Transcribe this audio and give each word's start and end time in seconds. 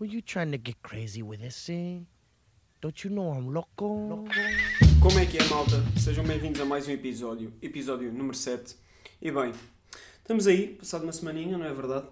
Were 0.00 0.10
you 0.10 0.22
trying 0.22 0.50
to 0.50 0.58
get 0.58 0.82
crazy 0.82 1.22
with 1.22 1.38
this? 1.40 1.70
Don't 2.80 3.04
you 3.04 3.14
know 3.14 3.32
I'm 3.32 3.54
loco? 3.54 4.26
Como 5.00 5.18
é 5.20 5.24
que 5.24 5.38
é, 5.38 5.44
malta? 5.44 5.76
Sejam 5.96 6.24
bem-vindos 6.24 6.60
a 6.60 6.64
mais 6.64 6.88
um 6.88 6.90
episódio, 6.90 7.52
episódio 7.62 8.12
número 8.12 8.36
7. 8.36 8.74
E 9.22 9.30
bem, 9.30 9.52
estamos 10.18 10.48
aí, 10.48 10.74
passado 10.74 11.04
uma 11.04 11.12
semaninha, 11.12 11.56
não 11.56 11.64
é 11.64 11.72
verdade? 11.72 12.08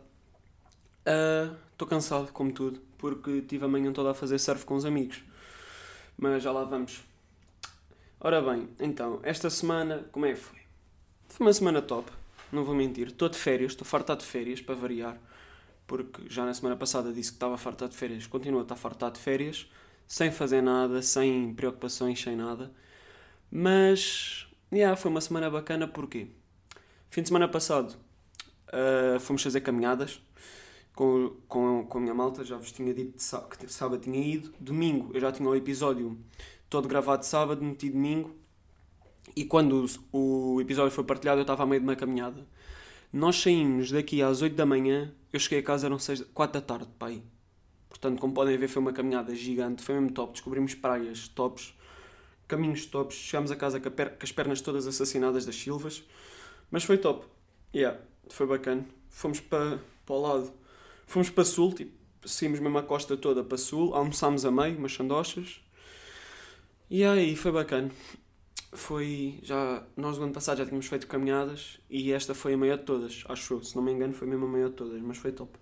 Estou 1.72 1.88
cansado, 1.88 2.30
como 2.32 2.52
tudo, 2.52 2.80
porque 2.96 3.42
tive 3.42 3.64
a 3.64 3.68
manhã 3.68 3.92
toda 3.92 4.12
a 4.12 4.14
fazer 4.14 4.38
surf 4.38 4.64
com 4.64 4.76
os 4.76 4.84
amigos. 4.84 5.20
Mas 6.16 6.40
já 6.40 6.52
lá 6.52 6.62
vamos. 6.62 7.02
Ora 8.20 8.40
bem, 8.40 8.68
então, 8.78 9.18
esta 9.24 9.50
semana, 9.50 10.06
como 10.12 10.24
é 10.24 10.34
que 10.34 10.38
foi? 10.38 10.60
Foi 11.26 11.46
uma 11.48 11.52
semana 11.52 11.82
top, 11.82 12.12
não 12.52 12.62
vou 12.62 12.76
mentir. 12.76 13.08
Estou 13.08 13.28
de 13.28 13.36
férias, 13.36 13.72
estou 13.72 13.84
fartado 13.84 14.20
de 14.20 14.26
férias, 14.26 14.60
para 14.60 14.76
variar. 14.76 15.18
Porque 15.92 16.22
já 16.26 16.46
na 16.46 16.54
semana 16.54 16.74
passada 16.74 17.12
disse 17.12 17.32
que 17.32 17.36
estava 17.36 17.58
fartado 17.58 17.90
de 17.90 17.98
férias, 17.98 18.26
continuo 18.26 18.60
a 18.60 18.62
estar 18.62 18.76
fartado 18.76 19.16
de 19.16 19.20
férias, 19.20 19.70
sem 20.08 20.30
fazer 20.32 20.62
nada, 20.62 21.02
sem 21.02 21.52
preocupações, 21.52 22.18
sem 22.18 22.34
nada. 22.34 22.72
Mas, 23.50 24.46
yeah, 24.72 24.96
foi 24.96 25.10
uma 25.10 25.20
semana 25.20 25.50
bacana, 25.50 25.86
porquê? 25.86 26.28
Fim 27.10 27.20
de 27.20 27.28
semana 27.28 27.46
passado 27.46 27.94
uh, 28.68 29.20
fomos 29.20 29.42
fazer 29.42 29.60
caminhadas 29.60 30.18
com, 30.94 31.36
com, 31.46 31.84
com 31.84 31.98
a 31.98 32.00
minha 32.00 32.14
malta, 32.14 32.42
já 32.42 32.56
vos 32.56 32.72
tinha 32.72 32.94
dito 32.94 33.12
que 33.50 33.70
sábado 33.70 34.00
tinha 34.00 34.18
ido. 34.18 34.50
Domingo 34.58 35.10
eu 35.12 35.20
já 35.20 35.30
tinha 35.30 35.46
o 35.46 35.54
episódio 35.54 36.18
todo 36.70 36.88
gravado 36.88 37.26
sábado, 37.26 37.62
meti 37.62 37.90
domingo. 37.90 38.34
E 39.36 39.44
quando 39.44 39.84
o, 40.10 40.54
o 40.54 40.60
episódio 40.62 40.90
foi 40.90 41.04
partilhado, 41.04 41.40
eu 41.40 41.42
estava 41.42 41.64
a 41.64 41.66
meio 41.66 41.82
de 41.82 41.86
uma 41.86 41.96
caminhada. 41.96 42.46
Nós 43.12 43.36
saímos 43.42 43.90
daqui 43.90 44.22
às 44.22 44.40
8 44.40 44.56
da 44.56 44.64
manhã, 44.64 45.12
eu 45.30 45.38
cheguei 45.38 45.58
a 45.58 45.62
casa, 45.62 45.86
eram 45.86 45.98
6, 45.98 46.22
4 46.32 46.58
da 46.58 46.66
tarde, 46.66 46.88
pai. 46.98 47.22
Portanto, 47.86 48.18
como 48.18 48.32
podem 48.32 48.56
ver, 48.56 48.68
foi 48.68 48.80
uma 48.80 48.92
caminhada 48.92 49.34
gigante, 49.34 49.82
foi 49.82 49.94
mesmo 49.96 50.12
top. 50.12 50.32
Descobrimos 50.32 50.74
praias 50.74 51.28
tops, 51.28 51.74
caminhos 52.48 52.86
tops. 52.86 53.16
Chegámos 53.16 53.50
a 53.50 53.56
casa 53.56 53.78
com, 53.78 53.90
com 53.90 54.18
as 54.22 54.32
pernas 54.32 54.62
todas 54.62 54.86
assassinadas 54.86 55.44
das 55.44 55.54
silvas, 55.54 56.02
mas 56.70 56.84
foi 56.84 56.96
top. 56.96 57.26
Yeah, 57.74 58.00
foi 58.30 58.46
bacana. 58.46 58.86
Fomos 59.10 59.40
para, 59.40 59.78
para 60.06 60.14
o 60.14 60.20
lado, 60.22 60.52
fomos 61.06 61.28
para 61.28 61.44
sul, 61.44 61.74
tipo, 61.74 61.92
seguimos 62.24 62.60
mesmo 62.60 62.78
a 62.78 62.82
costa 62.82 63.14
toda 63.14 63.44
para 63.44 63.58
sul, 63.58 63.94
almoçámos 63.94 64.46
a 64.46 64.50
meio, 64.50 64.78
umas 64.78 64.94
sandochas. 64.94 65.60
E 66.88 67.04
aí, 67.04 67.36
foi 67.36 67.52
bacana 67.52 67.90
foi 68.72 69.38
já 69.42 69.82
nós 69.96 70.16
no 70.16 70.24
ano 70.24 70.32
passado 70.32 70.58
já 70.58 70.64
tínhamos 70.64 70.86
feito 70.86 71.06
caminhadas 71.06 71.78
e 71.90 72.10
esta 72.10 72.34
foi 72.34 72.54
a 72.54 72.56
maior 72.56 72.78
de 72.78 72.84
todas, 72.84 73.22
acho 73.28 73.54
eu, 73.54 73.62
se 73.62 73.76
não 73.76 73.82
me 73.82 73.92
engano 73.92 74.14
foi 74.14 74.26
mesmo 74.26 74.46
a 74.46 74.48
maior 74.48 74.70
de 74.70 74.76
todas, 74.76 75.00
mas 75.02 75.18
foi 75.18 75.30
top. 75.30 75.58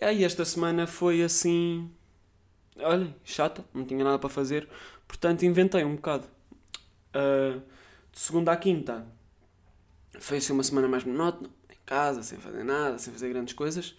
E 0.00 0.04
aí 0.04 0.24
esta 0.24 0.44
semana 0.44 0.86
foi 0.86 1.22
assim, 1.22 1.90
olha, 2.78 3.14
chata, 3.24 3.64
não 3.72 3.84
tinha 3.86 4.04
nada 4.04 4.18
para 4.18 4.28
fazer, 4.28 4.68
portanto 5.08 5.44
inventei 5.44 5.82
um 5.84 5.96
bocado. 5.96 6.26
Uh, 7.14 7.62
de 8.12 8.20
segunda 8.20 8.52
à 8.52 8.56
quinta 8.56 9.06
foi 10.18 10.38
assim 10.38 10.52
uma 10.52 10.62
semana 10.62 10.86
mais 10.86 11.04
monótona, 11.04 11.48
em 11.70 11.78
casa, 11.86 12.22
sem 12.22 12.38
fazer 12.38 12.64
nada, 12.64 12.98
sem 12.98 13.12
fazer 13.12 13.30
grandes 13.30 13.54
coisas. 13.54 13.96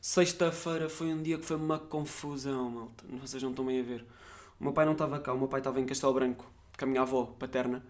Sexta-feira 0.00 0.88
foi 0.88 1.06
um 1.06 1.22
dia 1.22 1.38
que 1.38 1.46
foi 1.46 1.56
uma 1.56 1.78
confusão, 1.78 2.68
malta, 2.68 3.04
vocês 3.22 3.42
não 3.42 3.50
estão 3.50 3.64
bem 3.64 3.80
a 3.80 3.82
ver. 3.82 4.04
O 4.58 4.64
meu 4.64 4.72
pai 4.72 4.84
não 4.84 4.92
estava 4.92 5.20
cá, 5.20 5.32
o 5.32 5.38
meu 5.38 5.48
pai 5.48 5.60
estava 5.60 5.80
em 5.80 5.86
Castelo 5.86 6.12
Branco 6.14 6.50
com 6.78 6.84
a 6.84 6.88
minha 6.88 7.02
avó 7.02 7.26
paterna, 7.38 7.84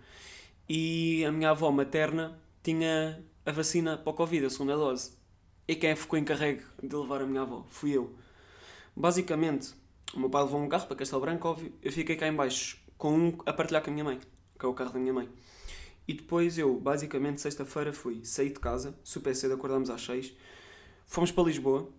e 0.68 1.24
a 1.24 1.32
minha 1.32 1.50
avó 1.50 1.70
materna 1.70 2.40
tinha 2.62 3.22
a 3.44 3.52
vacina 3.52 3.98
para 3.98 4.10
o 4.10 4.14
Covid, 4.14 4.46
a 4.46 4.50
segunda 4.50 4.77
dose. 4.77 5.12
E 5.66 5.74
quem 5.74 5.94
ficou 5.96 6.18
encarregue 6.18 6.62
de 6.82 6.94
levar 6.94 7.22
a 7.22 7.27
minha 7.27 7.42
avó? 7.42 7.64
Fui 7.68 7.92
eu. 7.92 8.14
Basicamente, 8.96 9.74
o 10.14 10.20
meu 10.20 10.30
pai 10.30 10.42
levou 10.42 10.60
um 10.60 10.68
carro 10.68 10.86
para 10.86 10.96
Castelo 10.96 11.20
Branco, 11.20 11.48
óbvio. 11.48 11.72
Eu 11.82 11.92
fiquei 11.92 12.16
cá 12.16 12.28
em 12.28 12.34
baixo 12.34 12.78
com 12.96 13.12
um 13.12 13.38
a 13.44 13.52
partilhar 13.52 13.82
com 13.82 13.90
a 13.90 13.92
minha 13.92 14.05
mãe, 14.05 14.20
que 14.58 14.64
é 14.64 14.68
o 14.68 14.74
carro 14.74 14.92
da 14.92 14.98
minha 14.98 15.12
mãe. 15.12 15.28
E 16.06 16.12
depois 16.12 16.58
eu, 16.58 16.78
basicamente, 16.78 17.40
sexta-feira 17.40 17.92
fui, 17.92 18.24
saí 18.24 18.50
de 18.50 18.61
casa, 18.61 18.94
super 19.02 19.34
cedo, 19.34 19.55
acordamos 19.55 19.89
às 19.89 20.02
seis, 20.02 20.34
fomos 21.06 21.33
para 21.33 21.44
Lisboa. 21.44 21.90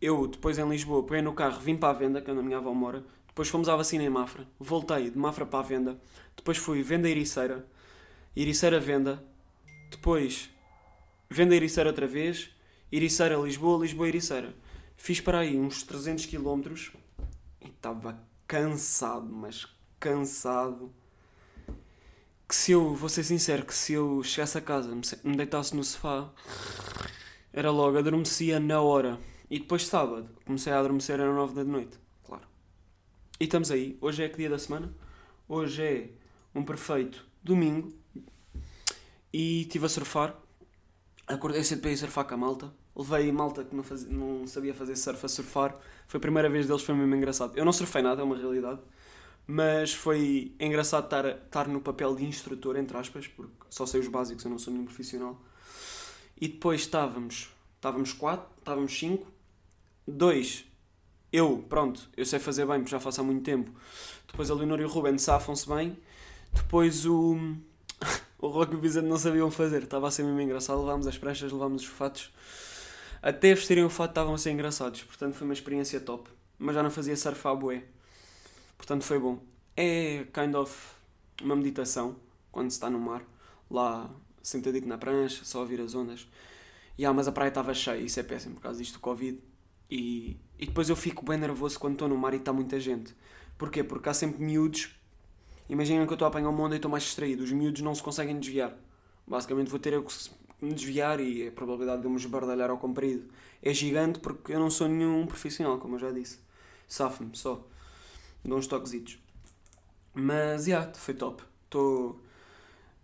Eu, 0.00 0.28
depois 0.28 0.58
em 0.58 0.68
Lisboa, 0.68 1.04
peguei 1.04 1.22
no 1.22 1.34
carro, 1.34 1.60
vim 1.60 1.76
para 1.76 1.90
a 1.90 1.92
venda, 1.92 2.22
que 2.22 2.30
é 2.30 2.32
onde 2.32 2.40
a 2.40 2.44
minha 2.44 2.58
avó 2.58 2.72
mora. 2.72 3.04
Depois 3.38 3.50
fomos 3.50 3.68
à 3.68 3.76
vacina 3.76 4.02
em 4.02 4.10
Mafra. 4.10 4.48
Voltei 4.58 5.10
de 5.10 5.16
Mafra 5.16 5.46
para 5.46 5.60
a 5.60 5.62
venda. 5.62 5.96
Depois 6.36 6.58
fui 6.58 6.82
venda 6.82 7.08
Ericeira. 7.08 7.64
Ericeira 8.36 8.80
venda. 8.80 9.24
Depois 9.92 10.50
venda 11.30 11.54
Ericeira 11.54 11.88
outra 11.88 12.08
vez. 12.08 12.50
Ericeira 12.90 13.36
Lisboa, 13.36 13.80
Lisboa 13.80 14.08
Ericeira. 14.08 14.52
Fiz 14.96 15.20
para 15.20 15.38
aí 15.38 15.56
uns 15.56 15.84
300 15.84 16.26
km 16.26 16.90
e 17.60 17.68
estava 17.68 18.20
cansado, 18.44 19.32
mas 19.32 19.68
cansado. 20.00 20.92
Que 22.48 22.56
se 22.56 22.72
eu, 22.72 22.92
vou 22.92 23.08
ser 23.08 23.22
sincero, 23.22 23.64
que 23.64 23.72
se 23.72 23.92
eu 23.92 24.20
chegasse 24.24 24.58
a 24.58 24.60
casa, 24.60 24.90
me 25.22 25.36
deitasse 25.36 25.76
no 25.76 25.84
sofá, 25.84 26.28
era 27.52 27.70
logo, 27.70 27.98
adormecia 27.98 28.58
na 28.58 28.80
hora. 28.80 29.16
E 29.48 29.60
depois 29.60 29.86
sábado, 29.86 30.28
comecei 30.44 30.72
a 30.72 30.80
adormecer, 30.80 31.20
era 31.20 31.32
9 31.32 31.54
da 31.54 31.62
noite. 31.62 32.07
E 33.40 33.44
estamos 33.44 33.70
aí. 33.70 33.96
Hoje 34.00 34.24
é 34.24 34.28
que 34.28 34.36
dia 34.36 34.50
da 34.50 34.58
semana? 34.58 34.92
Hoje 35.48 35.80
é 35.80 36.10
um 36.52 36.64
perfeito 36.64 37.24
domingo. 37.40 37.92
E 39.32 39.60
estive 39.62 39.86
a 39.86 39.88
surfar. 39.88 40.34
Acordei 41.24 41.62
cedo 41.62 41.80
para 41.80 41.92
ir 41.92 41.96
surfar 41.96 42.24
com 42.24 42.34
a 42.34 42.36
malta. 42.36 42.74
Levei 42.96 43.30
malta 43.30 43.62
que 43.62 43.76
não, 43.76 43.84
fazia, 43.84 44.08
não 44.10 44.44
sabia 44.44 44.74
fazer 44.74 44.96
surf 44.96 45.24
a 45.24 45.28
surfar. 45.28 45.78
Foi 46.08 46.18
a 46.18 46.20
primeira 46.20 46.50
vez 46.50 46.66
deles, 46.66 46.82
foi 46.82 46.96
mesmo 46.96 47.14
engraçado. 47.14 47.56
Eu 47.56 47.64
não 47.64 47.72
surfei 47.72 48.02
nada, 48.02 48.22
é 48.22 48.24
uma 48.24 48.36
realidade. 48.36 48.80
Mas 49.46 49.92
foi 49.92 50.52
engraçado 50.58 51.04
estar, 51.04 51.24
estar 51.24 51.68
no 51.68 51.80
papel 51.80 52.16
de 52.16 52.24
instrutor, 52.24 52.76
entre 52.76 52.96
aspas, 52.96 53.28
porque 53.28 53.52
só 53.70 53.86
sei 53.86 54.00
os 54.00 54.08
básicos, 54.08 54.44
eu 54.44 54.50
não 54.50 54.58
sou 54.58 54.72
nenhum 54.72 54.84
profissional. 54.84 55.40
E 56.40 56.48
depois 56.48 56.80
estávamos, 56.80 57.50
estávamos 57.76 58.12
quatro, 58.12 58.48
estávamos 58.58 58.98
cinco. 58.98 59.28
Dois 60.04 60.67
eu, 61.32 61.64
pronto, 61.68 62.08
eu 62.16 62.24
sei 62.24 62.38
fazer 62.38 62.66
bem 62.66 62.78
porque 62.78 62.90
já 62.90 63.00
faço 63.00 63.20
há 63.20 63.24
muito 63.24 63.42
tempo. 63.42 63.70
Depois 64.26 64.50
a 64.50 64.54
Leonor 64.54 64.80
e 64.80 64.84
o 64.84 64.88
Ruben 64.88 65.18
safam-se 65.18 65.68
bem. 65.68 65.98
Depois 66.52 67.04
o. 67.04 67.36
o 68.38 68.48
Rock 68.48 68.72
e 68.72 68.76
o 68.76 68.80
Vicente 68.80 69.06
não 69.06 69.18
sabiam 69.18 69.50
fazer. 69.50 69.82
Estava 69.82 70.08
a 70.08 70.10
ser 70.10 70.22
mesmo 70.22 70.40
engraçado. 70.40 70.80
Levámos 70.80 71.06
as 71.06 71.18
pranchas, 71.18 71.52
levámos 71.52 71.82
os 71.82 71.88
fatos. 71.88 72.32
Até 73.20 73.54
vestirem 73.54 73.84
o 73.84 73.90
fato 73.90 74.10
estavam 74.10 74.34
a 74.34 74.38
ser 74.38 74.50
engraçados. 74.50 75.02
Portanto 75.02 75.34
foi 75.34 75.46
uma 75.46 75.54
experiência 75.54 76.00
top. 76.00 76.30
Mas 76.58 76.74
já 76.74 76.82
não 76.82 76.90
fazia 76.90 77.16
surf 77.16 77.46
à 77.46 77.54
bué. 77.54 77.84
Portanto 78.76 79.02
foi 79.04 79.18
bom. 79.18 79.38
É 79.76 80.24
kind 80.32 80.54
of 80.54 80.74
uma 81.42 81.54
meditação 81.54 82.16
quando 82.50 82.70
se 82.70 82.76
está 82.76 82.88
no 82.88 82.98
mar. 82.98 83.22
Lá 83.70 84.10
sentadito 84.42 84.88
na 84.88 84.96
prancha, 84.96 85.44
só 85.44 85.58
a 85.58 85.60
ouvir 85.62 85.80
as 85.80 85.94
ondas. 85.94 86.26
E, 86.96 87.04
ah, 87.04 87.12
mas 87.12 87.28
a 87.28 87.32
praia 87.32 87.48
estava 87.48 87.74
cheia. 87.74 88.00
Isso 88.00 88.18
é 88.18 88.22
péssimo 88.22 88.54
por 88.56 88.62
causa 88.62 88.78
disto 88.78 88.94
do 88.94 89.00
Covid. 89.00 89.38
E, 89.90 90.36
e 90.58 90.66
depois 90.66 90.88
eu 90.88 90.96
fico 90.96 91.24
bem 91.24 91.38
nervoso 91.38 91.78
quando 91.78 91.94
estou 91.94 92.08
no 92.08 92.16
mar 92.16 92.34
e 92.34 92.36
está 92.36 92.52
muita 92.52 92.78
gente. 92.78 93.14
Porquê? 93.56 93.82
Porque 93.82 94.08
há 94.08 94.14
sempre 94.14 94.42
miúdos. 94.42 94.94
Imaginem 95.68 96.06
que 96.06 96.12
eu 96.12 96.14
estou 96.14 96.26
a 96.26 96.28
apanhar 96.28 96.48
uma 96.48 96.62
onda 96.62 96.74
e 96.74 96.78
estou 96.78 96.90
mais 96.90 97.02
distraído. 97.02 97.42
Os 97.42 97.52
miúdos 97.52 97.82
não 97.82 97.94
se 97.94 98.02
conseguem 98.02 98.38
desviar. 98.38 98.74
Basicamente 99.26 99.68
vou 99.68 99.78
ter 99.78 99.92
eu 99.92 100.02
que 100.02 100.14
me 100.60 100.72
desviar 100.72 101.20
e 101.20 101.48
a 101.48 101.52
probabilidade 101.52 102.00
de 102.00 102.06
eu 102.06 102.10
me 102.10 102.16
esbardalhar 102.16 102.70
ao 102.70 102.78
comprido 102.78 103.28
é 103.62 103.72
gigante 103.72 104.18
porque 104.18 104.52
eu 104.52 104.60
não 104.60 104.70
sou 104.70 104.88
nenhum 104.88 105.26
profissional, 105.26 105.78
como 105.78 105.96
eu 105.96 105.98
já 105.98 106.10
disse. 106.10 106.38
Safo-me 106.86 107.36
só. 107.36 107.64
Dou 108.44 108.58
uns 108.58 108.66
toquezitos. 108.66 109.18
Mas, 110.14 110.64
já, 110.64 110.78
yeah, 110.78 110.94
foi 110.94 111.14
top. 111.14 111.42
Estou... 111.64 112.20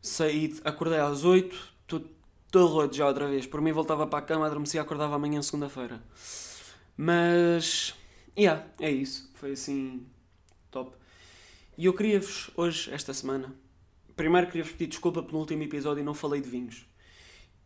Saí, 0.01 0.55
acordei 0.65 0.99
às 0.99 1.25
8, 1.25 1.75
estou 1.83 2.05
todo 2.51 2.93
já 2.95 3.07
outra 3.07 3.27
vez. 3.29 3.47
Por 3.47 3.61
mim 3.61 3.73
voltava 3.73 4.07
para 4.07 4.19
a 4.19 4.23
cama, 4.23 4.47
adormecia 4.47 4.81
e 4.81 4.83
acordava 4.83 5.15
amanhã 5.17 5.41
segunda-feira. 5.43 6.03
Mas, 6.97 7.95
yeah, 8.39 8.67
é 8.81 8.91
isso. 8.91 9.31
Foi 9.35 9.53
assim, 9.53 10.07
top. 10.71 10.97
E 11.77 11.87
eu 11.87 11.93
queria-vos, 11.93 12.51
hoje, 12.57 12.93
esta 12.93 13.13
semana, 13.13 13.55
primeiro 14.15 14.47
queria-vos 14.47 14.73
pedir 14.73 14.87
desculpa 14.87 15.23
pelo 15.23 15.39
último 15.39 15.63
episódio 15.63 16.01
e 16.01 16.05
não 16.05 16.15
falei 16.15 16.41
de 16.41 16.49
vinhos. 16.49 16.87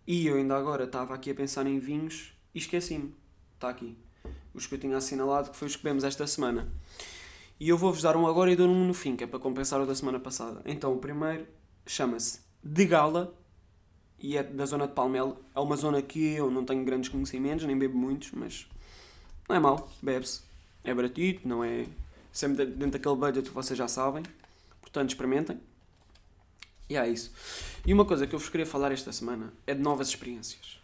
E 0.06 0.26
eu 0.26 0.36
ainda 0.36 0.56
agora 0.56 0.84
estava 0.84 1.14
aqui 1.14 1.30
a 1.30 1.34
pensar 1.34 1.66
em 1.66 1.78
vinhos 1.78 2.32
e 2.54 2.58
esqueci-me. 2.58 3.14
Está 3.54 3.68
aqui. 3.68 3.98
Os 4.54 4.66
que 4.66 4.74
eu 4.74 4.78
tinha 4.78 4.96
assinalado, 4.96 5.50
que 5.50 5.56
foi 5.56 5.68
os 5.68 5.76
que 5.76 5.82
bebemos 5.82 6.04
esta 6.04 6.26
semana. 6.26 6.72
E 7.60 7.68
eu 7.68 7.76
vou-vos 7.76 8.00
dar 8.00 8.16
um 8.16 8.26
agora 8.26 8.50
e 8.50 8.56
dou 8.56 8.68
um 8.68 8.86
no 8.86 8.94
fim, 8.94 9.16
que 9.16 9.24
é 9.24 9.26
para 9.26 9.38
compensar 9.38 9.80
o 9.80 9.86
da 9.86 9.94
semana 9.94 10.18
passada. 10.18 10.62
Então, 10.64 10.94
o 10.94 10.98
primeiro 10.98 11.46
chama-se 11.86 12.40
De 12.62 12.86
Gala 12.86 13.36
e 14.18 14.36
é 14.36 14.42
da 14.42 14.64
zona 14.64 14.86
de 14.86 14.94
Palmelo. 14.94 15.44
É 15.54 15.60
uma 15.60 15.76
zona 15.76 16.00
que 16.00 16.34
eu 16.34 16.50
não 16.50 16.64
tenho 16.64 16.84
grandes 16.84 17.08
conhecimentos, 17.08 17.66
nem 17.66 17.76
bebo 17.76 17.98
muitos, 17.98 18.30
mas 18.32 18.66
não 19.48 19.56
é 19.56 19.58
mau, 19.58 19.90
bebe-se. 20.02 20.42
É 20.84 20.94
baratito, 20.94 21.46
não 21.48 21.64
é 21.64 21.86
sempre 22.32 22.66
dentro 22.66 22.98
daquele 22.98 23.16
budget 23.16 23.48
que 23.48 23.54
vocês 23.54 23.76
já 23.76 23.88
sabem. 23.88 24.22
Portanto, 24.80 25.10
experimentem. 25.10 25.58
E 26.88 26.96
é 26.96 27.08
isso. 27.08 27.32
E 27.86 27.92
uma 27.92 28.04
coisa 28.04 28.26
que 28.26 28.34
eu 28.34 28.38
vos 28.38 28.48
queria 28.48 28.66
falar 28.66 28.92
esta 28.92 29.12
semana 29.12 29.52
é 29.66 29.74
de 29.74 29.80
novas 29.80 30.08
experiências. 30.08 30.80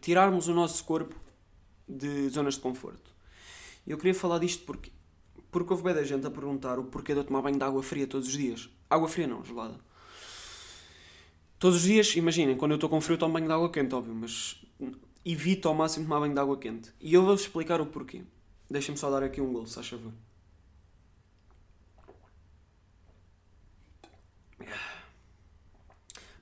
Tirarmos 0.00 0.48
o 0.48 0.54
nosso 0.54 0.84
corpo 0.84 1.14
de 1.88 2.28
zonas 2.28 2.54
de 2.54 2.60
conforto. 2.60 3.10
E 3.86 3.90
eu 3.90 3.98
queria 3.98 4.14
falar 4.14 4.38
disto 4.38 4.64
porque, 4.64 4.90
porque 5.50 5.72
houve 5.72 5.84
bem 5.84 5.94
da 5.94 6.02
gente 6.02 6.26
a 6.26 6.30
perguntar 6.30 6.78
o 6.78 6.84
porquê 6.84 7.12
de 7.12 7.20
eu 7.20 7.24
tomar 7.24 7.42
banho 7.42 7.56
de 7.56 7.64
água 7.64 7.82
fria 7.82 8.06
todos 8.06 8.26
os 8.28 8.34
dias. 8.34 8.68
Água 8.90 9.08
fria 9.08 9.26
não, 9.26 9.44
gelada. 9.44 9.78
Todos 11.58 11.78
os 11.78 11.82
dias, 11.84 12.14
imaginem, 12.16 12.56
quando 12.56 12.72
eu 12.72 12.76
estou 12.76 12.90
com 12.90 13.00
frio 13.00 13.16
tomo 13.16 13.32
banho 13.32 13.46
de 13.46 13.52
água 13.52 13.70
quente, 13.70 13.94
óbvio, 13.94 14.14
mas 14.14 14.60
evito 15.26 15.68
ao 15.68 15.74
máximo 15.74 16.04
tomar 16.04 16.20
banho 16.20 16.34
de 16.34 16.40
água 16.40 16.56
quente. 16.56 16.92
E 17.00 17.12
eu 17.12 17.22
vou-vos 17.22 17.42
explicar 17.42 17.80
o 17.80 17.86
porquê. 17.86 18.22
Deixem-me 18.70 18.98
só 18.98 19.10
dar 19.10 19.22
aqui 19.22 19.40
um 19.40 19.52
golo, 19.52 19.66
se 19.66 19.74
faz 19.74 19.88
favor. 19.88 20.12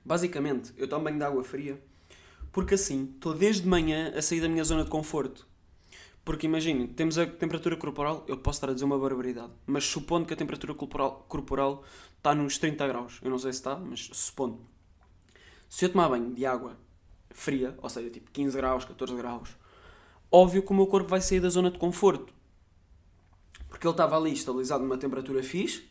Basicamente, 0.05 0.71
eu 0.77 0.87
tomo 0.87 1.03
banho 1.03 1.17
de 1.17 1.23
água 1.23 1.43
fria 1.43 1.81
porque 2.51 2.75
assim 2.75 3.11
estou 3.15 3.33
desde 3.33 3.67
manhã 3.67 4.13
a 4.15 4.21
sair 4.21 4.39
da 4.39 4.47
minha 4.47 4.63
zona 4.63 4.83
de 4.83 4.89
conforto. 4.89 5.47
Porque 6.23 6.45
imaginem, 6.45 6.87
temos 6.87 7.17
a 7.17 7.25
temperatura 7.25 7.75
corporal, 7.75 8.23
eu 8.27 8.37
posso 8.37 8.57
estar 8.57 8.69
a 8.69 8.73
dizer 8.73 8.85
uma 8.85 8.97
barbaridade, 8.97 9.51
mas 9.65 9.83
supondo 9.83 10.25
que 10.25 10.33
a 10.33 10.37
temperatura 10.37 10.73
corporal, 10.73 11.25
corporal 11.27 11.83
está 12.17 12.33
nos 12.33 12.57
30 12.57 12.87
graus, 12.87 13.19
eu 13.21 13.29
não 13.29 13.37
sei 13.37 13.51
se 13.51 13.59
está, 13.59 13.75
mas 13.75 14.09
supondo. 14.13 14.65
Se 15.67 15.85
eu 15.85 15.89
tomar 15.89 16.07
banho 16.07 16.33
de 16.33 16.45
água 16.45 16.77
fria, 17.35 17.77
ou 17.81 17.89
seja, 17.89 18.09
tipo 18.09 18.31
15 18.31 18.57
graus, 18.57 18.85
14 18.85 19.13
graus, 19.15 19.49
óbvio 20.31 20.63
que 20.63 20.71
o 20.71 20.75
meu 20.75 20.87
corpo 20.87 21.07
vai 21.07 21.21
sair 21.21 21.39
da 21.39 21.49
zona 21.49 21.69
de 21.69 21.77
conforto. 21.77 22.33
Porque 23.67 23.85
ele 23.85 23.91
estava 23.91 24.17
ali 24.17 24.31
estabilizado 24.31 24.83
numa 24.83 24.97
temperatura 24.97 25.43
fixe 25.43 25.83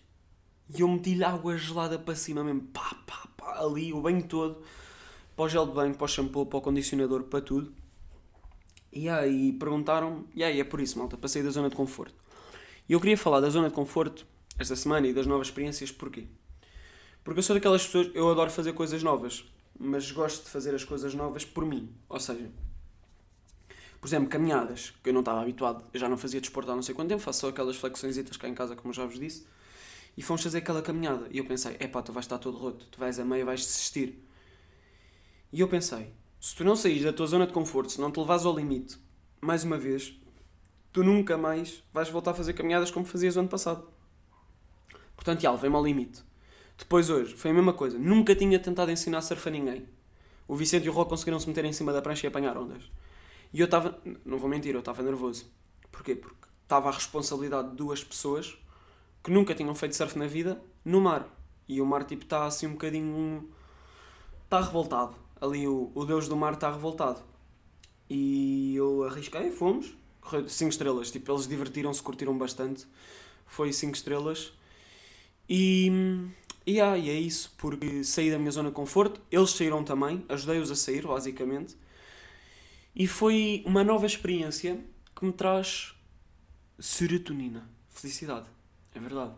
e 0.75 0.81
eu 0.81 0.89
meti-lhe 0.89 1.23
água 1.23 1.57
gelada 1.57 1.99
para 1.99 2.15
cima 2.15 2.43
mesmo, 2.43 2.63
pá, 2.73 2.97
pá, 3.07 3.29
pá, 3.37 3.61
ali, 3.61 3.93
o 3.93 4.01
banho 4.01 4.27
todo, 4.27 4.63
para 5.37 5.45
o 5.45 5.49
gel 5.49 5.67
de 5.67 5.73
banho, 5.73 5.95
para 5.95 6.05
o 6.05 6.09
shampoo, 6.09 6.47
para 6.47 6.59
o 6.59 6.63
condicionador, 6.63 7.25
para 7.25 7.43
tudo. 7.43 7.73
E 8.91 9.09
aí 9.09 9.53
perguntaram, 9.53 10.25
e 10.35 10.43
aí 10.43 10.59
é 10.59 10.65
por 10.65 10.81
isso, 10.81 10.99
malta, 10.99 11.17
para 11.17 11.29
sair 11.29 11.43
da 11.43 11.51
zona 11.51 11.69
de 11.69 11.77
conforto. 11.77 12.15
E 12.89 12.95
eu 12.95 13.01
queria 13.01 13.19
falar 13.19 13.41
da 13.41 13.51
zona 13.51 13.69
de 13.69 13.75
conforto 13.75 14.27
esta 14.59 14.75
semana 14.75 15.07
e 15.07 15.13
das 15.13 15.27
novas 15.27 15.49
experiências, 15.49 15.93
porquê? 15.93 16.27
Porque 17.23 17.39
eu 17.41 17.43
sou 17.43 17.55
daquelas 17.55 17.85
pessoas, 17.85 18.11
eu 18.15 18.31
adoro 18.31 18.51
fazer 18.51 18.73
coisas 18.73 19.03
novas, 19.03 19.45
mas 19.79 20.11
gosto 20.11 20.45
de 20.45 20.51
fazer 20.51 20.75
as 20.75 20.85
coisas 20.85 21.15
novas 21.15 21.45
por 21.45 21.65
mim. 21.65 21.95
Ou 22.09 22.21
seja, 22.21 22.51
por 24.01 24.09
exemplo, 24.09 24.29
caminhadas, 24.29 24.93
que 25.03 25.09
eu 25.09 25.15
não 25.15 25.21
estava 25.21 25.41
habituado, 25.41 25.85
eu 25.93 25.99
já 25.99 26.09
não 26.09 26.17
fazia 26.17 26.41
desporto 26.41 26.71
há 26.71 26.75
não 26.75 26.83
sei 26.83 26.95
quanto 26.95 27.09
tempo, 27.09 27.23
faço 27.23 27.41
só 27.41 27.49
aquelas 27.49 27.77
flexões 27.77 28.17
cá 28.39 28.49
em 28.49 28.55
casa, 28.55 28.77
como 28.77 28.93
já 28.93 29.05
vos 29.05 29.19
disse, 29.19 29.47
e 30.17 30.23
fomos 30.23 30.43
fazer 30.43 30.59
aquela 30.59 30.83
caminhada. 30.83 31.27
E 31.31 31.39
eu 31.39 31.45
pensei, 31.47 31.77
epá, 31.81 32.03
tu 32.03 32.13
vais 32.13 32.27
estar 32.27 32.39
todo 32.39 32.57
roto, 32.59 32.87
tu 32.91 32.99
vais 32.99 33.19
a 33.19 33.25
meio 33.25 33.47
vais 33.47 33.61
desistir. 33.61 34.23
E 35.53 35.61
eu 35.61 35.69
pensei, 35.69 36.13
se 36.39 36.55
tu 36.55 36.65
não 36.65 36.77
saís 36.77 37.03
da 37.03 37.13
tua 37.13 37.27
zona 37.27 37.47
de 37.47 37.55
conforto, 37.55 37.93
se 37.93 38.01
não 38.01 38.11
te 38.11 38.21
levas 38.21 38.45
ao 38.45 38.55
limite, 38.55 38.99
mais 39.41 39.65
uma 39.65 39.79
vez, 39.79 40.15
tu 40.93 41.03
nunca 41.03 41.39
mais 41.39 41.83
vais 41.93 42.11
voltar 42.11 42.33
a 42.33 42.35
fazer 42.35 42.53
caminhadas 42.53 42.91
como 42.91 43.07
fazias 43.07 43.37
ano 43.37 43.49
passado. 43.49 43.89
Portanto, 45.17 45.41
já, 45.41 45.53
vem-me 45.53 45.77
ao 45.77 45.85
limite. 45.85 46.23
Depois 46.77 47.09
hoje, 47.11 47.35
foi 47.35 47.51
a 47.51 47.55
mesma 47.55 47.73
coisa. 47.73 47.99
Nunca 47.99 48.35
tinha 48.35 48.59
tentado 48.59 48.91
ensinar 48.91 49.21
surf 49.23 49.49
a 49.49 49.53
ninguém. 49.53 49.89
O 50.47 50.55
Vicente 50.55 50.87
e 50.87 50.91
o 50.91 50.93
Rô 50.93 51.07
conseguiram 51.07 51.39
se 51.39 51.49
meter 51.49 51.65
em 51.65 51.73
cima 51.73 51.93
da 51.93 52.03
prancha 52.03 52.27
e 52.27 52.29
apanhar 52.29 52.57
ondas. 52.57 52.91
E 53.53 53.61
eu 53.61 53.67
estava, 53.67 53.99
não 54.25 54.39
vou 54.39 54.49
mentir, 54.49 54.75
eu 54.75 54.81
estava 54.81 55.03
nervoso. 55.03 55.47
Porquê? 55.91 56.17
Porque 56.17 56.49
estava 56.63 56.89
a 56.89 56.93
responsabilidade 56.93 57.71
de 57.71 57.77
duas 57.77 58.03
pessoas 58.03 58.59
que 59.23 59.31
nunca 59.31 59.55
tinham 59.55 59.75
feito 59.75 59.97
surf 59.97 60.19
na 60.19 60.27
vida 60.27 60.61
no 60.85 61.01
mar. 61.01 61.27
E 61.67 61.81
o 61.81 61.87
mar, 61.87 62.05
tipo, 62.05 62.25
está 62.25 62.45
assim 62.45 62.67
um 62.67 62.73
bocadinho. 62.73 63.49
está 64.45 64.61
revoltado. 64.61 65.15
Ali 65.41 65.67
o, 65.67 65.91
o 65.95 66.05
deus 66.05 66.29
do 66.29 66.37
mar 66.37 66.55
está 66.55 66.71
revoltado. 66.71 67.23
E 68.09 68.75
eu 68.77 69.05
arrisquei, 69.05 69.51
fomos. 69.51 69.97
5 70.49 70.71
estrelas. 70.71 71.11
Tipo, 71.11 71.33
eles 71.33 71.47
divertiram-se, 71.47 72.03
curtiram 72.03 72.37
bastante. 72.37 72.87
Foi 73.47 73.73
5 73.73 73.95
estrelas. 73.97 74.53
E. 75.49 75.91
E, 76.67 76.81
ah, 76.81 76.97
e 76.97 77.11
é 77.11 77.15
isso, 77.15 77.53
porque 77.59 78.03
saí 78.05 78.31
da 78.31 78.39
minha 78.39 78.51
zona 78.51 78.71
de 78.71 78.75
conforto, 78.75 79.21
eles 79.31 79.51
saíram 79.51 79.85
também, 79.85 80.25
ajudei-os 80.29 80.71
a 80.71 80.77
sair, 80.77 81.07
basicamente. 81.07 81.77
E 82.95 83.07
foi 83.07 83.63
uma 83.67 83.85
nova 83.85 84.07
experiência 84.07 84.81
que 85.15 85.25
me 85.25 85.33
traz 85.33 85.95
serotonina, 86.79 87.69
felicidade. 87.91 88.47
É 88.95 89.01
verdade. 89.01 89.33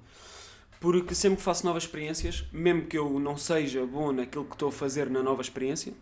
Porque 0.79 1.15
sempre 1.15 1.39
que 1.39 1.43
faço 1.43 1.65
novas 1.65 1.85
experiências, 1.85 2.45
mesmo 2.53 2.87
que 2.87 2.99
eu 2.99 3.19
não 3.19 3.37
seja 3.37 3.85
bom 3.87 4.13
naquilo 4.13 4.45
que 4.45 4.55
estou 4.55 4.69
a 4.69 4.73
fazer 4.73 5.09
na 5.09 5.23
nova 5.23 5.41
experiência, 5.41 5.95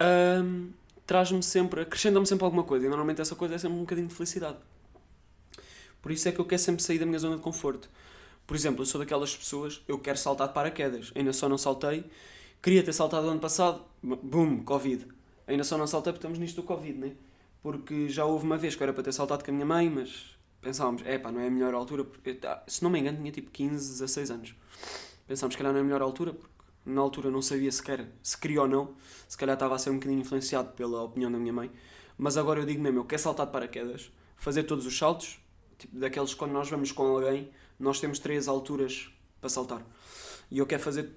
hum, 0.00 0.70
traz-me 1.06 1.42
sempre, 1.42 1.82
acrescenta-me 1.82 2.26
sempre 2.26 2.44
alguma 2.44 2.62
coisa. 2.62 2.86
E 2.86 2.88
normalmente 2.88 3.20
essa 3.20 3.34
coisa 3.34 3.56
é 3.56 3.58
sempre 3.58 3.76
um 3.76 3.80
bocadinho 3.80 4.06
de 4.06 4.14
felicidade. 4.14 4.58
Por 6.00 6.12
isso 6.12 6.28
é 6.28 6.32
que 6.32 6.38
eu 6.38 6.44
quero 6.44 6.62
sempre 6.62 6.82
sair 6.82 6.98
da 6.98 7.06
minha 7.06 7.18
zona 7.18 7.36
de 7.36 7.42
conforto. 7.42 7.90
Por 8.46 8.56
exemplo, 8.56 8.82
eu 8.82 8.86
sou 8.86 9.00
daquelas 9.00 9.36
pessoas, 9.36 9.82
eu 9.86 9.98
quero 9.98 10.18
saltar 10.18 10.48
de 10.48 10.54
paraquedas. 10.54 11.12
Ainda 11.14 11.32
só 11.32 11.48
não 11.48 11.58
saltei. 11.58 12.04
Queria 12.60 12.82
ter 12.82 12.92
saltado 12.92 13.28
ano 13.28 13.40
passado. 13.40 13.82
Boom, 14.02 14.62
Covid. 14.64 15.06
Ainda 15.46 15.64
só 15.64 15.76
não 15.76 15.86
saltei 15.86 16.12
porque 16.12 16.20
estamos 16.20 16.38
nisto 16.38 16.56
do 16.56 16.62
Covid, 16.62 16.98
né? 16.98 17.12
Porque 17.62 18.08
já 18.08 18.24
houve 18.24 18.44
uma 18.44 18.56
vez 18.56 18.74
que 18.74 18.82
era 18.82 18.92
para 18.92 19.02
ter 19.02 19.12
saltado 19.12 19.44
com 19.44 19.50
a 19.50 19.54
minha 19.54 19.66
mãe, 19.66 19.88
mas 19.88 20.36
pensávamos, 20.60 21.02
é 21.04 21.18
pá, 21.18 21.30
não 21.30 21.40
é 21.40 21.46
a 21.46 21.50
melhor 21.50 21.74
altura. 21.74 22.04
Porque, 22.04 22.38
se 22.66 22.82
não 22.82 22.90
me 22.90 22.98
engano, 22.98 23.18
tinha 23.18 23.32
tipo 23.32 23.50
15, 23.50 23.92
16 23.92 24.30
anos. 24.30 24.54
Pensámos 25.26 25.54
que 25.54 25.62
calhar 25.62 25.72
não 25.72 25.78
é 25.78 25.82
a 25.82 25.84
melhor 25.84 26.02
altura, 26.02 26.32
porque 26.32 26.52
na 26.84 27.00
altura 27.00 27.30
não 27.30 27.40
sabia 27.40 27.70
sequer 27.70 28.08
se 28.22 28.36
queria 28.36 28.62
ou 28.62 28.68
não. 28.68 28.94
Se 29.28 29.36
calhar 29.36 29.54
estava 29.54 29.74
a 29.74 29.78
ser 29.78 29.90
um 29.90 29.94
bocadinho 29.94 30.20
influenciado 30.20 30.72
pela 30.72 31.02
opinião 31.02 31.30
da 31.30 31.38
minha 31.38 31.52
mãe. 31.52 31.70
Mas 32.18 32.36
agora 32.36 32.60
eu 32.60 32.66
digo 32.66 32.80
mesmo, 32.80 33.00
eu 33.00 33.04
quero 33.04 33.22
saltar 33.22 33.46
de 33.46 33.52
paraquedas, 33.52 34.10
fazer 34.36 34.64
todos 34.64 34.86
os 34.86 34.96
saltos, 34.96 35.38
tipo 35.78 35.98
daqueles 35.98 36.34
quando 36.34 36.52
nós 36.52 36.68
vamos 36.68 36.92
com 36.92 37.04
alguém, 37.04 37.50
nós 37.82 38.00
temos 38.00 38.18
três 38.18 38.48
alturas 38.48 39.10
para 39.40 39.48
saltar. 39.48 39.84
E 40.50 40.58
eu 40.58 40.66
quero 40.66 40.82
fazer, 40.82 41.10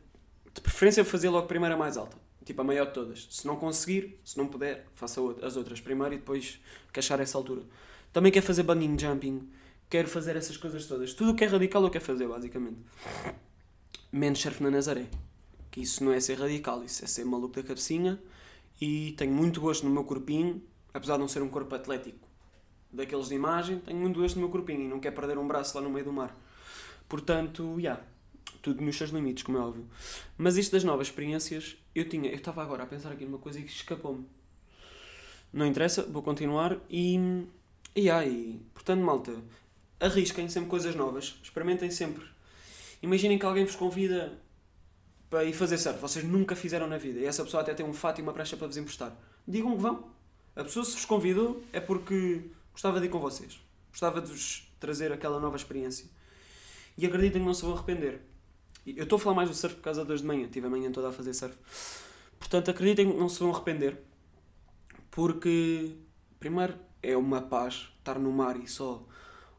de 0.54 0.62
preferência, 0.62 1.06
fazer 1.06 1.30
logo 1.30 1.46
a 1.46 1.48
primeira 1.48 1.78
mais 1.78 1.96
alta. 1.96 2.18
Tipo, 2.44 2.62
a 2.62 2.64
maior 2.64 2.88
de 2.88 2.94
todas. 2.94 3.28
Se 3.30 3.46
não 3.48 3.56
conseguir, 3.56 4.20
se 4.24 4.38
não 4.38 4.48
puder, 4.48 4.88
faça 4.94 5.22
as 5.42 5.56
outras 5.56 5.80
primeiro 5.80 6.14
e 6.14 6.18
depois 6.18 6.60
queixar 6.94 7.20
essa 7.20 7.38
altura. 7.38 7.64
Também 8.12 8.32
quero 8.32 8.46
fazer 8.46 8.64
bungee 8.64 8.98
jumping, 9.00 9.50
quero 9.90 10.08
fazer 10.08 10.36
essas 10.36 10.58
coisas 10.58 10.86
todas. 10.86 11.14
Tudo 11.14 11.32
o 11.32 11.36
que 11.36 11.44
é 11.44 11.48
radical 11.48 11.84
eu 11.84 11.90
quero 11.90 12.04
fazer, 12.04 12.28
basicamente. 12.28 12.78
Menos 14.12 14.40
surf 14.40 14.62
na 14.62 14.72
Nazaré. 14.72 15.08
Que 15.72 15.82
isso 15.82 16.04
não 16.04 16.12
é 16.12 16.20
ser 16.20 16.40
radical, 16.40 16.84
isso 16.84 17.04
é 17.04 17.08
ser 17.08 17.26
maluco 17.26 17.56
da 17.56 17.64
cabecinha. 17.64 18.22
E 18.80 19.14
tenho 19.18 19.34
muito 19.34 19.60
gosto 19.60 19.86
no 19.86 19.92
meu 19.92 20.04
corpinho, 20.04 20.64
apesar 20.94 21.14
de 21.14 21.20
não 21.20 21.28
ser 21.28 21.42
um 21.42 21.50
corpo 21.50 21.74
atlético 21.76 22.26
daqueles 22.92 23.28
de 23.28 23.36
imagem, 23.36 23.80
tenho 23.80 24.00
muito 24.00 24.20
gosto 24.20 24.36
no 24.36 24.42
meu 24.42 24.50
corpinho 24.50 24.82
e 24.82 24.88
não 24.88 25.00
quero 25.00 25.16
perder 25.16 25.38
um 25.38 25.48
braço 25.48 25.78
lá 25.78 25.84
no 25.84 25.90
meio 25.90 26.06
do 26.06 26.14
mar. 26.14 26.36
Portanto, 27.08 27.76
já. 27.76 27.82
Yeah, 27.82 28.04
tudo 28.62 28.82
nos 28.82 28.98
seus 28.98 29.12
limites, 29.12 29.44
como 29.44 29.58
é 29.58 29.62
óbvio. 29.62 29.86
Mas 30.38 30.58
isto 30.58 30.72
das 30.72 30.84
novas 30.84 31.08
experiências, 31.08 31.78
eu 31.94 32.10
tinha. 32.10 32.30
Eu 32.30 32.36
estava 32.36 32.64
agora 32.64 32.84
a 32.84 32.88
pensar 32.88 33.12
aqui 33.12 33.26
numa 33.26 33.38
coisa 33.38 33.62
que 33.62 33.68
escapou-me. 33.68 34.26
Não 35.54 35.66
interessa, 35.66 36.04
vou 36.04 36.24
continuar 36.24 36.78
e 36.90 37.46
e 37.98 38.10
aí, 38.10 38.62
portanto, 38.74 39.02
malta, 39.02 39.34
arrisquem 40.02 40.50
sempre 40.50 40.70
coisas 40.70 40.94
novas, 40.96 41.40
experimentem 41.42 41.90
sempre. 41.90 42.26
Imaginem 43.02 43.40
que 43.40 43.46
alguém 43.46 43.64
vos 43.64 43.78
convida 43.78 44.38
para 45.30 45.46
ir 45.46 45.54
fazer 45.54 45.78
surf, 45.78 45.98
vocês 46.00 46.26
nunca 46.26 46.58
fizeram 46.58 46.88
na 46.88 46.98
vida, 46.98 47.22
e 47.22 47.26
essa 47.26 47.42
pessoa 47.46 47.64
até 47.64 47.74
tem 47.74 47.86
um 47.86 47.94
fato 47.94 48.20
e 48.20 48.22
uma 48.22 48.34
prancha 48.34 48.58
para 48.58 48.68
vos 48.68 48.76
emprestar. 48.76 49.16
Digam 49.48 49.78
que 49.78 49.82
vão. 49.82 50.10
A 50.58 50.64
pessoa 50.66 50.84
se 50.84 50.92
vos 50.92 51.06
convidou 51.06 51.64
é 51.72 51.80
porque 51.80 52.42
gostava 52.74 53.00
de 53.00 53.06
ir 53.06 53.10
com 53.10 53.20
vocês. 53.20 53.62
Gostava 53.92 54.22
de 54.22 54.30
vos 54.30 54.70
trazer 54.78 55.14
aquela 55.14 55.40
nova 55.40 55.56
experiência. 55.56 56.06
E 56.98 57.06
acreditem 57.06 57.42
que 57.42 57.48
não 57.48 57.54
se 57.54 57.64
vão 57.64 57.74
arrepender. 57.74 58.22
Eu 58.86 59.04
estou 59.04 59.18
a 59.18 59.20
falar 59.20 59.36
mais 59.36 59.50
do 59.50 59.56
surf 59.56 59.76
por 59.76 59.82
causa 59.82 60.06
das 60.06 60.22
de 60.22 60.28
manhã, 60.28 60.48
tive 60.48 60.68
a 60.68 60.70
manhã 60.70 60.92
toda 60.92 61.10
a 61.10 61.12
fazer 61.12 61.34
surf. 61.34 61.58
Portanto, 62.38 62.70
acreditem 62.70 63.12
que 63.12 63.18
não 63.18 63.28
se 63.28 63.40
vão 63.40 63.52
arrepender. 63.52 64.00
Porque, 65.10 65.96
primeiro, 66.40 66.76
é 67.02 67.18
uma 67.18 67.42
paz 67.42 67.90
estar 67.98 68.20
no 68.20 68.32
mar 68.32 68.60
e 68.60 68.68
só 68.68 69.04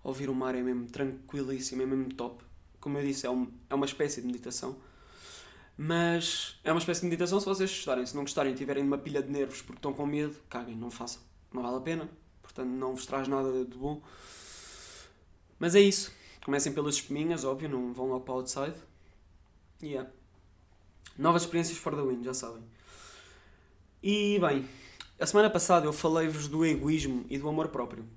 ouvir 0.05 0.31
o 0.31 0.35
mar 0.35 0.55
é 0.55 0.63
mesmo 0.63 0.87
tranquilíssimo, 0.87 1.83
é 1.83 1.87
mesmo 1.87 2.13
top. 2.15 2.45
Como 2.79 2.97
eu 2.99 3.05
disse, 3.05 3.27
é, 3.27 3.31
um, 3.31 3.51
é 3.69 3.75
uma 3.75 3.87
espécie 3.87 4.21
de 4.21 4.27
meditação. 4.27 4.77
Mas 5.77 6.59
é 6.63 6.71
uma 6.71 6.79
espécie 6.79 7.01
de 7.01 7.07
meditação 7.07 7.41
se 7.41 7.47
vocês 7.47 7.71
gostarem. 7.71 8.07
Se 8.07 8.15
não 8.15 8.23
gostarem 8.23 8.53
e 8.53 8.57
tiverem 8.57 8.85
uma 8.85 8.97
pilha 8.97 9.23
de 9.23 9.31
nervos 9.31 9.61
porque 9.61 9.79
estão 9.79 9.93
com 9.93 10.07
medo, 10.07 10.37
caguem, 10.49 10.77
não 10.77 10.91
façam. 10.91 11.21
Não 11.53 11.63
vale 11.63 11.77
a 11.77 11.81
pena. 11.81 12.09
Portanto, 12.41 12.69
não 12.69 12.95
vos 12.95 13.05
traz 13.05 13.27
nada 13.27 13.65
de 13.65 13.77
bom. 13.77 14.01
Mas 15.59 15.75
é 15.75 15.81
isso. 15.81 16.13
Comecem 16.47 16.73
pelas 16.73 16.95
espuminhas, 16.95 17.43
óbvio, 17.43 17.69
não 17.69 17.93
vão 17.93 18.07
logo 18.07 18.21
para 18.21 18.35
o 18.35 18.37
outside. 18.37 18.77
E 19.83 19.87
yeah. 19.87 20.09
Novas 21.19 21.43
experiências 21.43 21.77
for 21.77 21.93
the 21.93 22.01
win, 22.01 22.23
já 22.23 22.33
sabem. 22.33 22.63
E 24.01 24.39
bem, 24.39 24.65
a 25.19 25.27
semana 25.27 25.51
passada 25.51 25.87
eu 25.87 25.93
falei-vos 25.93 26.47
do 26.47 26.65
egoísmo 26.65 27.27
e 27.29 27.37
do 27.37 27.49
amor 27.49 27.67
próprio. 27.67 28.09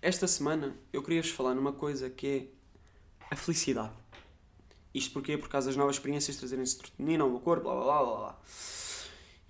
Esta 0.00 0.28
semana 0.28 0.78
eu 0.92 1.02
queria-vos 1.02 1.32
falar 1.32 1.52
numa 1.52 1.72
coisa 1.72 2.08
que 2.08 2.28
é 2.28 2.46
a 3.28 3.34
felicidade. 3.34 3.92
Isto 4.94 5.14
porque 5.14 5.36
Por 5.36 5.48
causa 5.48 5.66
das 5.66 5.76
novas 5.76 5.96
experiências 5.96 6.36
trazerem 6.36 6.64
serotonina 6.64 7.24
ao 7.24 7.30
meu 7.30 7.40
corpo, 7.40 7.64
blá 7.64 7.74
blá 7.74 8.04
blá 8.04 8.16
blá. 8.18 8.38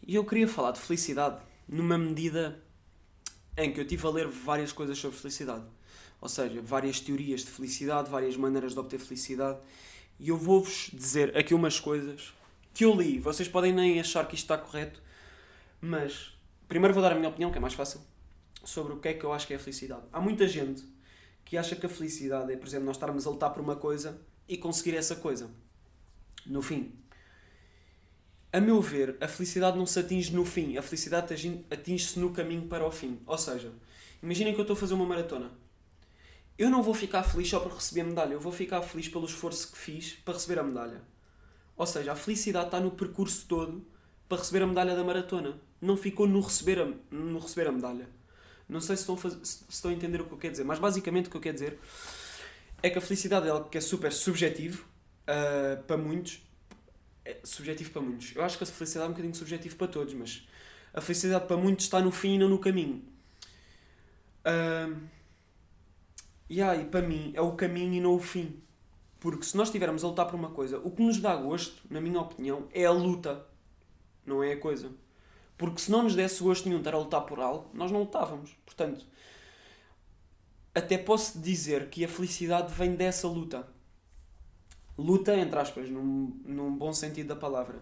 E 0.07 0.15
eu 0.15 0.25
queria 0.25 0.49
falar 0.49 0.71
de 0.71 0.81
felicidade 0.81 1.45
numa 1.69 1.99
medida 1.99 2.59
em 3.55 3.71
que 3.71 3.79
eu 3.79 3.87
tive 3.87 4.07
a 4.07 4.11
ler 4.11 4.29
várias 4.29 4.73
coisas 4.73 4.97
sobre 4.97 5.19
felicidade. 5.19 5.67
Ou 6.21 6.29
seja, 6.29 6.61
várias 6.61 7.01
teorias 7.01 7.43
de 7.43 7.51
felicidade, 7.51 8.11
várias 8.11 8.37
maneiras 8.37 8.73
de 8.73 8.79
obter 8.79 8.99
felicidade. 8.99 9.59
E 10.19 10.29
eu 10.29 10.37
vou-vos 10.37 10.91
dizer 10.93 11.37
aqui 11.37 11.55
umas 11.55 11.79
coisas 11.79 12.35
que 12.75 12.85
eu 12.85 12.95
li. 12.95 13.19
Vocês 13.19 13.49
podem 13.49 13.73
nem 13.73 14.01
achar 14.01 14.27
que 14.27 14.35
isto 14.35 14.45
está 14.45 14.59
correto, 14.59 15.01
mas 15.81 16.37
primeiro 16.67 16.93
vou 16.93 17.03
dar 17.03 17.13
a 17.13 17.15
minha 17.15 17.29
opinião, 17.29 17.51
que 17.51 17.59
é 17.59 17.61
mais 17.61 17.75
fácil, 17.75 18.01
sobre 18.65 18.93
o 18.93 18.99
que 18.99 19.09
é 19.09 19.15
que 19.15 19.25
eu 19.25 19.33
acho 19.33 19.47
que 19.47 19.53
é 19.53 19.57
a 19.57 19.61
felicidade. 19.61 20.03
Há 20.13 20.21
muita 20.21 20.47
gente 20.47 20.85
que 21.45 21.57
acha 21.57 21.75
que 21.75 21.87
a 21.87 21.89
felicidade 21.89 22.53
é, 22.53 22.57
por 22.57 22.67
exemplo, 22.67 22.87
nós 22.87 22.97
estarmos 22.97 23.27
a 23.27 23.31
lutar 23.31 23.53
por 23.53 23.63
uma 23.63 23.77
coisa 23.77 24.21
e 24.49 24.57
conseguir 24.57 24.97
essa 24.97 25.17
coisa. 25.17 25.51
No 26.45 26.63
fim. 26.63 26.93
A 28.53 28.61
meu 28.61 28.81
ver, 28.81 29.17
a 29.21 29.29
felicidade 29.29 29.77
não 29.77 29.87
se 29.87 29.99
atinge 29.99 30.35
no 30.35 30.45
fim, 30.45 30.77
a 30.77 30.83
felicidade 30.83 31.35
atinge-se 31.71 32.19
no 32.19 32.33
caminho 32.33 32.67
para 32.67 32.87
o 32.87 32.91
fim. 32.91 33.21
Ou 33.27 33.37
seja, 33.37 33.73
imaginem 34.23 34.55
que 34.55 34.61
eu 34.61 34.63
estou 34.63 34.75
a 34.75 34.79
fazer 34.79 34.95
uma 34.95 35.05
maratona. 35.05 35.51
Eu 36.59 36.69
não 36.69 36.83
vou 36.83 36.93
ficar 36.93 37.23
feliz 37.23 37.49
só 37.49 37.61
por 37.61 37.73
receber 37.73 38.01
a 38.01 38.05
medalha, 38.05 38.33
eu 38.33 38.41
vou 38.41 38.51
ficar 38.51 38.83
feliz 38.83 39.09
pelo 39.09 39.27
esforço 39.27 39.71
que 39.71 39.79
fiz 39.79 40.15
para 40.25 40.35
receber 40.35 40.59
a 40.59 40.65
medalha. 40.65 41.01
Ou 41.77 41.87
seja, 41.87 42.13
a 42.13 42.17
felicidade 42.17 42.67
está 42.67 42.81
no 42.81 42.91
percurso 42.91 43.47
todo 43.47 43.87
para 44.29 44.39
receber 44.39 44.65
a 44.65 44.67
medalha 44.67 44.97
da 44.97 45.05
maratona. 45.05 45.57
Não 45.81 45.97
ficou 45.97 46.27
no 46.27 46.41
receber 46.41 46.81
a, 46.81 47.15
no 47.15 47.39
receber 47.39 47.69
a 47.69 47.73
medalha. 47.73 48.09
Não 48.69 48.81
sei 48.81 48.97
se 48.97 49.03
estão, 49.03 49.17
se 49.17 49.65
estão 49.69 49.91
a 49.93 49.95
entender 49.95 50.21
o 50.21 50.25
que 50.25 50.33
eu 50.33 50.39
quero 50.39 50.51
dizer, 50.51 50.65
mas 50.65 50.81
basicamente 50.81 51.29
o 51.29 51.31
que 51.31 51.37
eu 51.37 51.41
quero 51.41 51.55
dizer 51.55 51.79
é 52.83 52.91
que 52.91 52.99
a 52.99 53.01
felicidade 53.01 53.47
é 53.47 53.51
algo 53.51 53.69
que 53.69 53.79
é 53.79 53.81
super 53.81 54.13
subjetivo 54.13 54.85
uh, 55.23 55.81
para 55.85 55.97
muitos. 55.97 56.43
É 57.25 57.39
subjetivo 57.45 57.91
para 57.91 58.03
muitos. 58.03 58.35
Eu 58.35 58.43
acho 58.43 58.59
que 58.59 58.65
a 58.65 58.67
felicidade 58.67 59.07
é 59.07 59.09
um 59.09 59.13
bocadinho 59.13 59.35
subjetivo 59.35 59.77
para 59.77 59.87
todos, 59.87 60.13
mas 60.13 60.47
a 60.93 61.01
felicidade 61.01 61.47
para 61.47 61.57
muitos 61.57 61.85
está 61.85 62.01
no 62.01 62.11
fim 62.11 62.35
e 62.35 62.39
não 62.39 62.49
no 62.49 62.59
caminho. 62.59 63.03
Uh, 64.41 64.97
yeah, 66.51 66.81
e 66.81 66.85
para 66.87 67.07
mim 67.07 67.33
é 67.35 67.41
o 67.41 67.53
caminho 67.53 67.95
e 67.95 68.01
não 68.01 68.15
o 68.15 68.21
fim. 68.21 68.61
Porque 69.21 69.45
se 69.45 69.57
nós 69.57 69.69
estivermos 69.69 70.05
a 70.05 70.09
lutar 70.09 70.27
por 70.27 70.37
uma 70.37 70.51
coisa, 70.51 70.79
o 70.79 70.91
que 70.91 71.03
nos 71.03 71.19
dá 71.19 71.35
gosto, 71.35 71.83
na 71.91 72.01
minha 72.01 72.21
opinião, 72.21 72.69
é 72.73 72.85
a 72.85 72.91
luta, 72.91 73.45
não 74.25 74.43
é 74.43 74.53
a 74.53 74.61
coisa. 74.61 74.91
Porque 75.57 75.81
se 75.81 75.91
não 75.91 76.05
nos 76.05 76.15
desse 76.15 76.43
gosto 76.43 76.69
nenhum 76.69 76.79
estar 76.79 76.95
a 76.95 76.99
lutar 76.99 77.23
por 77.23 77.41
algo, 77.41 77.69
nós 77.75 77.91
não 77.91 78.01
lutávamos. 78.01 78.57
Portanto, 78.65 79.05
até 80.73 80.97
posso 80.97 81.41
dizer 81.41 81.91
que 81.91 82.05
a 82.05 82.09
felicidade 82.09 82.73
vem 82.73 82.95
dessa 82.95 83.27
luta. 83.27 83.67
Luta, 84.97 85.37
entre 85.37 85.59
aspas, 85.59 85.91
num, 85.91 86.41
num 86.45 86.77
bom 86.77 86.93
sentido 86.93 87.29
da 87.29 87.37
palavra. 87.37 87.81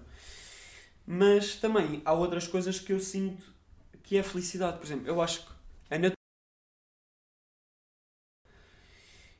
Mas 1.06 1.56
também 1.56 2.00
há 2.04 2.14
outras 2.14 2.48
coisas 2.48 2.80
que 2.80 2.92
eu 2.92 3.00
sinto 3.00 3.54
que 4.02 4.16
é 4.16 4.20
a 4.20 4.24
felicidade. 4.24 4.78
Por 4.78 4.86
exemplo, 4.86 5.06
eu 5.06 5.20
acho 5.20 5.44
que 5.44 5.52
a 5.90 5.98
natureza. 5.98 6.15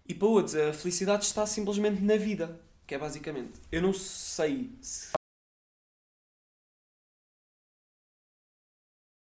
E 0.09 0.15
para 0.15 0.29
outros, 0.29 0.55
a 0.55 0.73
felicidade 0.73 1.25
está 1.25 1.45
simplesmente 1.47 2.01
na 2.01 2.17
vida, 2.17 2.61
que 2.87 2.95
é 2.95 2.99
basicamente. 2.99 3.61
Eu 3.73 3.83
não 3.83 3.93
sei 3.93 4.77
se 4.81 5.11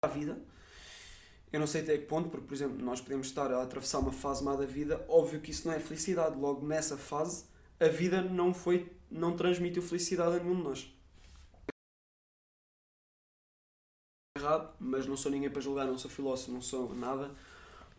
a 0.04 0.08
vida. 0.08 0.42
Eu 1.52 1.60
não 1.60 1.68
sei 1.68 1.82
até 1.82 1.98
que 1.98 2.06
ponto, 2.06 2.30
porque, 2.30 2.48
por 2.48 2.54
exemplo, 2.54 2.84
nós 2.84 3.02
podemos 3.02 3.28
estar 3.28 3.52
a 3.52 3.62
atravessar 3.62 4.00
uma 4.00 4.12
fase 4.12 4.44
má 4.44 4.56
da 4.56 4.66
vida, 4.66 5.06
óbvio 5.10 5.42
que 5.42 5.52
isso 5.52 5.68
não 5.68 5.76
é 5.76 5.80
felicidade. 5.80 6.40
Logo 6.40 6.66
nessa 6.66 6.98
fase, 6.98 7.46
a 7.80 7.88
vida 7.88 8.22
não 8.22 8.54
foi, 8.54 8.90
não 9.10 9.36
transmitiu 9.36 9.82
felicidade 9.82 10.38
a 10.38 10.40
nenhum 10.40 10.56
de 10.56 10.64
nós. 10.64 10.96
Errado, 14.38 14.74
mas 14.80 15.06
não 15.06 15.18
sou 15.18 15.32
ninguém 15.32 15.50
para 15.50 15.62
julgar, 15.62 15.86
não 15.86 15.98
sou 15.98 16.10
filósofo, 16.10 16.52
não 16.52 16.62
sou 16.62 16.96
nada, 16.96 17.36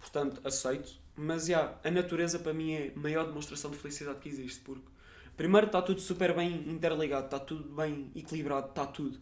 portanto 0.03 0.47
aceito. 0.47 1.01
Mas 1.17 1.47
já, 1.47 1.79
a 1.83 1.91
natureza 1.91 2.39
para 2.39 2.53
mim 2.53 2.73
é 2.73 2.93
a 2.95 2.99
maior 2.99 3.27
demonstração 3.27 3.71
de 3.71 3.79
felicidade 3.79 4.19
que 4.19 4.29
existe, 4.29 4.61
porque 4.61 4.85
primeiro 5.37 5.67
está 5.67 5.81
tudo 5.81 6.01
super 6.01 6.35
bem 6.35 6.69
interligado, 6.69 7.25
está 7.25 7.39
tudo 7.39 7.65
bem 7.75 8.11
equilibrado, 8.15 8.69
está 8.69 8.85
tudo 8.85 9.19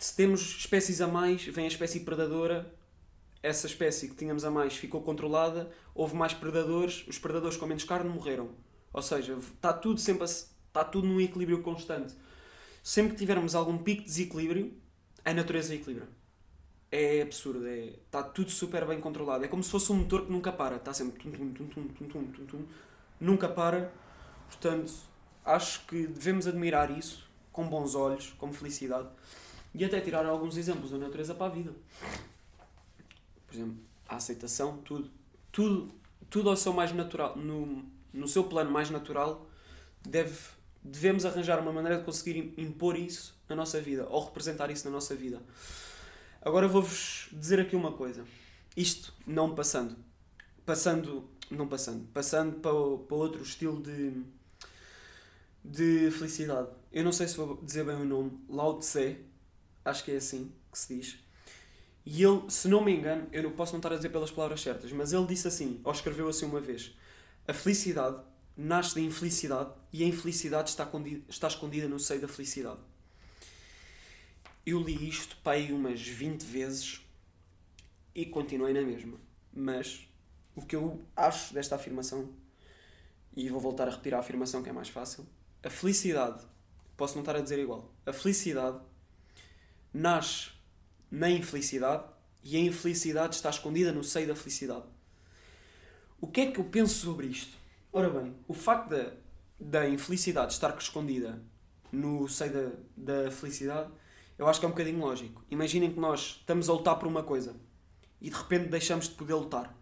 se 0.00 0.16
temos 0.16 0.40
espécies 0.40 1.02
a 1.02 1.06
mais, 1.06 1.44
vem 1.44 1.66
a 1.66 1.68
espécie 1.68 2.00
predadora, 2.00 2.74
essa 3.42 3.66
espécie 3.66 4.08
que 4.08 4.14
tínhamos 4.14 4.46
a 4.46 4.50
mais 4.50 4.74
ficou 4.74 5.02
controlada, 5.02 5.70
houve 5.94 6.16
mais 6.16 6.32
predadores, 6.32 7.06
os 7.06 7.18
predadores 7.18 7.58
com 7.58 7.66
menos 7.66 7.84
carne 7.84 8.08
morreram. 8.08 8.48
Ou 8.94 9.02
seja, 9.02 9.34
está 9.34 9.74
tudo 9.74 10.00
sempre 10.00 10.22
a, 10.22 10.24
está 10.24 10.84
tudo 10.84 11.06
num 11.06 11.20
equilíbrio 11.20 11.62
constante. 11.62 12.14
Sempre 12.82 13.12
que 13.12 13.18
tivermos 13.18 13.54
algum 13.54 13.76
pico 13.76 14.00
de 14.00 14.08
desequilíbrio, 14.08 14.72
a 15.22 15.34
natureza 15.34 15.74
equilibra 15.74 16.08
é 16.90 17.22
absurdo. 17.22 17.66
Está 17.66 18.18
é, 18.18 18.22
tá 18.22 18.22
tudo 18.22 18.50
super 18.50 18.86
bem 18.86 19.00
controlado. 19.00 19.44
É 19.44 19.48
como 19.48 19.62
se 19.62 19.70
fosse 19.70 19.90
um 19.92 19.96
motor 19.96 20.26
que 20.26 20.32
nunca 20.32 20.52
para. 20.52 20.76
Está 20.76 20.92
sempre 20.92 21.22
tum, 21.22 21.30
tum, 21.30 21.52
tum, 21.52 21.66
tum, 21.66 21.88
tum, 21.88 22.08
tum, 22.08 22.24
tum, 22.32 22.46
tum. 22.46 22.64
Nunca 23.20 23.48
para. 23.48 23.92
Portanto, 24.48 24.92
acho 25.44 25.86
que 25.86 26.06
devemos 26.06 26.46
admirar 26.46 26.90
isso 26.96 27.28
com 27.52 27.68
bons 27.68 27.94
olhos, 27.94 28.34
com 28.38 28.52
felicidade 28.52 29.08
e 29.74 29.84
até 29.84 30.00
tirar 30.00 30.26
alguns 30.26 30.56
exemplos 30.56 30.90
da 30.90 30.98
natureza 30.98 31.34
para 31.34 31.46
a 31.46 31.54
vida. 31.54 31.72
Por 33.46 33.54
exemplo, 33.54 33.76
a 34.08 34.16
aceitação, 34.16 34.78
tudo. 34.78 35.10
Tudo, 35.52 35.90
tudo 36.28 36.48
ao 36.48 36.56
seu 36.56 36.72
mais 36.72 36.92
natural, 36.92 37.36
no, 37.36 37.84
no 38.12 38.28
seu 38.28 38.44
plano 38.44 38.70
mais 38.70 38.88
natural, 38.88 39.46
deve, 40.00 40.36
devemos 40.82 41.24
arranjar 41.24 41.58
uma 41.58 41.72
maneira 41.72 41.98
de 41.98 42.04
conseguir 42.04 42.54
impor 42.56 42.96
isso 42.96 43.34
na 43.48 43.56
nossa 43.56 43.80
vida 43.80 44.06
ou 44.08 44.24
representar 44.24 44.70
isso 44.70 44.84
na 44.84 44.92
nossa 44.92 45.14
vida. 45.14 45.42
Agora 46.42 46.66
vou-vos 46.66 47.28
dizer 47.32 47.60
aqui 47.60 47.76
uma 47.76 47.92
coisa. 47.92 48.24
Isto 48.76 49.12
não 49.26 49.54
passando. 49.54 49.96
Passando. 50.64 51.28
Não 51.50 51.68
passando. 51.68 52.06
Passando 52.12 52.60
para, 52.60 52.72
para 52.72 53.16
outro 53.16 53.42
estilo 53.42 53.82
de. 53.82 54.22
de 55.64 56.10
felicidade. 56.10 56.68
Eu 56.90 57.04
não 57.04 57.12
sei 57.12 57.28
se 57.28 57.36
vou 57.36 57.60
dizer 57.62 57.84
bem 57.84 57.96
o 57.96 58.04
nome. 58.04 58.40
Lao 58.48 58.78
Tse 58.78 59.18
acho 59.84 60.04
que 60.04 60.12
é 60.12 60.16
assim 60.16 60.52
que 60.70 60.78
se 60.78 60.94
diz. 60.94 61.18
E 62.04 62.24
ele, 62.24 62.42
se 62.48 62.68
não 62.68 62.82
me 62.82 62.92
engano, 62.92 63.28
eu 63.32 63.42
não 63.42 63.52
posso 63.52 63.72
não 63.72 63.78
estar 63.78 63.92
a 63.92 63.96
dizer 63.96 64.08
pelas 64.08 64.30
palavras 64.30 64.62
certas, 64.62 64.90
mas 64.92 65.12
ele 65.12 65.26
disse 65.26 65.46
assim, 65.46 65.80
ou 65.84 65.92
escreveu 65.92 66.28
assim 66.28 66.46
uma 66.46 66.60
vez: 66.60 66.96
A 67.46 67.52
felicidade 67.52 68.22
nasce 68.56 68.94
da 68.94 69.00
infelicidade 69.00 69.70
e 69.92 70.02
a 70.02 70.06
infelicidade 70.06 70.70
está, 70.70 70.90
está 71.28 71.48
escondida 71.48 71.88
no 71.88 71.98
seio 71.98 72.20
da 72.20 72.28
felicidade. 72.28 72.80
Eu 74.70 74.80
li 74.80 75.08
isto 75.08 75.36
aí 75.44 75.72
umas 75.72 76.00
20 76.00 76.44
vezes 76.44 77.04
e 78.14 78.24
continuei 78.24 78.72
na 78.72 78.82
mesma. 78.82 79.18
Mas 79.52 80.08
o 80.54 80.64
que 80.64 80.76
eu 80.76 81.04
acho 81.16 81.52
desta 81.52 81.74
afirmação, 81.74 82.32
e 83.34 83.48
vou 83.48 83.60
voltar 83.60 83.88
a 83.88 83.90
repetir 83.90 84.14
a 84.14 84.20
afirmação 84.20 84.62
que 84.62 84.68
é 84.68 84.72
mais 84.72 84.88
fácil: 84.88 85.26
a 85.60 85.68
felicidade, 85.68 86.44
posso 86.96 87.14
não 87.14 87.22
estar 87.22 87.34
a 87.34 87.40
dizer 87.40 87.58
igual, 87.58 87.92
a 88.06 88.12
felicidade 88.12 88.78
nasce 89.92 90.50
na 91.10 91.28
infelicidade 91.28 92.04
e 92.44 92.56
a 92.56 92.60
infelicidade 92.60 93.34
está 93.34 93.50
escondida 93.50 93.90
no 93.90 94.04
seio 94.04 94.28
da 94.28 94.36
felicidade. 94.36 94.84
O 96.20 96.28
que 96.28 96.42
é 96.42 96.52
que 96.52 96.60
eu 96.60 96.64
penso 96.64 96.94
sobre 96.94 97.26
isto? 97.26 97.58
Ora 97.92 98.08
bem, 98.08 98.36
o 98.46 98.54
facto 98.54 98.90
da, 98.90 99.14
da 99.58 99.88
infelicidade 99.88 100.52
estar 100.52 100.78
escondida 100.78 101.42
no 101.90 102.28
seio 102.28 102.52
da, 102.96 103.24
da 103.24 103.30
felicidade, 103.32 103.90
eu 104.40 104.48
acho 104.48 104.58
que 104.58 104.66
é 104.66 104.68
um 104.68 104.72
bocadinho 104.72 104.98
lógico. 104.98 105.44
Imaginem 105.50 105.92
que 105.92 106.00
nós 106.00 106.38
estamos 106.40 106.68
a 106.68 106.72
lutar 106.72 106.98
por 106.98 107.06
uma 107.06 107.22
coisa 107.22 107.54
e 108.20 108.28
de 108.30 108.36
repente 108.36 108.68
deixamos 108.68 109.08
de 109.08 109.14
poder 109.14 109.34
lutar. 109.34 109.76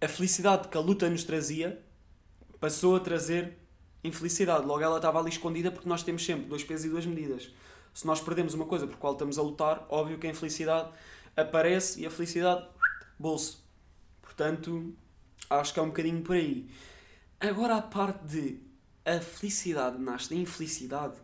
A 0.00 0.06
felicidade 0.06 0.68
que 0.68 0.76
a 0.76 0.80
luta 0.80 1.08
nos 1.08 1.24
trazia 1.24 1.82
passou 2.60 2.94
a 2.96 3.00
trazer 3.00 3.56
infelicidade. 4.04 4.66
Logo 4.66 4.82
ela 4.82 4.96
estava 4.96 5.18
ali 5.18 5.30
escondida 5.30 5.70
porque 5.70 5.88
nós 5.88 6.02
temos 6.02 6.24
sempre 6.24 6.46
dois 6.46 6.62
pesos 6.62 6.86
e 6.86 6.88
duas 6.90 7.06
medidas 7.06 7.50
se 7.96 8.06
nós 8.06 8.20
perdemos 8.20 8.52
uma 8.52 8.66
coisa 8.66 8.86
por 8.86 8.98
qual 8.98 9.14
estamos 9.14 9.38
a 9.38 9.42
lutar, 9.42 9.86
óbvio 9.88 10.18
que 10.18 10.26
a 10.26 10.30
infelicidade 10.30 10.90
aparece 11.34 12.02
e 12.02 12.06
a 12.06 12.10
felicidade, 12.10 12.68
bolso. 13.18 13.66
Portanto, 14.20 14.94
acho 15.48 15.72
que 15.72 15.80
é 15.80 15.82
um 15.82 15.86
bocadinho 15.86 16.20
por 16.20 16.36
aí. 16.36 16.68
Agora, 17.40 17.76
a 17.76 17.80
parte 17.80 18.22
de 18.26 18.60
a 19.02 19.18
felicidade 19.18 19.98
nasce 19.98 20.28
da 20.28 20.36
infelicidade, 20.36 21.14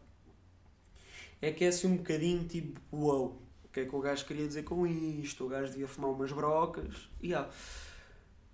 é 1.43 1.51
que 1.51 1.65
é 1.65 1.69
assim 1.69 1.89
um 1.89 1.97
bocadinho 1.97 2.45
tipo, 2.45 2.81
uau, 2.93 3.19
wow, 3.19 3.43
o 3.65 3.69
que 3.69 3.81
é 3.81 3.85
que 3.85 3.95
o 3.95 4.01
gajo 4.01 4.25
queria 4.25 4.47
dizer 4.47 4.63
com 4.63 4.87
isto? 4.87 5.45
O 5.45 5.49
gajo 5.49 5.73
devia 5.73 5.89
fumar 5.89 6.13
umas 6.13 6.31
brocas. 6.31 7.11
E 7.21 7.29
yeah. 7.29 7.51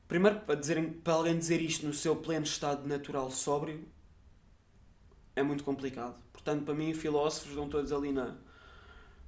Primeiro, 0.08 0.40
para, 0.40 0.54
dizer, 0.54 0.82
para 1.04 1.12
alguém 1.12 1.38
dizer 1.38 1.60
isto 1.60 1.86
no 1.86 1.92
seu 1.92 2.16
pleno 2.16 2.46
estado 2.46 2.88
natural 2.88 3.30
sóbrio, 3.30 3.84
é 5.36 5.42
muito 5.42 5.62
complicado. 5.64 6.18
Portanto, 6.32 6.64
para 6.64 6.74
mim, 6.74 6.94
filósofos 6.94 7.50
estão 7.50 7.68
todos 7.68 7.92
ali 7.92 8.10
na, 8.10 8.38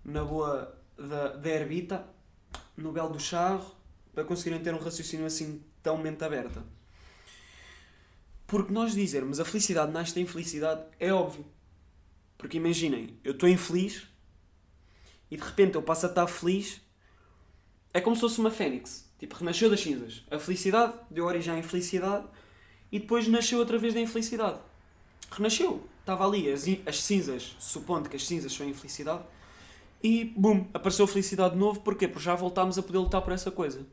na 0.03 0.25
boa 0.25 0.75
da, 0.97 1.37
da 1.37 1.51
herbita, 1.51 2.07
no 2.79 2.93
belo 2.93 3.11
do 3.11 3.21
charro, 3.21 3.77
para 4.15 4.25
conseguirem 4.25 4.63
ter 4.63 4.73
um 4.73 4.79
raciocínio 4.79 5.27
assim 5.27 5.63
tão 5.83 5.99
mente 5.99 6.25
aberta. 6.25 6.65
Porque 8.47 8.73
nós 8.73 8.95
dizermos 8.95 9.39
a 9.39 9.45
felicidade 9.45 9.93
nasce 9.93 10.15
da 10.15 10.23
infelicidade 10.23 10.83
é 10.99 11.13
óbvio. 11.13 11.45
Porque 12.41 12.57
imaginem, 12.57 13.19
eu 13.23 13.33
estou 13.33 13.47
infeliz 13.47 14.07
e 15.31 15.37
de 15.37 15.43
repente 15.43 15.75
eu 15.75 15.83
passo 15.83 16.07
a 16.07 16.09
estar 16.09 16.27
feliz. 16.27 16.81
É 17.93 18.01
como 18.01 18.17
se 18.17 18.23
fosse 18.23 18.41
uma 18.41 18.51
fênix. 18.51 19.13
Tipo, 19.19 19.37
renasceu 19.37 19.69
das 19.69 19.81
cinzas. 19.81 20.25
A 20.31 20.39
felicidade 20.39 20.95
deu 21.11 21.27
origem 21.27 21.53
à 21.53 21.59
infelicidade 21.59 22.27
e 22.91 22.99
depois 22.99 23.29
nasceu 23.29 23.59
outra 23.59 23.77
vez 23.77 23.93
da 23.93 24.01
infelicidade. 24.01 24.59
Renasceu. 25.31 25.87
Estava 26.01 26.27
ali 26.27 26.51
as, 26.51 26.65
as 26.87 27.03
cinzas, 27.03 27.55
supondo 27.59 28.09
que 28.09 28.17
as 28.17 28.27
cinzas 28.27 28.55
são 28.55 28.67
a 28.67 28.71
infelicidade, 28.71 29.23
e 30.03 30.25
bum, 30.25 30.67
apareceu 30.73 31.05
a 31.05 31.09
felicidade 31.09 31.53
de 31.53 31.61
novo. 31.61 31.81
Porquê? 31.81 32.09
Porque 32.09 32.25
já 32.25 32.35
voltámos 32.35 32.79
a 32.79 32.83
poder 32.83 32.99
lutar 32.99 33.21
por 33.21 33.35
essa 33.35 33.51
coisa. 33.51 33.87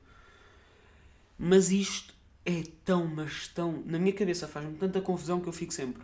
Mas 1.38 1.70
isto 1.70 2.13
é 2.46 2.63
tão, 2.86 3.06
mas 3.08 3.50
tão. 3.50 3.84
Na 3.86 4.00
minha 4.00 4.13
cabeça 4.13 4.48
faz-me 4.48 4.77
tanta 4.77 5.01
confusão 5.01 5.42
que 5.42 5.50
eu 5.50 5.54
fico 5.54 5.74
sempre. 5.74 6.01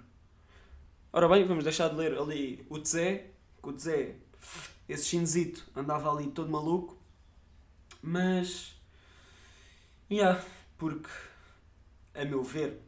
Ora 1.16 1.30
bem, 1.30 1.46
vamos 1.46 1.64
deixar 1.64 1.90
de 1.90 1.96
ler 1.96 2.18
ali 2.18 2.66
o 2.68 2.80
Tzé, 2.80 3.28
que 3.62 3.70
o 3.70 3.74
Tzé, 3.74 4.16
esse 4.90 5.06
chinzito, 5.06 5.64
andava 5.76 6.12
ali 6.12 6.32
todo 6.32 6.50
maluco. 6.50 6.98
Mas. 8.02 8.76
Yeah, 10.10 10.44
porque, 10.76 11.08
a 12.16 12.26
meu 12.26 12.42
ver, 12.42 12.82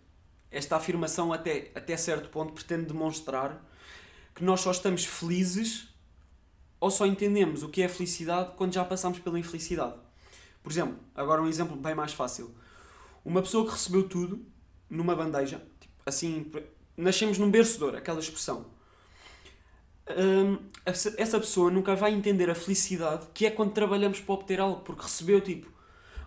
esta 0.49 0.75
afirmação 0.75 1.31
até, 1.31 1.71
até 1.75 1.95
certo 1.95 2.29
ponto 2.29 2.51
pretende 2.51 2.87
demonstrar 2.87 3.63
que 4.33 4.43
nós 4.43 4.61
só 4.61 4.71
estamos 4.71 5.05
felizes 5.05 5.87
ou 6.79 6.89
só 6.89 7.05
entendemos 7.05 7.61
o 7.61 7.69
que 7.69 7.83
é 7.83 7.87
felicidade 7.87 8.55
quando 8.55 8.73
já 8.73 8.83
passamos 8.83 9.19
pela 9.19 9.37
infelicidade. 9.37 9.99
Por 10.63 10.71
exemplo, 10.71 10.97
agora 11.13 11.43
um 11.43 11.47
exemplo 11.47 11.75
bem 11.75 11.93
mais 11.93 12.11
fácil. 12.11 12.55
Uma 13.23 13.43
pessoa 13.43 13.67
que 13.67 13.73
recebeu 13.73 14.09
tudo 14.09 14.43
numa 14.89 15.15
bandeja, 15.15 15.61
tipo, 15.79 15.93
assim, 16.07 16.51
nascemos 16.97 17.37
num 17.37 17.49
berço 17.49 17.85
aquela 17.89 18.19
expressão. 18.19 18.65
Hum, 20.09 20.59
essa, 20.85 21.13
essa 21.17 21.39
pessoa 21.39 21.71
nunca 21.71 21.95
vai 21.95 22.13
entender 22.13 22.49
a 22.49 22.55
felicidade 22.55 23.27
que 23.33 23.45
é 23.45 23.51
quando 23.51 23.73
trabalhamos 23.73 24.19
para 24.19 24.35
obter 24.35 24.59
algo, 24.59 24.81
porque 24.81 25.01
recebeu 25.01 25.41
tipo, 25.41 25.67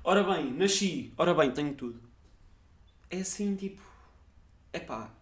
ora 0.02 0.22
bem, 0.24 0.52
nasci, 0.52 1.12
ora 1.16 1.32
bem, 1.32 1.52
tenho 1.52 1.74
tudo. 1.74 2.00
É 3.10 3.20
assim, 3.20 3.54
tipo, 3.54 3.80
epá, 4.72 5.14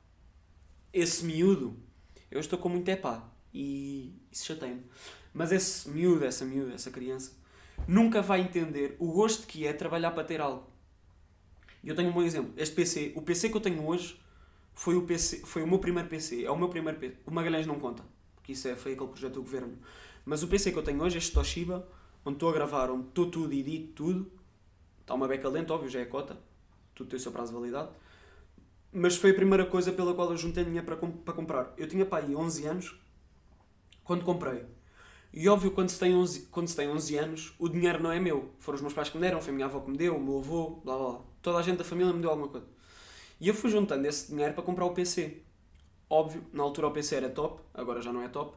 esse 0.92 1.24
miúdo, 1.24 1.76
eu 2.30 2.40
estou 2.40 2.58
com 2.58 2.68
muito 2.68 2.88
epá 2.88 3.30
e 3.52 4.14
isso 4.32 4.46
chateia-me. 4.46 4.84
Mas 5.34 5.52
esse 5.52 5.88
miúdo, 5.90 6.24
essa 6.24 6.44
miúda, 6.44 6.72
essa 6.74 6.90
criança, 6.90 7.32
nunca 7.86 8.22
vai 8.22 8.40
entender 8.40 8.96
o 8.98 9.12
gosto 9.12 9.46
que 9.46 9.66
é 9.66 9.72
trabalhar 9.72 10.12
para 10.12 10.24
ter 10.24 10.40
algo. 10.40 10.66
E 11.84 11.88
eu 11.88 11.94
tenho 11.94 12.08
um 12.08 12.12
bom 12.12 12.22
exemplo. 12.22 12.54
Este 12.56 12.74
PC, 12.74 13.12
o 13.14 13.22
PC 13.22 13.50
que 13.50 13.56
eu 13.56 13.60
tenho 13.60 13.86
hoje 13.86 14.18
foi 14.76 14.94
o, 14.94 15.02
PC, 15.02 15.38
foi 15.38 15.62
o 15.62 15.66
meu 15.66 15.78
primeiro 15.78 16.08
PC. 16.08 16.44
É 16.44 16.50
o 16.50 16.56
meu 16.56 16.68
primeiro 16.68 17.00
PC. 17.00 17.16
O 17.26 17.32
Magalhães 17.32 17.66
não 17.66 17.80
conta, 17.80 18.04
porque 18.36 18.52
isso 18.52 18.68
é, 18.68 18.76
foi 18.76 18.92
aquele 18.92 19.08
projeto 19.08 19.32
do 19.32 19.42
governo. 19.42 19.78
Mas 20.24 20.42
o 20.42 20.48
PC 20.48 20.70
que 20.70 20.78
eu 20.78 20.82
tenho 20.82 21.02
hoje, 21.02 21.16
este 21.16 21.32
Toshiba, 21.32 21.88
onde 22.24 22.36
estou 22.36 22.50
a 22.50 22.52
gravar, 22.52 22.90
onde 22.90 23.08
estou 23.08 23.30
tudo 23.30 23.52
e 23.54 23.60
edito 23.60 23.94
tudo, 23.94 24.30
está 25.00 25.14
uma 25.14 25.26
beca 25.26 25.48
lenta, 25.48 25.72
óbvio, 25.72 25.88
já 25.88 26.00
é 26.00 26.04
cota, 26.04 26.38
tudo 26.94 27.08
tem 27.08 27.16
o 27.16 27.20
seu 27.20 27.32
prazo 27.32 27.52
de 27.52 27.58
validade. 27.58 27.88
Mas 28.92 29.16
foi 29.16 29.30
a 29.30 29.34
primeira 29.34 29.64
coisa 29.64 29.90
pela 29.92 30.14
qual 30.14 30.30
eu 30.30 30.36
juntei 30.36 30.62
dinheiro 30.62 30.84
para, 30.84 30.96
para 30.96 31.34
comprar. 31.34 31.72
Eu 31.78 31.88
tinha 31.88 32.04
pá, 32.04 32.18
aí 32.18 32.36
11 32.36 32.66
anos 32.66 33.00
quando 34.04 34.24
comprei. 34.24 34.62
E 35.32 35.48
óbvio, 35.48 35.70
quando 35.70 35.88
se, 35.88 35.98
tem 35.98 36.14
11, 36.14 36.48
quando 36.50 36.68
se 36.68 36.76
tem 36.76 36.88
11 36.88 37.16
anos, 37.16 37.54
o 37.58 37.68
dinheiro 37.68 38.02
não 38.02 38.12
é 38.12 38.20
meu. 38.20 38.50
Foram 38.58 38.76
os 38.76 38.82
meus 38.82 38.94
pais 38.94 39.08
que 39.08 39.16
me 39.16 39.22
deram, 39.22 39.40
foi 39.40 39.52
a 39.52 39.54
minha 39.54 39.66
avó 39.66 39.80
que 39.80 39.90
me 39.90 39.96
deu, 39.96 40.16
o 40.16 40.20
meu 40.22 40.38
avô, 40.38 40.80
blá 40.84 40.96
blá 40.96 41.10
blá. 41.10 41.20
Toda 41.42 41.58
a 41.58 41.62
gente 41.62 41.78
da 41.78 41.84
família 41.84 42.12
me 42.12 42.20
deu 42.20 42.30
alguma 42.30 42.48
coisa. 42.48 42.66
E 43.40 43.48
eu 43.48 43.54
fui 43.54 43.70
juntando 43.70 44.06
esse 44.06 44.30
dinheiro 44.30 44.54
para 44.54 44.62
comprar 44.62 44.86
o 44.86 44.94
PC. 44.94 45.42
Óbvio, 46.08 46.44
na 46.52 46.62
altura 46.62 46.88
o 46.88 46.90
PC 46.90 47.16
era 47.16 47.28
top, 47.28 47.60
agora 47.74 48.00
já 48.00 48.12
não 48.12 48.22
é 48.22 48.28
top. 48.28 48.56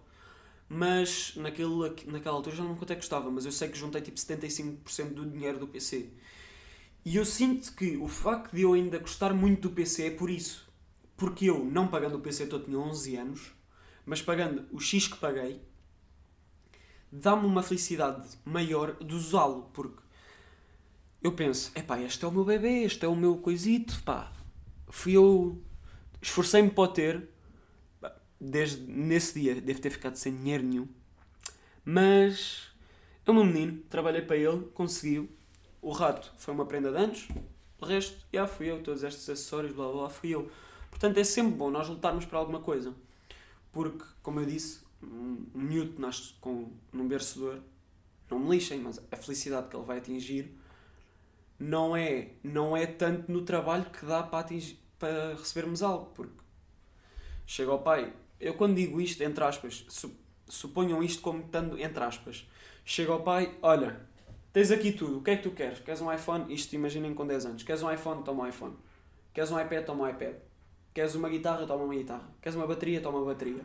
Mas 0.67 1.33
naquele, 1.35 1.71
naquela 2.05 2.35
altura 2.35 2.55
já 2.55 2.63
não 2.63 2.75
quanto 2.75 2.91
é 2.91 2.95
que 2.95 3.01
custava, 3.01 3.31
mas 3.31 3.45
eu 3.45 3.51
sei 3.51 3.67
que 3.69 3.77
juntei 3.77 4.01
tipo 4.01 4.17
75% 4.17 5.13
do 5.13 5.25
dinheiro 5.25 5.59
do 5.59 5.67
PC. 5.67 6.09
E 7.03 7.15
eu 7.15 7.25
sinto 7.25 7.73
que 7.73 7.97
o 7.97 8.07
facto 8.07 8.53
de 8.53 8.61
eu 8.61 8.73
ainda 8.73 8.99
gostar 8.99 9.33
muito 9.33 9.67
do 9.67 9.75
PC 9.75 10.07
é 10.07 10.11
por 10.11 10.29
isso. 10.29 10.67
Porque 11.17 11.45
eu, 11.49 11.65
não 11.65 11.87
pagando 11.87 12.17
o 12.17 12.21
PC 12.21 12.45
todo, 12.45 12.65
tinha 12.65 12.77
11 12.77 13.15
anos, 13.17 13.51
mas 14.05 14.21
pagando 14.21 14.65
o 14.71 14.79
X 14.79 15.07
que 15.07 15.17
paguei, 15.17 15.61
dá-me 17.11 17.45
uma 17.45 17.63
felicidade 17.63 18.37
maior 18.45 18.95
de 19.03 19.15
usá-lo. 19.15 19.69
Porque 19.73 20.01
eu 21.21 21.31
penso, 21.33 21.71
epá, 21.75 21.99
este 21.99 22.23
é 22.23 22.27
o 22.27 22.31
meu 22.31 22.45
bebê, 22.45 22.83
este 22.83 23.03
é 23.05 23.07
o 23.07 23.15
meu 23.15 23.37
coisito, 23.37 24.01
pá. 24.03 24.31
Fui 24.89 25.13
eu, 25.13 25.61
esforcei-me 26.21 26.69
para 26.69 26.83
o 26.83 26.87
ter, 26.87 27.29
desde 28.39 28.81
nesse 28.81 29.39
dia, 29.39 29.61
devo 29.61 29.79
ter 29.79 29.89
ficado 29.89 30.15
sem 30.15 30.35
dinheiro 30.35 30.63
nenhum. 30.63 30.87
Mas 31.85 32.69
é 33.25 33.31
meu 33.31 33.45
menino, 33.45 33.81
trabalhei 33.89 34.21
para 34.21 34.35
ele, 34.35 34.65
conseguiu. 34.73 35.29
O 35.81 35.91
rato 35.91 36.33
foi 36.37 36.53
uma 36.53 36.65
prenda 36.65 36.91
de 36.91 36.97
anos, 36.97 37.27
o 37.79 37.85
resto, 37.85 38.17
já 38.33 38.45
fui 38.47 38.69
eu, 38.69 38.83
todos 38.83 39.03
estes 39.03 39.29
acessórios, 39.29 39.73
blá 39.73 39.91
blá, 39.91 40.09
fui 40.09 40.31
eu. 40.31 40.51
Portanto, 40.89 41.17
é 41.17 41.23
sempre 41.23 41.53
bom 41.53 41.69
nós 41.69 41.87
lutarmos 41.87 42.25
para 42.25 42.39
alguma 42.39 42.59
coisa. 42.59 42.93
Porque, 43.71 44.03
como 44.21 44.39
eu 44.39 44.45
disse, 44.45 44.81
um 45.01 45.45
um 45.55 45.61
miúdo 45.61 45.99
nasce 46.01 46.33
com, 46.41 46.71
num 46.91 47.07
berço 47.07 47.39
de 47.39 47.45
ouro, 47.45 47.63
não 48.29 48.39
me 48.39 48.49
lixem, 48.49 48.79
mas 48.79 48.99
a 49.11 49.15
felicidade 49.15 49.69
que 49.69 49.75
ele 49.75 49.85
vai 49.85 49.97
atingir 49.97 50.53
não 51.59 51.95
é, 51.95 52.29
não 52.43 52.75
é 52.75 52.85
tanto 52.85 53.31
no 53.31 53.41
trabalho 53.43 53.85
que 53.85 54.05
dá 54.05 54.23
para, 54.23 54.39
atingir, 54.39 54.79
para 54.97 55.35
recebermos 55.35 55.83
algo. 55.83 56.11
Porque 56.15 56.33
chega 57.45 57.71
ao 57.71 57.79
pai, 57.81 58.13
eu 58.39 58.53
quando 58.53 58.75
digo 58.75 58.99
isto, 59.01 59.21
entre 59.23 59.43
aspas, 59.43 59.85
su- 59.89 60.15
suponham 60.47 61.03
isto 61.03 61.21
como 61.21 61.41
estando 61.41 61.77
entre 61.79 62.03
aspas. 62.03 62.47
Chega 62.85 63.11
ao 63.11 63.21
pai, 63.21 63.55
olha, 63.61 63.99
tens 64.53 64.71
aqui 64.71 64.91
tudo, 64.91 65.19
o 65.19 65.21
que 65.21 65.31
é 65.31 65.35
que 65.37 65.43
tu 65.43 65.51
queres? 65.51 65.79
Queres 65.79 66.01
um 66.01 66.11
iPhone? 66.11 66.51
Isto 66.53 66.73
imaginem 66.73 67.13
com 67.13 67.25
10 67.27 67.45
anos. 67.45 67.63
Queres 67.63 67.83
um 67.83 67.91
iPhone? 67.91 68.23
Toma 68.23 68.43
um 68.43 68.47
iPhone. 68.47 68.75
Queres 69.33 69.51
um 69.51 69.59
iPad? 69.59 69.85
Toma 69.85 70.05
um 70.05 70.09
iPad. 70.09 70.35
Queres 70.93 71.13
uma 71.15 71.29
guitarra? 71.29 71.65
Toma 71.67 71.83
uma 71.83 71.93
guitarra. 71.93 72.27
Queres 72.41 72.55
uma 72.55 72.65
bateria? 72.65 72.99
Toma 73.01 73.19
uma 73.19 73.25
bateria. 73.27 73.63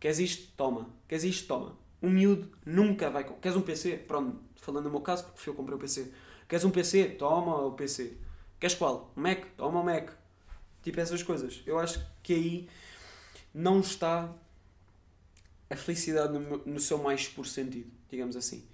Queres 0.00 0.18
isto? 0.18 0.52
Toma. 0.56 0.90
Queres 1.06 1.24
isto? 1.24 1.46
Toma. 1.46 1.78
Um 2.02 2.10
miúdo 2.10 2.50
nunca 2.66 3.08
vai... 3.10 3.24
Queres 3.24 3.56
um 3.56 3.62
PC? 3.62 3.96
Pronto, 3.96 4.38
falando 4.56 4.84
no 4.84 4.90
meu 4.90 5.00
caso, 5.00 5.24
porque 5.24 5.40
fui 5.40 5.52
eu 5.52 5.56
comprei 5.56 5.76
o 5.76 5.78
PC. 5.80 6.12
Queres 6.54 6.64
um 6.64 6.70
PC? 6.70 7.06
Toma 7.18 7.62
o 7.62 7.72
PC. 7.72 8.12
Queres 8.60 8.76
qual? 8.76 9.12
Um 9.16 9.22
Mac? 9.22 9.44
Toma 9.56 9.80
o 9.80 9.84
Mac. 9.84 10.10
Tipo 10.84 11.00
essas 11.00 11.20
coisas. 11.20 11.60
Eu 11.66 11.80
acho 11.80 12.00
que 12.22 12.32
aí 12.32 12.68
não 13.52 13.80
está 13.80 14.32
a 15.68 15.74
felicidade 15.74 16.38
no, 16.38 16.58
no 16.58 16.78
seu 16.78 16.96
mais 16.98 17.26
puro 17.26 17.48
sentido, 17.48 17.90
digamos 18.08 18.36
assim. 18.36 18.64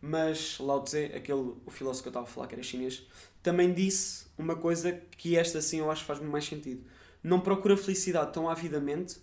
Mas 0.00 0.60
Lao 0.60 0.84
Tse, 0.84 1.06
aquele, 1.06 1.56
o 1.66 1.70
filósofo 1.72 2.04
que 2.04 2.08
eu 2.08 2.10
estava 2.10 2.24
a 2.24 2.28
falar, 2.28 2.46
que 2.46 2.54
era 2.54 2.62
chinês, 2.62 3.04
também 3.42 3.74
disse 3.74 4.26
uma 4.38 4.54
coisa 4.54 4.92
que 4.92 5.36
esta 5.36 5.60
sim 5.60 5.80
eu 5.80 5.90
acho 5.90 6.02
que 6.02 6.06
faz 6.06 6.20
muito 6.20 6.30
mais 6.30 6.44
sentido. 6.44 6.84
Não 7.20 7.40
procura 7.40 7.76
felicidade 7.76 8.32
tão 8.32 8.48
avidamente 8.48 9.16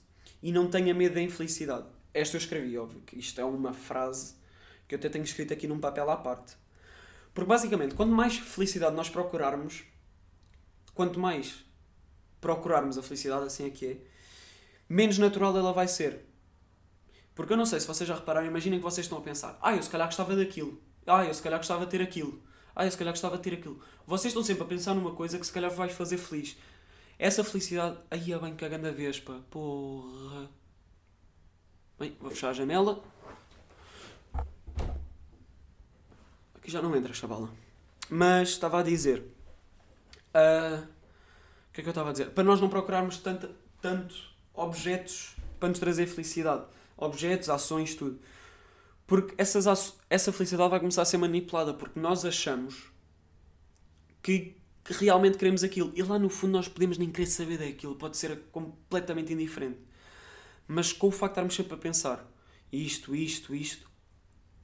e 0.43 0.51
não 0.51 0.69
tenha 0.69 0.93
medo 0.93 1.15
da 1.15 1.21
infelicidade. 1.21 1.87
Esta 2.13 2.35
eu 2.35 2.39
escrevi, 2.39 2.77
óbvio, 2.77 2.99
que 3.05 3.17
isto 3.17 3.39
é 3.39 3.45
uma 3.45 3.71
frase 3.71 4.35
que 4.85 4.95
eu 4.95 4.99
até 4.99 5.07
tenho 5.07 5.23
escrito 5.23 5.53
aqui 5.53 5.65
num 5.65 5.79
papel 5.79 6.09
à 6.09 6.17
parte. 6.17 6.57
Porque 7.35 7.49
basicamente, 7.49 7.93
quanto 7.95 8.13
mais 8.13 8.37
felicidade 8.37 8.95
nós 8.95 9.09
procurarmos, 9.09 9.83
quanto 10.93 11.19
mais 11.19 11.65
procurarmos 12.39 12.97
a 12.97 13.03
felicidade, 13.03 13.45
assim 13.45 13.65
é 13.65 13.69
que 13.69 13.85
é, 13.85 13.97
menos 14.87 15.17
natural 15.17 15.55
ela 15.57 15.73
vai 15.73 15.85
ser. 15.85 16.25
Porque 17.35 17.51
eu 17.51 17.57
não 17.57 17.65
sei 17.65 17.81
se 17.81 17.87
vocês 17.87 18.07
já 18.07 18.15
repararam, 18.15 18.47
imaginem 18.47 18.79
que 18.79 18.83
vocês 18.85 19.05
estão 19.05 19.17
a 19.17 19.21
pensar: 19.21 19.59
ah, 19.61 19.75
eu 19.75 19.83
se 19.83 19.89
calhar 19.89 20.07
gostava 20.07 20.33
daquilo, 20.33 20.81
ah, 21.05 21.25
eu 21.25 21.33
se 21.33 21.41
calhar 21.41 21.59
gostava 21.59 21.83
de 21.85 21.91
ter 21.91 22.01
aquilo, 22.01 22.41
ah, 22.73 22.85
eu 22.85 22.91
se 22.91 22.97
calhar 22.97 23.11
gostava 23.11 23.35
de 23.35 23.43
ter 23.43 23.53
aquilo. 23.55 23.81
Vocês 24.07 24.31
estão 24.31 24.41
sempre 24.41 24.63
a 24.63 24.67
pensar 24.67 24.93
numa 24.93 25.13
coisa 25.13 25.37
que 25.37 25.45
se 25.45 25.51
calhar 25.51 25.69
vai 25.69 25.89
fazer 25.89 26.17
feliz. 26.17 26.55
Essa 27.19 27.43
felicidade, 27.43 27.97
aí 28.09 28.31
é 28.31 28.39
bem 28.39 28.55
cagando 28.55 28.87
a 28.87 28.91
vespa, 28.91 29.43
porra. 29.51 30.49
Bem, 31.99 32.15
vou 32.17 32.29
fechar 32.29 32.51
a 32.51 32.53
janela. 32.53 33.03
Aqui 36.65 36.71
já 36.71 36.81
não 36.81 36.95
entra, 36.95 37.13
chavala. 37.13 37.47
Mas 38.09 38.49
estava 38.49 38.79
a 38.79 38.83
dizer. 38.83 39.23
ah, 40.33 40.83
o 41.69 41.73
que 41.73 41.81
é 41.81 41.83
que 41.83 41.87
eu 41.87 41.91
estava 41.91 42.09
a 42.09 42.11
dizer? 42.11 42.31
Para 42.31 42.43
nós 42.43 42.59
não 42.59 42.67
procurarmos 42.67 43.19
tanto, 43.19 43.51
tanto 43.79 44.15
objetos 44.51 45.35
para 45.59 45.69
nos 45.69 45.77
trazer 45.77 46.07
felicidade. 46.07 46.65
Objetos, 46.97 47.51
ações, 47.51 47.93
tudo. 47.93 48.19
Porque 49.05 49.35
essas, 49.37 49.95
essa 50.09 50.33
felicidade 50.33 50.71
vai 50.71 50.79
começar 50.79 51.03
a 51.03 51.05
ser 51.05 51.17
manipulada 51.17 51.71
porque 51.71 51.99
nós 51.99 52.25
achamos 52.25 52.91
que, 54.23 54.57
que 54.83 54.93
realmente 54.93 55.37
queremos 55.37 55.63
aquilo. 55.63 55.91
E 55.93 56.01
lá 56.01 56.17
no 56.17 56.29
fundo 56.29 56.53
nós 56.53 56.67
podemos 56.67 56.97
nem 56.97 57.11
querer 57.11 57.27
saber 57.27 57.59
daquilo, 57.59 57.95
pode 57.95 58.17
ser 58.17 58.39
completamente 58.51 59.31
indiferente. 59.31 59.77
Mas 60.67 60.91
com 60.91 61.09
o 61.09 61.11
facto 61.11 61.33
de 61.33 61.33
estarmos 61.33 61.55
sempre 61.55 61.75
a 61.75 61.77
pensar 61.77 62.27
isto, 62.71 63.15
isto, 63.15 63.53
isto, 63.53 63.87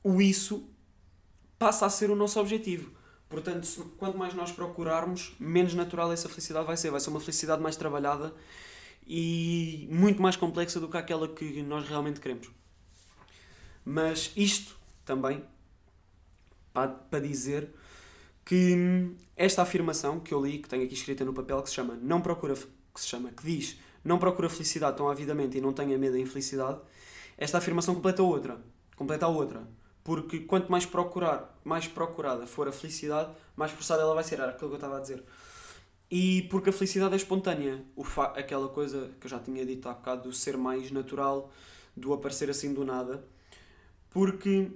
o 0.04 0.20
isso 0.20 0.68
passa 1.62 1.86
a 1.86 1.90
ser 1.92 2.10
o 2.10 2.16
nosso 2.16 2.40
objetivo. 2.40 2.90
Portanto, 3.30 3.68
se- 3.68 3.84
quanto 4.00 4.18
mais 4.18 4.34
nós 4.34 4.52
procurarmos, 4.52 5.36
menos 5.40 5.76
natural 5.76 6.12
essa 6.12 6.28
felicidade 6.28 6.66
vai 6.66 6.76
ser. 6.76 6.90
Vai 6.90 7.00
ser 7.00 7.12
uma 7.12 7.20
felicidade 7.20 7.62
mais 7.62 7.76
trabalhada 7.76 8.34
e 9.06 9.88
muito 9.92 10.20
mais 10.20 10.36
complexa 10.36 10.80
do 10.80 10.90
que 10.90 10.98
aquela 10.98 11.28
que 11.28 11.62
nós 11.62 11.88
realmente 11.88 12.20
queremos. 12.20 12.50
Mas 13.86 14.32
isto 14.36 14.76
também 15.06 15.44
para, 16.74 16.88
para 16.88 17.20
dizer 17.20 17.70
que 18.44 19.12
esta 19.38 19.62
afirmação 19.62 20.20
que 20.20 20.34
eu 20.34 20.44
li, 20.44 20.58
que 20.58 20.68
tenho 20.68 20.84
aqui 20.84 20.96
escrita 20.96 21.24
no 21.24 21.32
papel, 21.32 21.62
que 21.62 21.70
se 21.70 21.76
chama 21.76 21.94
não 22.02 22.22
procura 22.22 22.56
que 22.56 23.00
se 23.00 23.08
chama, 23.08 23.30
que 23.30 23.44
diz 23.44 23.78
não 24.04 24.18
procura 24.18 24.50
felicidade 24.50 24.98
tão 24.98 25.08
avidamente 25.10 25.60
e 25.60 25.62
não 25.62 25.74
tenha 25.74 25.96
medo 25.96 26.14
da 26.14 26.20
infelicidade, 26.20 26.80
esta 27.38 27.60
afirmação 27.60 27.94
completa 27.94 28.24
outra, 28.24 28.60
completa 28.96 29.28
a 29.28 29.30
outra. 29.30 29.62
Porque 30.04 30.40
quanto 30.40 30.72
mais 30.72 30.86
procurar, 30.86 31.60
mais 31.64 31.88
procurada 31.88 32.48
for 32.48 32.68
a 32.68 32.72
felicidade, 32.72 33.32
mais 33.56 33.72
forçada 33.72 34.02
ela 34.02 34.16
vai 34.16 34.24
ser. 34.24 34.40
Era 34.40 34.52
aquilo 34.52 34.70
que 34.70 34.76
eu 34.76 34.78
estava 34.78 34.98
a 34.98 35.00
dizer. 35.00 35.24
E 36.10 36.44
porque 36.44 36.70
a 36.70 36.74
felicidade 36.74 37.14
é 37.14 37.18
espontânea. 37.18 37.84
O 37.96 38.04
aquela 38.36 38.68
coisa 38.68 39.12
que 39.20 39.28
eu 39.28 39.30
já 39.30 39.40
tinha 39.40 39.66
dito 39.66 39.88
há 39.88 39.94
bocado 39.94 40.24
do 40.24 40.34
ser 40.34 40.58
mais 40.58 40.92
natural, 40.92 41.52
do 41.96 42.14
aparecer 42.14 42.50
assim 42.50 42.74
do 42.74 42.84
nada. 42.84 43.24
Porque, 44.10 44.72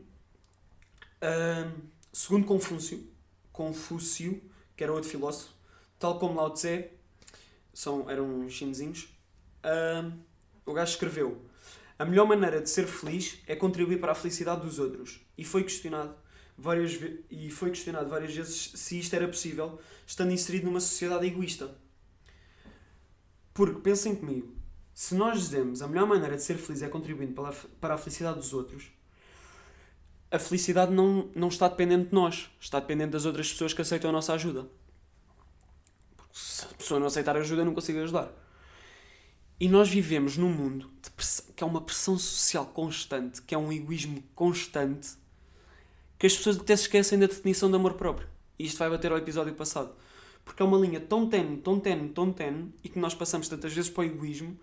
hum, 1.21 1.81
segundo 2.13 2.45
Confúcio, 2.45 3.05
Confúcio, 3.51 4.41
que 4.77 4.83
era 4.83 4.93
outro 4.93 5.09
filósofo, 5.09 5.51
tal 5.99 6.19
como 6.19 6.35
Lao 6.35 6.51
Tse, 6.51 6.89
são, 7.73 8.09
eram 8.09 8.47
chinesinhos, 8.49 9.09
hum, 9.65 10.17
o 10.65 10.73
gajo 10.73 10.91
escreveu 10.91 11.41
a 11.97 12.05
melhor 12.05 12.27
maneira 12.27 12.61
de 12.61 12.69
ser 12.69 12.87
feliz 12.87 13.39
é 13.47 13.55
contribuir 13.55 13.99
para 13.99 14.11
a 14.11 14.15
felicidade 14.15 14.61
dos 14.61 14.79
outros. 14.79 15.21
E 15.37 15.45
foi 15.45 15.63
questionado 15.63 16.15
várias, 16.57 16.99
e 17.29 17.49
foi 17.49 17.69
questionado 17.69 18.09
várias 18.09 18.33
vezes 18.33 18.71
se 18.75 18.99
isto 18.99 19.15
era 19.15 19.27
possível, 19.27 19.79
estando 20.05 20.31
inserido 20.31 20.65
numa 20.65 20.79
sociedade 20.79 21.25
egoísta. 21.25 21.75
Porque, 23.53 23.79
pensem 23.79 24.15
comigo, 24.15 24.53
se 24.93 25.15
nós 25.15 25.39
dizemos 25.39 25.81
a 25.81 25.87
melhor 25.87 26.07
maneira 26.07 26.35
de 26.35 26.43
ser 26.43 26.57
feliz 26.57 26.81
é 26.81 26.89
contribuindo 26.89 27.33
para 27.33 27.49
a, 27.49 27.53
para 27.79 27.93
a 27.93 27.97
felicidade 27.97 28.37
dos 28.37 28.53
outros, 28.53 28.91
a 30.29 30.39
felicidade 30.39 30.91
não, 30.91 31.29
não 31.33 31.47
está 31.47 31.67
dependente 31.67 32.09
de 32.09 32.13
nós, 32.13 32.49
está 32.59 32.79
dependente 32.79 33.11
das 33.11 33.25
outras 33.25 33.49
pessoas 33.49 33.73
que 33.73 33.81
aceitam 33.81 34.09
a 34.09 34.13
nossa 34.13 34.33
ajuda. 34.33 34.67
Porque 36.17 36.33
se 36.33 36.65
a 36.65 36.69
pessoa 36.69 36.99
não 36.99 37.07
aceitar 37.07 37.37
ajuda, 37.37 37.61
eu 37.61 37.65
não 37.65 37.73
consigo 37.73 37.99
ajudar. 37.99 38.33
E 39.59 39.69
nós 39.69 39.89
vivemos 39.89 40.37
num 40.37 40.49
mundo 40.49 40.91
que 41.55 41.63
é 41.63 41.67
uma 41.67 41.81
pressão 41.81 42.17
social 42.17 42.65
constante, 42.65 43.41
que 43.41 43.55
é 43.55 43.57
um 43.57 43.71
egoísmo 43.71 44.21
constante, 44.33 45.15
que 46.19 46.27
as 46.27 46.35
pessoas 46.35 46.59
até 46.59 46.75
se 46.75 46.83
esquecem 46.83 47.17
da 47.17 47.27
definição 47.27 47.69
de 47.69 47.75
amor 47.75 47.93
próprio. 47.93 48.27
E 48.59 48.65
isto 48.65 48.77
vai 48.77 48.89
bater 48.89 49.11
ao 49.11 49.17
episódio 49.17 49.53
passado. 49.53 49.93
Porque 50.43 50.61
é 50.61 50.65
uma 50.65 50.77
linha 50.77 50.99
tão 50.99 51.27
tenue, 51.27 51.57
tão 51.57 51.79
tenue, 51.79 52.09
tão 52.09 52.31
tenue, 52.31 52.73
e 52.83 52.89
que 52.89 52.99
nós 52.99 53.15
passamos 53.15 53.47
tantas 53.47 53.73
vezes 53.73 53.89
para 53.89 54.01
o 54.01 54.05
egoísmo, 54.05 54.59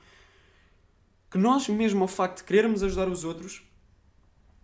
que 1.31 1.39
nós, 1.39 1.69
mesmo 1.69 2.03
ao 2.03 2.09
facto 2.09 2.39
de 2.39 2.45
querermos 2.45 2.83
ajudar 2.83 3.09
os 3.09 3.25
outros, 3.25 3.63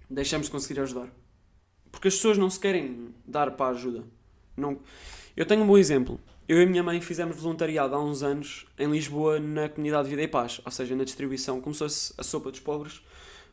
deixamos 0.08 0.46
de 0.46 0.52
conseguir 0.52 0.80
ajudar. 0.80 1.08
Porque 1.90 2.08
as 2.08 2.14
pessoas 2.14 2.36
não 2.36 2.50
se 2.50 2.60
querem 2.60 3.14
dar 3.26 3.50
para 3.52 3.66
a 3.66 3.70
ajuda. 3.70 4.04
Não... 4.56 4.78
Eu 5.34 5.46
tenho 5.46 5.62
um 5.62 5.66
bom 5.66 5.78
exemplo. 5.78 6.20
Eu 6.48 6.58
e 6.58 6.62
a 6.62 6.66
minha 6.66 6.82
mãe 6.82 6.98
fizemos 6.98 7.36
voluntariado 7.36 7.94
há 7.94 8.02
uns 8.02 8.22
anos 8.22 8.64
em 8.78 8.90
Lisboa 8.90 9.38
na 9.38 9.68
comunidade 9.68 10.08
Vida 10.08 10.22
e 10.22 10.28
Paz, 10.28 10.62
ou 10.64 10.72
seja, 10.72 10.96
na 10.96 11.04
distribuição, 11.04 11.60
como 11.60 11.74
se 11.74 11.80
fosse 11.80 12.14
a 12.16 12.22
sopa 12.22 12.50
dos 12.50 12.58
pobres, 12.58 13.02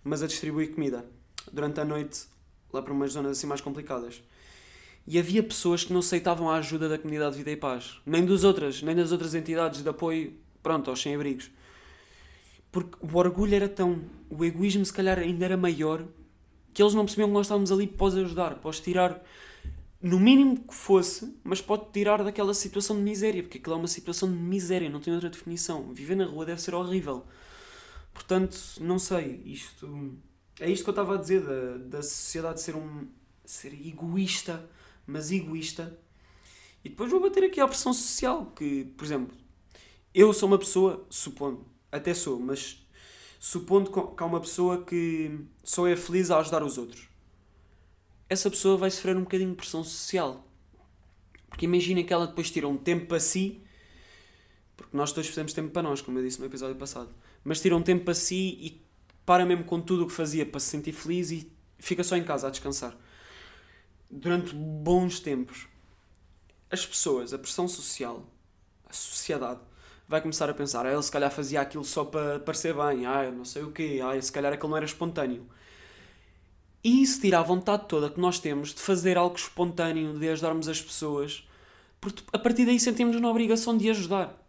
mas 0.01 0.23
a 0.23 0.27
distribuir 0.27 0.73
comida 0.73 1.05
durante 1.51 1.77
a 1.81 1.84
noite 1.84 2.21
lá 2.71 2.81
para 2.81 2.93
umas 2.93 3.12
zonas 3.12 3.38
assim 3.38 3.47
mais 3.47 3.60
complicadas. 3.60 4.23
E 5.05 5.19
havia 5.19 5.43
pessoas 5.43 5.84
que 5.84 5.91
não 5.91 5.99
aceitavam 5.99 6.49
a 6.49 6.55
ajuda 6.55 6.88
da 6.88 6.97
comunidade 6.97 7.36
Vida 7.36 7.51
e 7.51 7.58
Paz, 7.58 7.99
nem 8.05 8.25
das 8.25 8.45
outras, 8.45 8.81
nem 8.81 8.95
das 8.95 9.12
outras 9.12 9.36
entidades 9.36 9.84
de 9.84 9.89
apoio, 9.89 10.34
pronto, 10.63 10.89
aos 10.89 11.01
sem-abrigos. 11.01 11.51
Porque 12.71 12.95
o 13.01 13.17
orgulho 13.17 13.55
era 13.55 13.67
tão. 13.67 14.03
o 14.29 14.45
egoísmo, 14.45 14.86
se 14.86 14.93
calhar, 14.93 15.19
ainda 15.19 15.43
era 15.43 15.58
maior 15.58 16.01
que 16.73 16.81
eles 16.81 16.93
não 16.93 17.03
percebiam 17.03 17.27
que 17.27 17.34
nós 17.34 17.45
estávamos 17.45 17.73
ali 17.73 17.88
para 17.88 18.05
os 18.05 18.15
ajudar, 18.15 18.55
para 18.55 18.69
os 18.69 18.79
tirar 18.79 19.21
no 20.01 20.19
mínimo 20.19 20.58
que 20.67 20.73
fosse, 20.73 21.36
mas 21.43 21.62
pode 21.62 21.91
tirar 21.91 22.23
daquela 22.23 22.53
situação 22.53 22.95
de 22.95 23.01
miséria, 23.01 23.41
porque 23.41 23.58
aquilo 23.58 23.75
é 23.75 23.77
uma 23.77 23.88
situação 23.88 24.29
de 24.29 24.38
miséria, 24.38 24.89
não 24.89 24.99
tem 24.99 25.13
outra 25.13 25.29
definição. 25.29 25.93
Viver 25.93 26.15
na 26.15 26.25
rua 26.25 26.45
deve 26.45 26.62
ser 26.62 26.75
horrível. 26.75 27.25
Portanto, 28.13 28.58
não 28.79 28.99
sei, 28.99 29.41
isto. 29.45 30.17
É 30.60 30.69
isto 30.69 30.84
que 30.84 30.89
eu 30.89 30.93
estava 30.93 31.15
a 31.15 31.17
dizer, 31.17 31.41
da, 31.41 31.77
da 31.77 32.01
sociedade 32.03 32.62
ser 32.62 32.75
um. 32.75 33.08
ser 33.43 33.73
egoísta, 33.73 34.69
mas 35.08 35.31
egoísta. 35.31 35.97
E 36.84 36.89
depois 36.89 37.10
vou 37.10 37.19
bater 37.19 37.43
aqui 37.43 37.60
a 37.60 37.67
pressão 37.67 37.93
social, 37.93 38.51
que, 38.55 38.86
por 38.97 39.05
exemplo, 39.05 39.36
eu 40.13 40.31
sou 40.34 40.47
uma 40.47 40.60
pessoa, 40.60 41.05
supondo, 41.10 41.65
até 41.91 42.13
sou, 42.13 42.39
mas 42.39 42.86
supondo 43.39 43.91
que 43.91 44.23
há 44.23 44.25
uma 44.25 44.39
pessoa 44.39 44.84
que 44.84 45.39
só 45.63 45.88
é 45.88 45.95
feliz 45.95 46.31
a 46.31 46.39
ajudar 46.39 46.63
os 46.63 46.77
outros 46.77 47.14
essa 48.29 48.49
pessoa 48.49 48.77
vai 48.77 48.89
sofrer 48.89 49.15
um 49.15 49.21
bocadinho 49.21 49.51
de 49.51 49.55
pressão 49.55 49.83
social. 49.83 50.45
Porque 51.49 51.65
imagina 51.65 52.03
que 52.03 52.13
ela 52.13 52.27
depois 52.27 52.51
tira 52.51 52.67
um 52.67 52.77
tempo 52.77 53.05
para 53.05 53.19
si, 53.19 53.61
porque 54.75 54.95
nós 54.95 55.11
todos 55.11 55.29
fizemos 55.29 55.53
tempo 55.53 55.69
para 55.69 55.83
nós, 55.83 56.01
como 56.01 56.19
eu 56.19 56.23
disse 56.23 56.39
no 56.39 56.45
episódio 56.45 56.75
passado, 56.75 57.13
mas 57.43 57.61
tira 57.61 57.75
um 57.75 57.81
tempo 57.81 58.03
para 58.03 58.13
si 58.13 58.57
e 58.59 58.85
para 59.25 59.45
mesmo 59.45 59.63
com 59.63 59.79
tudo 59.79 60.03
o 60.03 60.07
que 60.07 60.13
fazia 60.13 60.45
para 60.45 60.59
se 60.59 60.67
sentir 60.67 60.91
feliz 60.91 61.31
e 61.31 61.51
fica 61.79 62.03
só 62.03 62.15
em 62.15 62.23
casa 62.23 62.47
a 62.47 62.49
descansar. 62.49 62.95
Durante 64.09 64.53
bons 64.53 65.19
tempos, 65.19 65.67
as 66.69 66.85
pessoas, 66.85 67.33
a 67.33 67.39
pressão 67.39 67.67
social, 67.67 68.29
a 68.88 68.93
sociedade, 68.93 69.61
vai 70.07 70.21
começar 70.21 70.49
a 70.49 70.53
pensar, 70.53 70.85
ah, 70.85 70.91
ele 70.91 71.01
se 71.01 71.11
calhar 71.11 71.31
fazia 71.31 71.61
aquilo 71.61 71.83
só 71.83 72.05
para 72.05 72.39
parecer 72.39 72.73
bem, 72.73 73.05
ah, 73.05 73.31
não 73.31 73.45
sei 73.45 73.63
o 73.63 73.71
quê, 73.71 73.99
ah, 74.03 74.19
se 74.21 74.31
calhar 74.31 74.53
aquilo 74.53 74.69
não 74.69 74.77
era 74.77 74.85
espontâneo. 74.85 75.47
E 76.86 77.02
isso 77.02 77.19
tira 77.19 77.39
a 77.39 77.41
vontade 77.41 77.88
toda 77.88 78.12
que 78.12 78.19
nós 78.19 78.38
temos 78.38 78.71
de 78.71 78.80
fazer 78.80 79.17
algo 79.17 79.36
espontâneo, 79.36 80.19
de 80.19 80.30
ajudarmos 80.30 80.67
as 80.67 80.80
pessoas, 80.80 81.43
porque 82.00 82.21
a 82.32 82.38
partir 82.38 82.63
daí 82.63 82.80
sentimos-nos 82.80 83.24
na 83.24 83.28
obrigação 83.28 83.76
de 83.76 83.89
ajudar. 83.89 84.39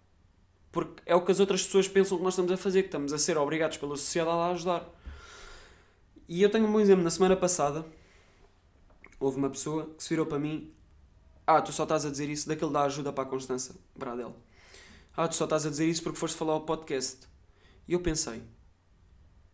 Porque 0.71 1.01
é 1.07 1.15
o 1.15 1.25
que 1.25 1.33
as 1.33 1.41
outras 1.41 1.63
pessoas 1.63 1.89
pensam 1.89 2.19
que 2.19 2.23
nós 2.23 2.35
estamos 2.35 2.53
a 2.53 2.59
fazer, 2.59 2.83
que 2.83 2.89
estamos 2.89 3.11
a 3.15 3.17
ser 3.17 3.39
obrigados 3.39 3.79
pela 3.79 3.97
sociedade 3.97 4.37
a 4.37 4.51
ajudar. 4.51 4.87
E 6.29 6.43
eu 6.43 6.51
tenho 6.51 6.67
um 6.67 6.73
bom 6.73 6.79
exemplo. 6.79 7.03
Na 7.03 7.09
semana 7.09 7.35
passada, 7.35 7.87
houve 9.19 9.39
uma 9.39 9.49
pessoa 9.49 9.87
que 9.97 10.03
se 10.03 10.11
virou 10.11 10.27
para 10.27 10.39
mim: 10.39 10.71
Ah, 11.47 11.63
tu 11.63 11.73
só 11.73 11.85
estás 11.85 12.05
a 12.05 12.11
dizer 12.11 12.29
isso 12.29 12.47
daquele 12.47 12.71
da 12.71 12.83
ajuda 12.83 13.15
para 13.15 13.25
a 13.25 13.27
Constança 13.27 13.75
Bradel. 13.97 14.37
Ah, 15.17 15.27
tu 15.27 15.37
só 15.37 15.45
estás 15.45 15.65
a 15.65 15.71
dizer 15.71 15.89
isso 15.89 16.03
porque 16.03 16.19
foste 16.19 16.37
falar 16.37 16.53
ao 16.53 16.67
podcast. 16.67 17.27
E 17.89 17.95
eu 17.95 18.01
pensei: 18.01 18.43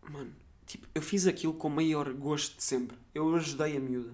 Mano, 0.01 0.42
Tipo, 0.65 0.87
eu 0.93 1.01
fiz 1.01 1.27
aquilo 1.27 1.53
com 1.53 1.67
o 1.67 1.71
maior 1.71 2.11
gosto 2.13 2.57
de 2.57 2.63
sempre. 2.63 2.97
Eu 3.13 3.35
ajudei 3.35 3.77
a 3.77 3.79
miúda. 3.79 4.13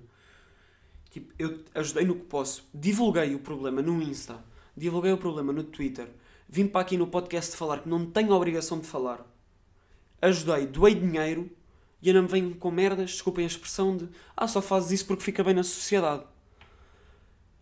Tipo, 1.10 1.34
eu 1.38 1.60
ajudei 1.76 2.06
no 2.06 2.16
que 2.16 2.26
posso. 2.26 2.68
Divulguei 2.74 3.34
o 3.36 3.40
problema 3.40 3.82
no 3.82 4.02
Insta. 4.02 4.44
Divulguei 4.76 5.12
o 5.12 5.18
problema 5.18 5.52
no 5.52 5.64
Twitter. 5.64 6.10
Vim 6.48 6.68
para 6.68 6.82
aqui 6.82 6.98
no 6.98 7.08
podcast 7.08 7.56
falar 7.56 7.82
que 7.82 7.90
não 7.90 8.06
tenho 8.06 8.34
a 8.34 8.36
obrigação 8.36 8.80
de 8.80 8.88
falar. 8.88 9.26
Ajudei, 10.22 10.66
doei 10.66 10.96
dinheiro 10.96 11.50
e 12.02 12.10
ainda 12.10 12.22
me 12.22 12.28
vem 12.28 12.54
com 12.54 12.72
merdas, 12.72 13.12
desculpem 13.12 13.44
a 13.44 13.48
expressão 13.48 13.96
de 13.96 14.10
ah, 14.36 14.48
só 14.48 14.62
fazes 14.62 14.92
isso 14.92 15.06
porque 15.06 15.24
fica 15.24 15.44
bem 15.44 15.54
na 15.54 15.64
sociedade. 15.64 16.24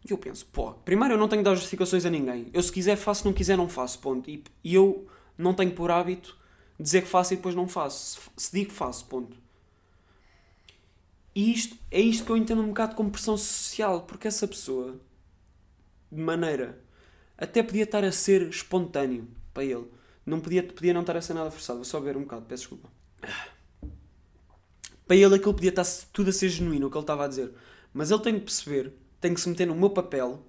E 0.08 0.12
eu 0.12 0.18
penso, 0.18 0.46
pô, 0.46 0.72
primeiro 0.72 1.16
eu 1.16 1.18
não 1.18 1.28
tenho 1.28 1.42
de 1.42 1.50
dar 1.50 1.56
justificações 1.56 2.06
a 2.06 2.10
ninguém. 2.10 2.50
Eu 2.54 2.64
se 2.64 2.72
quiser 2.72 2.96
faço, 2.96 3.22
se 3.22 3.26
não 3.26 3.34
quiser 3.34 3.58
não 3.58 3.68
faço, 3.68 4.00
ponto. 4.00 4.30
E, 4.30 4.44
e 4.64 4.74
eu 4.74 5.06
não 5.38 5.54
tenho 5.54 5.72
por 5.74 5.92
hábito 5.92 6.38
dizer 6.80 7.02
que 7.02 7.08
faço 7.08 7.34
e 7.34 7.38
depois 7.38 7.56
não 7.56 7.68
faço. 7.68 8.20
Se, 8.36 8.52
digo 8.52 8.70
que 8.70 8.76
faço, 8.76 9.06
ponto. 9.06 9.38
E 11.34 11.52
isto, 11.52 11.78
é 11.92 12.00
isto 12.00 12.26
que 12.26 12.32
eu 12.32 12.38
entendo 12.38 12.62
um 12.62 12.70
bocado 12.70 12.96
como 12.96 13.12
pressão 13.12 13.38
social, 13.38 14.02
porque 14.02 14.28
essa 14.28 14.48
pessoa, 14.48 15.00
de 16.12 16.22
maneira, 16.22 16.82
até 17.38 17.62
podia 17.62 17.84
estar 17.84 18.04
a 18.04 18.12
ser 18.12 18.50
espontâneo 18.50 19.28
para 19.54 19.64
ele. 19.64 19.86
Não 20.26 20.40
podia, 20.40 20.64
podia 20.64 20.94
não 20.94 21.02
estar 21.02 21.16
a 21.16 21.22
ser 21.22 21.34
nada 21.34 21.52
forçado. 21.52 21.78
Vou 21.78 21.86
só 21.86 22.00
ver 22.00 22.18
um 22.18 22.22
bocado, 22.22 22.46
peço 22.46 22.64
desculpa. 22.64 22.90
Para 25.08 25.16
ele 25.16 25.36
aquilo 25.36 25.54
podia 25.54 25.70
estar 25.70 25.86
tudo 26.12 26.32
a 26.32 26.34
ser 26.34 26.50
genuíno, 26.50 26.88
o 26.88 26.92
que 26.92 26.98
ele 26.98 27.04
estava 27.04 27.26
a 27.26 27.28
dizer. 27.28 27.54
Mas 27.94 28.12
ele 28.12 28.22
tem 28.22 28.34
que 28.34 28.42
perceber, 28.42 28.94
tem 29.22 29.34
que 29.34 29.40
se 29.40 29.48
meter 29.48 29.66
no 29.66 29.76
meu 29.76 29.90
papel, 29.90 30.46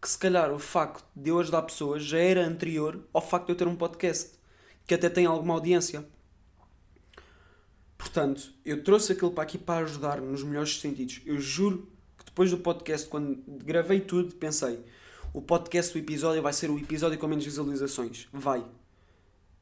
que 0.00 0.08
se 0.08 0.16
calhar 0.16 0.52
o 0.52 0.58
facto 0.58 1.04
de 1.14 1.30
eu 1.30 1.40
ajudar 1.40 1.62
pessoas 1.62 2.04
já 2.04 2.18
era 2.18 2.46
anterior 2.46 3.02
ao 3.12 3.20
facto 3.20 3.46
de 3.46 3.52
eu 3.52 3.56
ter 3.56 3.66
um 3.66 3.74
podcast 3.74 4.35
que 4.86 4.94
até 4.94 5.08
tem 5.08 5.26
alguma 5.26 5.54
audiência. 5.54 6.06
Portanto, 7.98 8.52
eu 8.64 8.84
trouxe 8.84 9.12
aquilo 9.12 9.30
para 9.30 9.42
aqui 9.42 9.58
para 9.58 9.84
ajudar 9.84 10.20
nos 10.20 10.42
melhores 10.42 10.78
sentidos. 10.78 11.20
Eu 11.24 11.40
juro 11.40 11.88
que 12.18 12.24
depois 12.24 12.50
do 12.50 12.58
podcast, 12.58 13.08
quando 13.08 13.42
gravei 13.46 14.00
tudo, 14.00 14.34
pensei: 14.36 14.78
o 15.32 15.42
podcast 15.42 15.92
do 15.92 15.98
episódio 15.98 16.42
vai 16.42 16.52
ser 16.52 16.70
o 16.70 16.78
episódio 16.78 17.18
com 17.18 17.26
menos 17.26 17.44
visualizações. 17.44 18.28
Vai. 18.32 18.64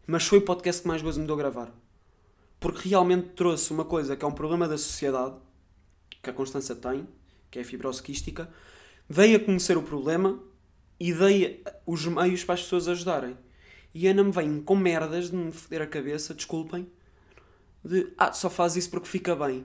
Mas 0.06 0.26
foi 0.26 0.38
o 0.38 0.42
podcast 0.42 0.82
que 0.82 0.88
mais 0.88 1.00
gozo 1.00 1.20
me 1.20 1.26
deu 1.26 1.34
a 1.34 1.38
gravar. 1.38 1.72
Porque 2.60 2.88
realmente 2.88 3.28
trouxe 3.30 3.72
uma 3.72 3.84
coisa 3.84 4.16
que 4.16 4.24
é 4.24 4.28
um 4.28 4.32
problema 4.32 4.68
da 4.68 4.76
sociedade, 4.76 5.36
que 6.22 6.30
a 6.30 6.32
Constança 6.32 6.74
tem, 6.74 7.06
que 7.50 7.58
é 7.58 7.62
a 7.62 7.64
fibrose 7.64 8.02
quística. 8.02 8.48
Dei 9.08 9.34
a 9.34 9.40
conhecer 9.40 9.76
o 9.76 9.82
problema 9.82 10.38
e 10.98 11.12
dei 11.12 11.62
os 11.86 12.06
meios 12.06 12.44
para 12.44 12.54
as 12.54 12.62
pessoas 12.62 12.88
ajudarem. 12.88 13.36
E 13.94 14.08
Ana 14.08 14.24
me 14.24 14.32
vem 14.32 14.60
com 14.60 14.74
merdas 14.74 15.30
de 15.30 15.36
me 15.36 15.52
foder 15.52 15.82
a 15.82 15.86
cabeça, 15.86 16.34
desculpem, 16.34 16.90
de 17.84 18.12
ah, 18.18 18.32
só 18.32 18.50
faz 18.50 18.76
isso 18.76 18.90
porque 18.90 19.06
fica 19.06 19.36
bem. 19.36 19.64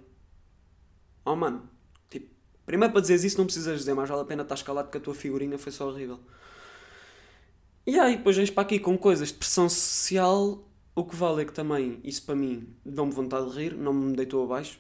Oh 1.26 1.36
mano, 1.36 1.68
tipo, 2.10 2.30
Primeiro 2.66 2.92
para 2.94 3.02
dizeres 3.02 3.24
isso 3.24 3.38
não 3.40 3.46
precisas 3.46 3.80
dizer, 3.80 3.96
mas 3.96 4.08
vale 4.08 4.22
a 4.22 4.26
pena 4.26 4.44
estar 4.44 4.56
escalado 4.56 4.88
porque 4.88 5.00
a 5.00 5.02
tua 5.02 5.16
figurinha 5.16 5.58
foi 5.58 5.72
só 5.72 5.88
horrível. 5.90 6.20
E 7.88 8.00
aí, 8.00 8.18
depois 8.18 8.38
vens 8.38 8.52
para 8.52 8.62
aqui 8.62 8.78
com 8.78 8.96
coisas 8.96 9.30
de 9.30 9.34
pressão 9.34 9.68
social. 9.68 10.64
O 10.94 11.04
que 11.04 11.16
vale 11.16 11.42
é 11.42 11.46
que 11.46 11.54
também, 11.54 12.00
isso 12.04 12.24
para 12.24 12.36
mim, 12.36 12.72
dá-me 12.86 13.12
vontade 13.12 13.50
de 13.50 13.58
rir, 13.58 13.74
não 13.76 13.92
me 13.92 14.16
deitou 14.16 14.44
abaixo. 14.44 14.80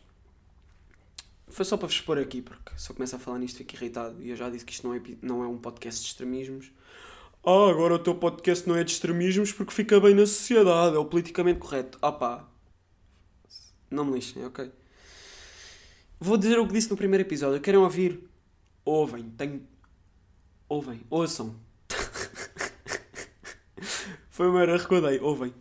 Foi 1.47 1.65
só 1.65 1.75
para 1.75 1.87
vos 1.87 1.95
expor 1.95 2.19
aqui, 2.19 2.43
porque 2.43 2.71
se 2.77 2.91
eu 2.91 2.95
começo 2.95 3.15
a 3.15 3.19
falar 3.19 3.39
nisto 3.39 3.57
fico 3.57 3.73
irritado. 3.75 4.21
E 4.21 4.29
eu 4.29 4.35
já 4.35 4.47
disse 4.51 4.63
que 4.63 4.73
isto 4.73 4.87
não 4.87 4.93
é, 4.93 5.01
não 5.23 5.43
é 5.43 5.47
um 5.47 5.57
podcast 5.57 6.01
de 6.01 6.07
extremismos. 6.09 6.71
Ah, 7.51 7.71
agora 7.71 7.95
o 7.95 7.99
teu 7.99 8.13
podcast 8.13 8.69
não 8.69 8.75
é 8.75 8.83
de 8.83 8.91
extremismos 8.91 9.51
porque 9.51 9.73
fica 9.73 9.99
bem 9.99 10.13
na 10.13 10.27
sociedade, 10.27 10.95
é 10.95 10.99
o 10.99 11.05
politicamente 11.05 11.57
correto. 11.57 11.97
Ah 11.99 12.11
pá. 12.11 12.47
Não 13.89 14.05
me 14.05 14.13
lixem, 14.13 14.45
ok? 14.45 14.71
Vou 16.19 16.37
dizer 16.37 16.59
o 16.59 16.67
que 16.67 16.73
disse 16.73 16.91
no 16.91 16.95
primeiro 16.95 17.23
episódio. 17.23 17.59
Querem 17.59 17.79
ouvir? 17.79 18.23
Ouvem. 18.85 19.31
Tenho... 19.31 19.63
Ouvem. 20.67 21.01
Ouçam. 21.09 21.55
Foi 24.29 24.47
uma 24.47 24.61
era 24.61 24.77
recordei. 24.77 25.19
Ouvem. 25.19 25.51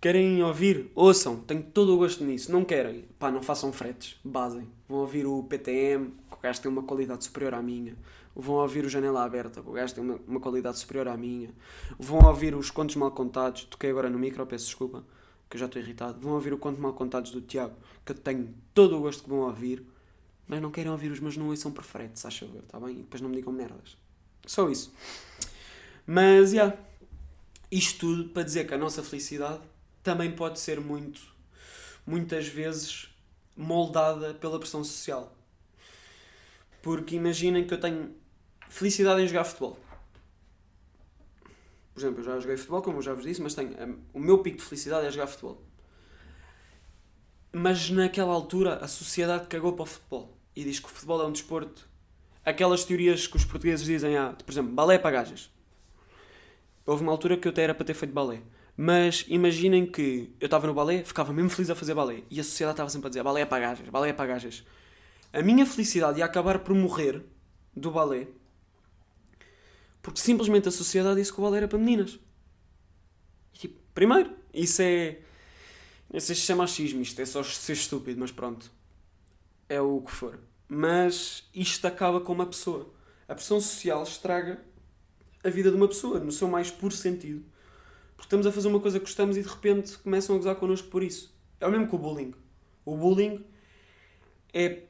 Querem 0.00 0.40
ouvir? 0.44 0.92
Ouçam. 0.94 1.40
Tenho 1.40 1.64
todo 1.64 1.94
o 1.94 1.98
gosto 1.98 2.22
nisso. 2.22 2.52
Não 2.52 2.64
querem? 2.64 3.06
Pá, 3.18 3.28
não 3.28 3.42
façam 3.42 3.72
fretes. 3.72 4.20
Basem. 4.22 4.70
Vão 4.88 5.00
ouvir 5.00 5.26
o 5.26 5.42
PTM, 5.42 6.12
que 6.30 6.36
o 6.36 6.40
gajo 6.40 6.60
tem 6.60 6.70
uma 6.70 6.84
qualidade 6.84 7.24
superior 7.24 7.54
à 7.54 7.60
minha. 7.60 7.96
Vão 8.34 8.56
ouvir 8.56 8.84
o 8.84 8.88
Janela 8.88 9.24
Aberta, 9.24 9.60
o 9.60 9.72
gajo 9.72 9.94
tem 9.94 10.02
uma, 10.02 10.18
uma 10.26 10.40
qualidade 10.40 10.78
superior 10.78 11.08
à 11.08 11.16
minha. 11.16 11.50
Vão 11.98 12.26
ouvir 12.26 12.54
os 12.54 12.70
Contos 12.70 12.96
Mal 12.96 13.10
Contados. 13.10 13.64
Toquei 13.64 13.90
agora 13.90 14.08
no 14.08 14.18
micro, 14.18 14.46
peço 14.46 14.66
desculpa, 14.66 15.04
que 15.50 15.56
eu 15.56 15.60
já 15.60 15.66
estou 15.66 15.80
irritado. 15.80 16.18
Vão 16.20 16.32
ouvir 16.32 16.52
o 16.52 16.58
Conto 16.58 16.80
Mal 16.80 16.94
Contados 16.94 17.30
do 17.30 17.40
Tiago, 17.40 17.74
que 18.04 18.12
eu 18.12 18.16
tenho 18.16 18.54
todo 18.72 18.96
o 18.96 19.00
gosto 19.00 19.24
que 19.24 19.28
vão 19.28 19.40
ouvir. 19.40 19.84
Mas 20.48 20.60
não 20.60 20.70
querem 20.70 20.90
ouvir 20.90 21.12
os 21.12 21.20
meus 21.20 21.36
não 21.36 21.54
são 21.54 21.70
perfeitos, 21.70 22.24
acho 22.26 22.44
eu, 22.44 22.60
está 22.60 22.80
bem? 22.80 22.90
E 22.90 23.02
depois 23.02 23.20
não 23.20 23.28
me 23.28 23.36
digam 23.36 23.52
merdas. 23.52 23.96
Só 24.46 24.68
isso. 24.68 24.92
Mas, 26.06 26.50
já. 26.50 26.62
Yeah, 26.62 26.78
isto 27.72 28.00
tudo 28.00 28.28
para 28.28 28.42
dizer 28.42 28.66
que 28.66 28.74
a 28.74 28.78
nossa 28.78 29.02
felicidade 29.02 29.60
também 30.02 30.30
pode 30.32 30.60
ser 30.60 30.78
muito, 30.78 31.22
muitas 32.06 32.46
vezes, 32.46 33.08
moldada 33.56 34.34
pela 34.34 34.58
pressão 34.58 34.84
social. 34.84 35.34
Porque 36.82 37.16
imaginem 37.16 37.66
que 37.66 37.72
eu 37.72 37.80
tenho 37.80 38.14
felicidade 38.72 39.20
em 39.20 39.28
jogar 39.28 39.44
futebol. 39.44 39.78
Por 41.92 42.00
exemplo, 42.00 42.20
eu 42.20 42.24
já 42.24 42.40
joguei 42.40 42.56
futebol, 42.56 42.80
como 42.80 42.98
eu 42.98 43.02
já 43.02 43.12
vos 43.12 43.24
disse, 43.24 43.42
mas 43.42 43.54
tenho, 43.54 43.70
o 44.14 44.18
meu 44.18 44.38
pico 44.38 44.56
de 44.56 44.64
felicidade 44.64 45.06
é 45.06 45.10
jogar 45.10 45.26
futebol. 45.26 45.62
Mas 47.52 47.90
naquela 47.90 48.32
altura 48.32 48.76
a 48.76 48.88
sociedade 48.88 49.46
cagou 49.46 49.74
para 49.74 49.82
o 49.82 49.86
futebol 49.86 50.38
e 50.56 50.64
diz 50.64 50.80
que 50.80 50.86
o 50.86 50.88
futebol 50.88 51.20
é 51.20 51.26
um 51.26 51.32
desporto. 51.32 51.86
Aquelas 52.44 52.84
teorias 52.84 53.26
que 53.26 53.36
os 53.36 53.44
portugueses 53.44 53.84
dizem, 53.84 54.16
ah, 54.16 54.34
por 54.42 54.50
exemplo, 54.50 54.72
balé 54.72 54.98
para 54.98 55.10
gajas. 55.10 55.50
Houve 56.86 57.02
uma 57.02 57.12
altura 57.12 57.36
que 57.36 57.46
eu 57.46 57.52
até 57.52 57.64
era 57.64 57.74
para 57.74 57.84
ter 57.84 57.94
feito 57.94 58.12
balé. 58.12 58.40
Mas 58.74 59.26
imaginem 59.28 59.84
que 59.84 60.34
eu 60.40 60.46
estava 60.46 60.66
no 60.66 60.72
balé, 60.72 61.04
ficava 61.04 61.30
mesmo 61.30 61.50
feliz 61.50 61.68
a 61.68 61.74
fazer 61.74 61.92
balé. 61.92 62.22
E 62.30 62.40
a 62.40 62.42
sociedade 62.42 62.72
estava 62.72 62.88
sempre 62.88 63.08
a 63.08 63.10
dizer 63.10 63.22
balé 63.22 63.42
é 63.42 63.46
para 63.46 63.60
gajas, 63.60 63.88
balé 63.90 64.08
é 64.08 64.12
para 64.14 64.26
gajas. 64.26 64.64
A 65.30 65.42
minha 65.42 65.66
felicidade 65.66 66.20
ia 66.20 66.24
acabar 66.24 66.60
por 66.60 66.74
morrer 66.74 67.22
do 67.76 67.90
balé 67.90 68.28
porque 70.02 70.20
simplesmente 70.20 70.68
a 70.68 70.72
sociedade 70.72 71.20
disse 71.20 71.32
que 71.32 71.40
o 71.40 71.42
balé 71.42 71.58
era 71.58 71.68
para 71.68 71.78
meninas. 71.78 72.18
E, 73.54 73.58
tipo, 73.58 73.80
primeiro, 73.94 74.34
isso 74.52 74.82
é. 74.82 75.20
Não 76.12 76.20
sei 76.20 76.34
se 76.34 76.42
chama 76.42 76.64
machismo, 76.64 77.00
isto 77.00 77.20
é 77.20 77.24
só 77.24 77.42
ser 77.42 77.72
estúpido, 77.72 78.20
mas 78.20 78.30
pronto. 78.30 78.70
É 79.68 79.80
o 79.80 80.00
que 80.02 80.10
for. 80.10 80.38
Mas 80.68 81.48
isto 81.54 81.86
acaba 81.86 82.20
com 82.20 82.32
uma 82.32 82.46
pessoa. 82.46 82.92
A 83.26 83.34
pressão 83.34 83.60
social 83.60 84.02
estraga 84.02 84.62
a 85.42 85.48
vida 85.48 85.70
de 85.70 85.76
uma 85.76 85.88
pessoa, 85.88 86.20
no 86.20 86.30
seu 86.30 86.48
mais 86.48 86.70
puro 86.70 86.94
sentido. 86.94 87.44
Porque 88.14 88.26
estamos 88.26 88.46
a 88.46 88.52
fazer 88.52 88.68
uma 88.68 88.80
coisa 88.80 88.98
que 88.98 89.06
gostamos 89.06 89.36
e 89.36 89.42
de 89.42 89.48
repente 89.48 89.96
começam 89.98 90.36
a 90.36 90.38
gozar 90.38 90.56
connosco 90.56 90.88
por 90.88 91.02
isso. 91.02 91.34
É 91.58 91.66
o 91.66 91.70
mesmo 91.70 91.88
que 91.88 91.94
o 91.94 91.98
bullying. 91.98 92.34
O 92.84 92.96
bullying 92.96 93.44
é. 94.52 94.82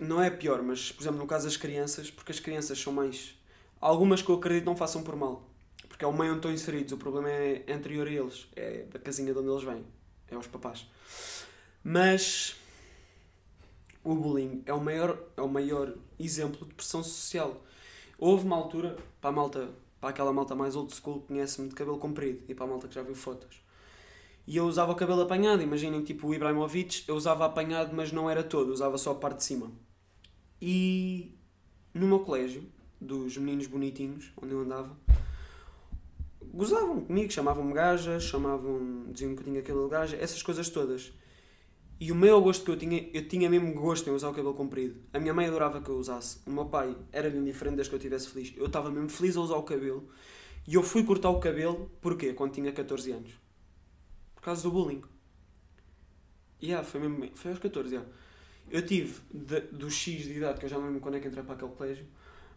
Não 0.00 0.22
é 0.22 0.28
pior, 0.28 0.62
mas, 0.62 0.92
por 0.92 1.02
exemplo, 1.02 1.18
no 1.18 1.26
caso 1.26 1.44
das 1.44 1.56
crianças, 1.56 2.10
porque 2.10 2.32
as 2.32 2.40
crianças 2.40 2.78
são 2.78 2.92
mais. 2.92 3.35
Algumas 3.80 4.22
que 4.22 4.28
eu 4.28 4.36
acredito 4.36 4.64
não 4.64 4.76
façam 4.76 5.02
por 5.02 5.16
mal. 5.16 5.48
Porque 5.88 6.04
é 6.04 6.08
o 6.08 6.12
meio 6.12 6.32
onde 6.32 6.38
estão 6.38 6.52
inseridos. 6.52 6.92
O 6.92 6.98
problema 6.98 7.30
é 7.30 7.64
anterior 7.68 8.06
a 8.06 8.10
eles. 8.10 8.48
É 8.54 8.84
da 8.84 8.98
casinha 8.98 9.32
de 9.32 9.38
onde 9.38 9.48
eles 9.48 9.62
vêm. 9.62 9.84
É 10.28 10.34
aos 10.34 10.46
papás. 10.46 10.86
Mas. 11.82 12.56
O 14.04 14.14
bullying 14.14 14.62
é 14.66 14.72
o 14.72 14.80
maior, 14.80 15.18
é 15.36 15.42
o 15.42 15.48
maior 15.48 15.92
exemplo 16.18 16.64
de 16.64 16.74
pressão 16.74 17.02
social. 17.02 17.60
Houve 18.18 18.46
uma 18.46 18.56
altura, 18.56 18.96
para 19.20 19.30
a 19.30 19.32
malta, 19.32 19.68
para 20.00 20.10
aquela 20.10 20.32
malta 20.32 20.54
mais 20.54 20.76
old 20.76 20.94
school 20.94 21.22
que 21.22 21.28
conhece-me 21.28 21.68
de 21.68 21.74
cabelo 21.74 21.98
comprido 21.98 22.44
e 22.48 22.54
para 22.54 22.66
a 22.66 22.68
malta 22.68 22.86
que 22.86 22.94
já 22.94 23.02
viu 23.02 23.16
fotos. 23.16 23.60
E 24.46 24.56
eu 24.56 24.64
usava 24.64 24.92
o 24.92 24.94
cabelo 24.94 25.22
apanhado, 25.22 25.60
imaginem 25.60 26.04
tipo 26.04 26.28
o 26.28 26.34
Ibrahimovic, 26.34 27.02
eu 27.08 27.16
usava 27.16 27.44
apanhado, 27.44 27.94
mas 27.96 28.12
não 28.12 28.30
era 28.30 28.44
todo, 28.44 28.70
usava 28.70 28.96
só 28.96 29.10
a 29.10 29.14
parte 29.16 29.38
de 29.38 29.44
cima. 29.44 29.72
E 30.62 31.36
no 31.92 32.06
meu 32.06 32.20
colégio, 32.20 32.62
dos 33.06 33.36
meninos 33.36 33.66
bonitinhos, 33.66 34.32
onde 34.40 34.52
eu 34.52 34.60
andava, 34.60 34.96
gozavam 36.52 37.00
comigo, 37.02 37.30
chamavam-me 37.30 37.72
gaja, 37.72 38.18
chamavam, 38.18 39.06
diziam 39.10 39.34
que 39.34 39.42
eu 39.42 39.44
tinha 39.44 39.62
cabelo 39.62 39.88
gaja, 39.88 40.16
essas 40.16 40.42
coisas 40.42 40.68
todas. 40.68 41.12
E 41.98 42.12
o 42.12 42.14
maior 42.14 42.40
gosto 42.40 42.64
que 42.64 42.70
eu 42.70 42.76
tinha, 42.76 43.08
eu 43.12 43.26
tinha 43.26 43.48
mesmo 43.48 43.72
gosto 43.72 44.08
em 44.10 44.12
usar 44.12 44.28
o 44.28 44.32
cabelo 44.32 44.54
comprido. 44.54 45.00
A 45.14 45.18
minha 45.18 45.32
mãe 45.32 45.46
adorava 45.46 45.80
que 45.80 45.88
eu 45.88 45.96
usasse. 45.96 46.40
O 46.46 46.50
meu 46.50 46.66
pai 46.66 46.94
era-lhe 47.10 47.38
indiferente 47.38 47.76
desde 47.76 47.90
que 47.90 47.94
eu 47.94 47.98
estivesse 47.98 48.28
feliz. 48.28 48.52
Eu 48.54 48.66
estava 48.66 48.90
mesmo 48.90 49.08
feliz 49.08 49.34
a 49.36 49.40
usar 49.40 49.56
o 49.56 49.62
cabelo. 49.62 50.06
E 50.68 50.74
eu 50.74 50.82
fui 50.82 51.04
cortar 51.04 51.30
o 51.30 51.40
cabelo, 51.40 51.90
porquê? 52.02 52.34
Quando 52.34 52.52
tinha 52.52 52.70
14 52.70 53.12
anos. 53.12 53.32
Por 54.34 54.42
causa 54.42 54.62
do 54.62 54.70
bullying. 54.70 55.02
E 56.60 56.66
yeah, 56.66 56.86
foi 56.86 57.00
mesmo, 57.00 57.34
foi 57.34 57.50
aos 57.50 57.60
14, 57.60 57.94
yeah. 57.94 58.10
Eu 58.70 58.84
tive, 58.84 59.20
de, 59.32 59.60
do 59.60 59.90
X 59.90 60.24
de 60.24 60.32
idade, 60.32 60.58
que 60.58 60.66
eu 60.66 60.68
já 60.68 60.76
não 60.76 60.86
lembro 60.86 61.00
quando 61.00 61.16
é 61.16 61.20
que 61.20 61.28
entrei 61.28 61.44
para 61.44 61.54
aquele 61.54 61.70
colégio, 61.72 62.06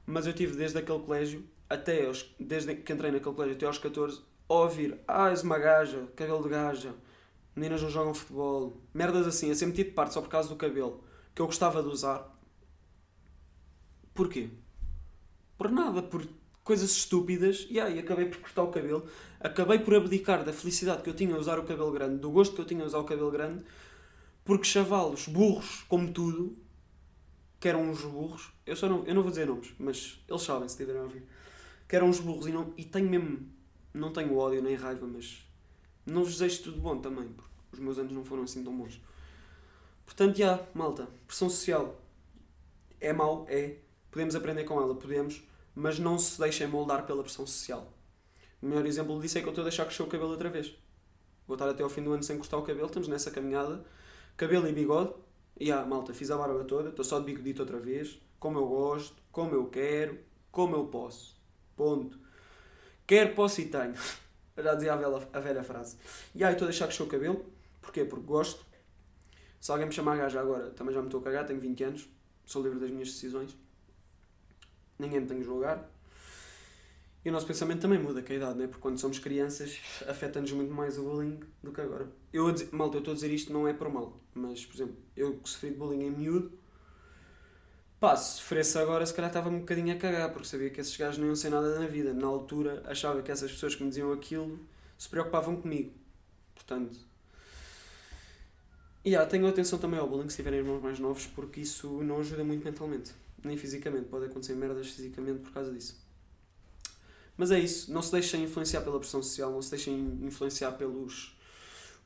mas 0.05 0.25
eu 0.25 0.33
tive 0.33 0.55
desde 0.55 0.77
aquele 0.77 0.99
colégio, 0.99 1.43
até 1.69 2.05
aos, 2.05 2.33
desde 2.39 2.75
que 2.75 2.93
entrei 2.93 3.11
naquele 3.11 3.35
colégio 3.35 3.55
até 3.55 3.65
aos 3.65 3.77
14, 3.77 4.21
a 4.47 4.53
ouvir, 4.53 4.99
ah, 5.07 5.29
és 5.29 5.43
uma 5.43 5.59
gaja, 5.59 6.07
cabelo 6.15 6.41
de 6.41 6.49
gaja, 6.49 6.95
meninas 7.55 7.81
não 7.81 7.89
jogam 7.89 8.13
futebol, 8.13 8.81
merdas 8.93 9.27
assim, 9.27 9.51
a 9.51 9.55
ser 9.55 9.67
metido 9.67 9.89
de 9.89 9.93
parte 9.93 10.13
só 10.13 10.21
por 10.21 10.29
causa 10.29 10.49
do 10.49 10.55
cabelo, 10.55 11.03
que 11.35 11.41
eu 11.41 11.45
gostava 11.45 11.83
de 11.83 11.89
usar. 11.89 12.35
Porquê? 14.13 14.49
Por 15.57 15.69
nada, 15.69 16.01
por 16.01 16.27
coisas 16.63 16.91
estúpidas, 16.91 17.67
e 17.69 17.79
aí 17.79 17.99
acabei 17.99 18.25
por 18.25 18.39
cortar 18.39 18.63
o 18.63 18.71
cabelo, 18.71 19.05
acabei 19.39 19.79
por 19.79 19.95
abdicar 19.95 20.43
da 20.43 20.53
felicidade 20.53 21.01
que 21.01 21.09
eu 21.09 21.15
tinha 21.15 21.35
a 21.35 21.39
usar 21.39 21.59
o 21.59 21.63
cabelo 21.63 21.91
grande, 21.91 22.17
do 22.17 22.31
gosto 22.31 22.55
que 22.55 22.61
eu 22.61 22.65
tinha 22.65 22.83
a 22.83 22.87
usar 22.87 22.99
o 22.99 23.03
cabelo 23.03 23.31
grande, 23.31 23.63
porque 24.43 24.65
chavalos, 24.65 25.27
burros, 25.27 25.83
como 25.87 26.11
tudo, 26.11 26.57
que 27.59 27.67
eram 27.67 27.81
uns 27.81 28.01
burros, 28.01 28.51
eu, 28.65 28.75
só 28.75 28.87
não, 28.87 29.05
eu 29.05 29.13
não 29.13 29.21
vou 29.21 29.31
dizer 29.31 29.45
nomes, 29.45 29.73
mas 29.77 30.19
eles 30.27 30.41
sabem 30.41 30.69
se 30.69 30.77
tiverem 30.77 31.01
a 31.01 31.03
ouvir, 31.03 31.23
que 31.87 31.95
eram 31.95 32.07
uns 32.07 32.19
burros 32.19 32.47
e, 32.47 32.51
não, 32.51 32.73
e 32.77 32.85
tenho 32.85 33.09
mesmo, 33.09 33.49
não 33.93 34.13
tenho 34.13 34.37
ódio 34.37 34.61
nem 34.61 34.75
raiva, 34.75 35.05
mas 35.05 35.45
não 36.05 36.23
vos 36.23 36.33
desejo 36.33 36.63
tudo 36.63 36.79
bom 36.79 36.99
também, 36.99 37.27
porque 37.27 37.51
os 37.73 37.79
meus 37.79 37.97
anos 37.97 38.13
não 38.13 38.23
foram 38.23 38.43
assim 38.43 38.63
tão 38.63 38.75
bons. 38.75 39.01
Portanto, 40.05 40.37
já, 40.37 40.65
malta, 40.73 41.07
pressão 41.27 41.49
social 41.49 41.99
é 42.99 43.11
mau, 43.11 43.45
é, 43.49 43.75
podemos 44.09 44.35
aprender 44.35 44.63
com 44.63 44.81
ela, 44.81 44.95
podemos, 44.95 45.43
mas 45.75 45.99
não 45.99 46.17
se 46.17 46.39
deixem 46.39 46.67
moldar 46.67 47.05
pela 47.05 47.23
pressão 47.23 47.45
social. 47.45 47.93
O 48.61 48.65
melhor 48.65 48.85
exemplo 48.85 49.19
disso 49.21 49.37
é 49.37 49.41
que 49.41 49.47
eu 49.47 49.51
estou 49.51 49.63
a 49.63 49.67
deixar 49.69 49.85
crescer 49.85 50.03
o 50.03 50.07
cabelo 50.07 50.31
outra 50.31 50.49
vez. 50.49 50.73
Vou 51.47 51.55
estar 51.55 51.69
até 51.69 51.83
ao 51.83 51.89
fim 51.89 52.03
do 52.03 52.11
ano 52.11 52.23
sem 52.23 52.37
cortar 52.37 52.57
o 52.57 52.61
cabelo, 52.61 52.87
estamos 52.87 53.07
nessa 53.07 53.31
caminhada, 53.31 53.85
cabelo 54.35 54.67
e 54.67 54.73
bigode, 54.73 55.13
e 55.59 55.71
ah, 55.71 55.85
malta, 55.85 56.13
fiz 56.13 56.31
a 56.31 56.37
barba 56.37 56.63
toda, 56.63 56.89
estou 56.89 57.03
só 57.03 57.19
de 57.19 57.25
bigodito 57.25 57.61
outra 57.61 57.79
vez, 57.79 58.19
como 58.39 58.57
eu 58.57 58.65
gosto, 58.65 59.21
como 59.31 59.53
eu 59.53 59.65
quero, 59.65 60.17
como 60.51 60.75
eu 60.75 60.85
posso. 60.85 61.37
Ponto. 61.75 62.17
Quero, 63.05 63.35
posso 63.35 63.59
e 63.59 63.65
tenho. 63.65 63.93
Já 64.57 64.75
dizia 64.75 64.93
a 64.93 64.95
velha, 64.95 65.27
a 65.33 65.39
velha 65.39 65.63
frase. 65.63 65.97
E 66.33 66.43
aí 66.43 66.53
estou 66.53 66.65
a 66.65 66.69
deixar 66.69 66.85
crescer 66.87 67.03
o 67.03 67.07
cabelo. 67.07 67.45
Porquê? 67.81 68.05
Porque 68.05 68.25
gosto. 68.25 68.65
Se 69.59 69.71
alguém 69.71 69.87
me 69.87 69.93
chamar 69.93 70.17
gaja 70.17 70.39
agora, 70.39 70.69
também 70.71 70.93
já 70.93 71.01
me 71.01 71.07
estou 71.07 71.19
a 71.19 71.23
cagar, 71.23 71.45
tenho 71.45 71.59
20 71.59 71.83
anos, 71.83 72.09
sou 72.45 72.63
livre 72.63 72.79
das 72.79 72.89
minhas 72.91 73.09
decisões. 73.09 73.57
Ninguém 74.97 75.21
me 75.21 75.27
tem 75.27 75.37
que 75.37 75.43
julgar. 75.43 75.89
E 77.23 77.29
o 77.29 77.31
nosso 77.33 77.45
pensamento 77.45 77.81
também 77.81 77.99
muda 77.99 78.21
com 78.21 78.31
a 78.31 78.35
idade, 78.35 78.57
né? 78.57 78.67
porque 78.67 78.81
quando 78.81 78.97
somos 78.97 79.19
crianças 79.19 79.79
afeta-nos 80.07 80.51
muito 80.53 80.73
mais 80.73 80.97
o 80.97 81.03
bullying 81.03 81.39
do 81.61 81.71
que 81.71 81.81
agora. 81.81 82.07
Eu, 82.31 82.45
malta, 82.71 82.95
eu 82.95 82.99
estou 82.99 83.11
a 83.11 83.15
dizer 83.15 83.29
isto 83.31 83.51
não 83.51 83.67
é 83.67 83.73
por 83.73 83.89
mal, 83.89 84.17
mas, 84.33 84.65
por 84.65 84.75
exemplo, 84.75 84.95
eu 85.17 85.37
que 85.37 85.49
sofri 85.49 85.71
de 85.71 85.75
bullying 85.75 86.05
em 86.05 86.11
miúdo, 86.11 86.57
pá, 87.99 88.15
se 88.15 88.37
sofresse 88.37 88.77
agora, 88.77 89.05
se 89.05 89.13
calhar 89.13 89.29
estava 89.29 89.49
um 89.49 89.59
bocadinho 89.59 89.93
a 89.93 89.97
cagar, 89.97 90.31
porque 90.31 90.47
sabia 90.47 90.69
que 90.69 90.79
esses 90.79 90.95
gajos 90.95 91.17
não 91.17 91.27
iam 91.27 91.35
ser 91.35 91.49
nada 91.49 91.77
na 91.77 91.87
vida. 91.87 92.13
Na 92.13 92.27
altura, 92.27 92.83
achava 92.85 93.21
que 93.21 93.31
essas 93.31 93.51
pessoas 93.51 93.75
que 93.75 93.83
me 93.83 93.89
diziam 93.89 94.11
aquilo 94.13 94.59
se 94.97 95.09
preocupavam 95.09 95.57
comigo. 95.61 95.93
Portanto, 96.55 96.99
E 99.03 99.09
yeah, 99.11 99.29
tenham 99.29 99.47
atenção 99.47 99.79
também 99.79 99.99
ao 99.99 100.07
bullying 100.07 100.29
se 100.29 100.37
tiverem 100.37 100.59
irmãos 100.59 100.81
mais 100.81 100.99
novos, 100.99 101.25
porque 101.27 101.61
isso 101.61 102.01
não 102.03 102.19
ajuda 102.19 102.43
muito 102.43 102.63
mentalmente, 102.63 103.11
nem 103.43 103.57
fisicamente. 103.57 104.07
Pode 104.07 104.25
acontecer 104.25 104.55
merdas 104.55 104.87
fisicamente 104.89 105.39
por 105.39 105.51
causa 105.51 105.71
disso. 105.71 105.97
Mas 107.39 107.51
é 107.51 107.59
isso, 107.59 107.89
não 107.93 108.01
se 108.01 108.11
deixem 108.11 108.43
influenciar 108.43 108.81
pela 108.81 108.99
pressão 108.99 109.23
social, 109.23 109.49
não 109.49 109.61
se 109.61 109.69
deixem 109.69 109.97
influenciar 110.23 110.73
pelos 110.73 111.33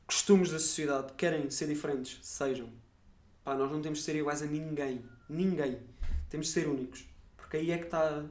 costumes 0.06 0.52
da 0.52 0.60
sociedade. 0.60 1.12
Querem 1.14 1.50
ser 1.50 1.66
diferentes, 1.66 2.20
sejam. 2.22 2.70
Pá, 3.42 3.56
nós 3.56 3.68
não 3.68 3.82
temos 3.82 3.98
de 3.98 4.04
ser 4.04 4.14
iguais 4.14 4.42
a 4.42 4.46
ninguém. 4.46 5.04
Ninguém. 5.28 5.80
Temos 6.30 6.46
de 6.46 6.52
ser 6.52 6.68
únicos. 6.68 7.04
Porque 7.36 7.56
aí 7.56 7.72
é 7.72 7.78
que 7.78 7.86
está 7.86 8.24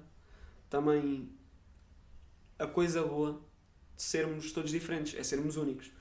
também 0.69 1.29
a 2.57 2.67
coisa 2.67 3.03
boa 3.03 3.41
de 3.97 4.01
sermos 4.01 4.53
todos 4.53 4.71
diferentes, 4.71 5.19
é 5.19 5.23
sermos 5.23 5.57
únicos. 5.57 5.91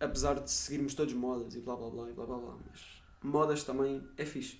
Apesar 0.00 0.40
de 0.40 0.50
seguirmos 0.50 0.96
todos 0.96 1.14
modas 1.14 1.54
e 1.54 1.60
blá 1.60 1.76
blá 1.76 1.88
blá 1.88 2.10
e 2.10 2.12
blá 2.12 2.26
blá 2.26 2.38
blá, 2.38 2.58
mas 2.68 3.00
modas 3.22 3.62
também 3.62 4.02
é 4.16 4.26
fixe. 4.26 4.58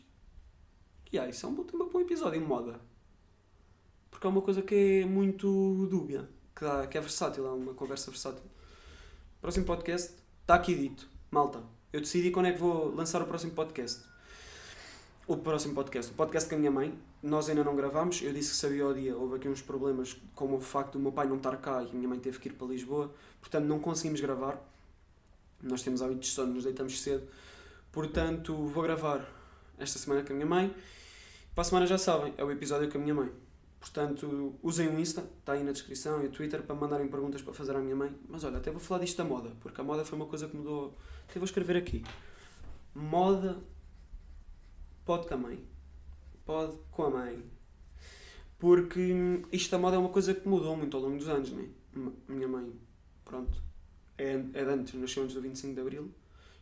E 1.11 1.19
ah, 1.19 1.29
isso 1.29 1.45
é 1.45 1.49
um 1.49 1.55
bom 1.57 2.01
episódio 2.01 2.41
moda. 2.41 2.81
Porque 4.15 4.29
é 4.29 4.31
uma 4.31 4.43
coisa 4.43 4.63
que 4.63 5.03
é 5.03 5.05
muito 5.05 5.89
dúbia, 5.91 6.29
que, 6.55 6.65
dá, 6.65 6.87
que 6.87 6.97
é 6.97 7.01
versátil, 7.01 7.45
é 7.49 7.51
uma 7.51 7.75
conversa 7.75 8.13
versátil. 8.13 8.45
Próximo 9.43 9.67
podcast 9.67 10.15
está 10.41 10.55
aqui 10.55 10.73
dito. 10.73 11.09
Malta, 11.33 11.61
eu 11.93 12.01
decidi 12.01 12.31
quando 12.31 12.47
é 12.47 12.53
que 12.53 12.61
vou 12.61 12.95
lançar 12.95 13.21
o 13.21 13.27
próximo 13.27 13.51
podcast. 13.55 14.05
O 15.27 15.37
próximo 15.37 15.75
podcast. 15.75 16.13
O 16.13 16.15
podcast 16.15 16.49
com 16.49 16.55
a 16.55 16.59
minha 16.59 16.71
mãe. 16.71 16.97
Nós 17.25 17.49
ainda 17.49 17.65
não 17.65 17.75
gravámos. 17.75 18.23
Eu 18.23 18.33
disse 18.33 18.51
que 18.51 18.57
sabia 18.57 18.87
o 18.87 18.95
dia. 18.95 19.17
Houve 19.17 19.35
aqui 19.35 19.49
uns 19.49 19.61
problemas, 19.61 20.17
como 20.37 20.59
o 20.59 20.61
facto 20.61 20.93
do 20.93 21.01
meu 21.01 21.11
pai 21.11 21.27
não 21.27 21.37
estar 21.37 21.57
cá 21.57 21.83
e 21.83 21.91
a 21.91 21.93
minha 21.93 22.09
mãe 22.09 22.21
teve 22.21 22.39
que 22.39 22.49
ir 22.49 22.53
para 22.53 22.69
Lisboa. 22.69 23.13
Portanto, 23.41 23.65
não 23.65 23.81
conseguimos 23.81 24.21
gravar. 24.21 24.63
Nós 25.61 25.83
temos 25.83 26.01
hábitos 26.01 26.29
de 26.29 26.35
sono, 26.35 26.55
nos 26.55 26.63
deitamos 26.63 27.03
cedo. 27.03 27.27
Portanto, 27.91 28.55
vou 28.55 28.83
gravar 28.85 29.29
esta 29.77 29.99
semana 29.99 30.23
com 30.23 30.33
a 30.33 30.37
minha 30.37 30.47
mãe. 30.47 30.73
Para 31.53 31.63
a 31.63 31.65
semana 31.65 31.85
já 31.85 31.99
sabem, 31.99 32.33
é 32.37 32.45
o 32.45 32.51
episódio 32.53 32.89
com 32.89 32.97
a 32.97 33.01
minha 33.01 33.15
mãe. 33.15 33.45
Portanto, 33.85 34.59
usem 34.63 34.89
o 34.89 34.99
Insta, 34.99 35.21
está 35.41 35.53
aí 35.53 35.63
na 35.63 35.71
descrição, 35.71 36.23
e 36.23 36.27
o 36.27 36.31
Twitter 36.31 36.63
para 36.63 36.75
mandarem 36.75 37.07
perguntas 37.07 37.43
para 37.43 37.53
fazer 37.53 37.77
à 37.77 37.81
minha 37.81 37.95
mãe. 37.95 38.17
Mas 38.27 38.43
olha, 38.43 38.57
até 38.57 38.71
vou 38.71 38.81
falar 38.81 39.05
disto 39.05 39.19
da 39.19 39.25
moda, 39.25 39.53
porque 39.61 39.79
a 39.79 39.85
moda 39.85 40.07
foi 40.07 40.17
uma 40.17 40.25
coisa 40.25 40.49
que 40.49 40.57
mudou. 40.57 40.97
Até 41.29 41.39
vou 41.39 41.45
escrever 41.45 41.77
aqui. 41.77 42.03
Moda 42.95 43.59
pode 45.05 45.29
com 45.29 45.35
a 45.35 45.37
mãe. 45.37 45.63
Pode 46.47 46.79
com 46.91 47.05
a 47.05 47.11
mãe. 47.11 47.45
Porque 48.59 49.15
isto 49.53 49.71
da 49.71 49.79
moda 49.79 49.97
é 49.97 49.99
uma 49.99 50.09
coisa 50.09 50.33
que 50.33 50.49
mudou 50.49 50.75
muito 50.75 50.97
ao 50.97 51.03
longo 51.03 51.19
dos 51.19 51.29
anos, 51.29 51.53
né? 51.53 51.69
Minha 52.27 52.49
mãe, 52.49 52.73
pronto, 53.23 53.63
é, 54.17 54.33
é 54.55 54.65
de 54.65 54.71
antes, 54.71 54.95
nasceu 54.95 55.25
antes 55.25 55.35
do 55.35 55.43
25 55.43 55.75
de 55.75 55.81
Abril. 55.83 56.11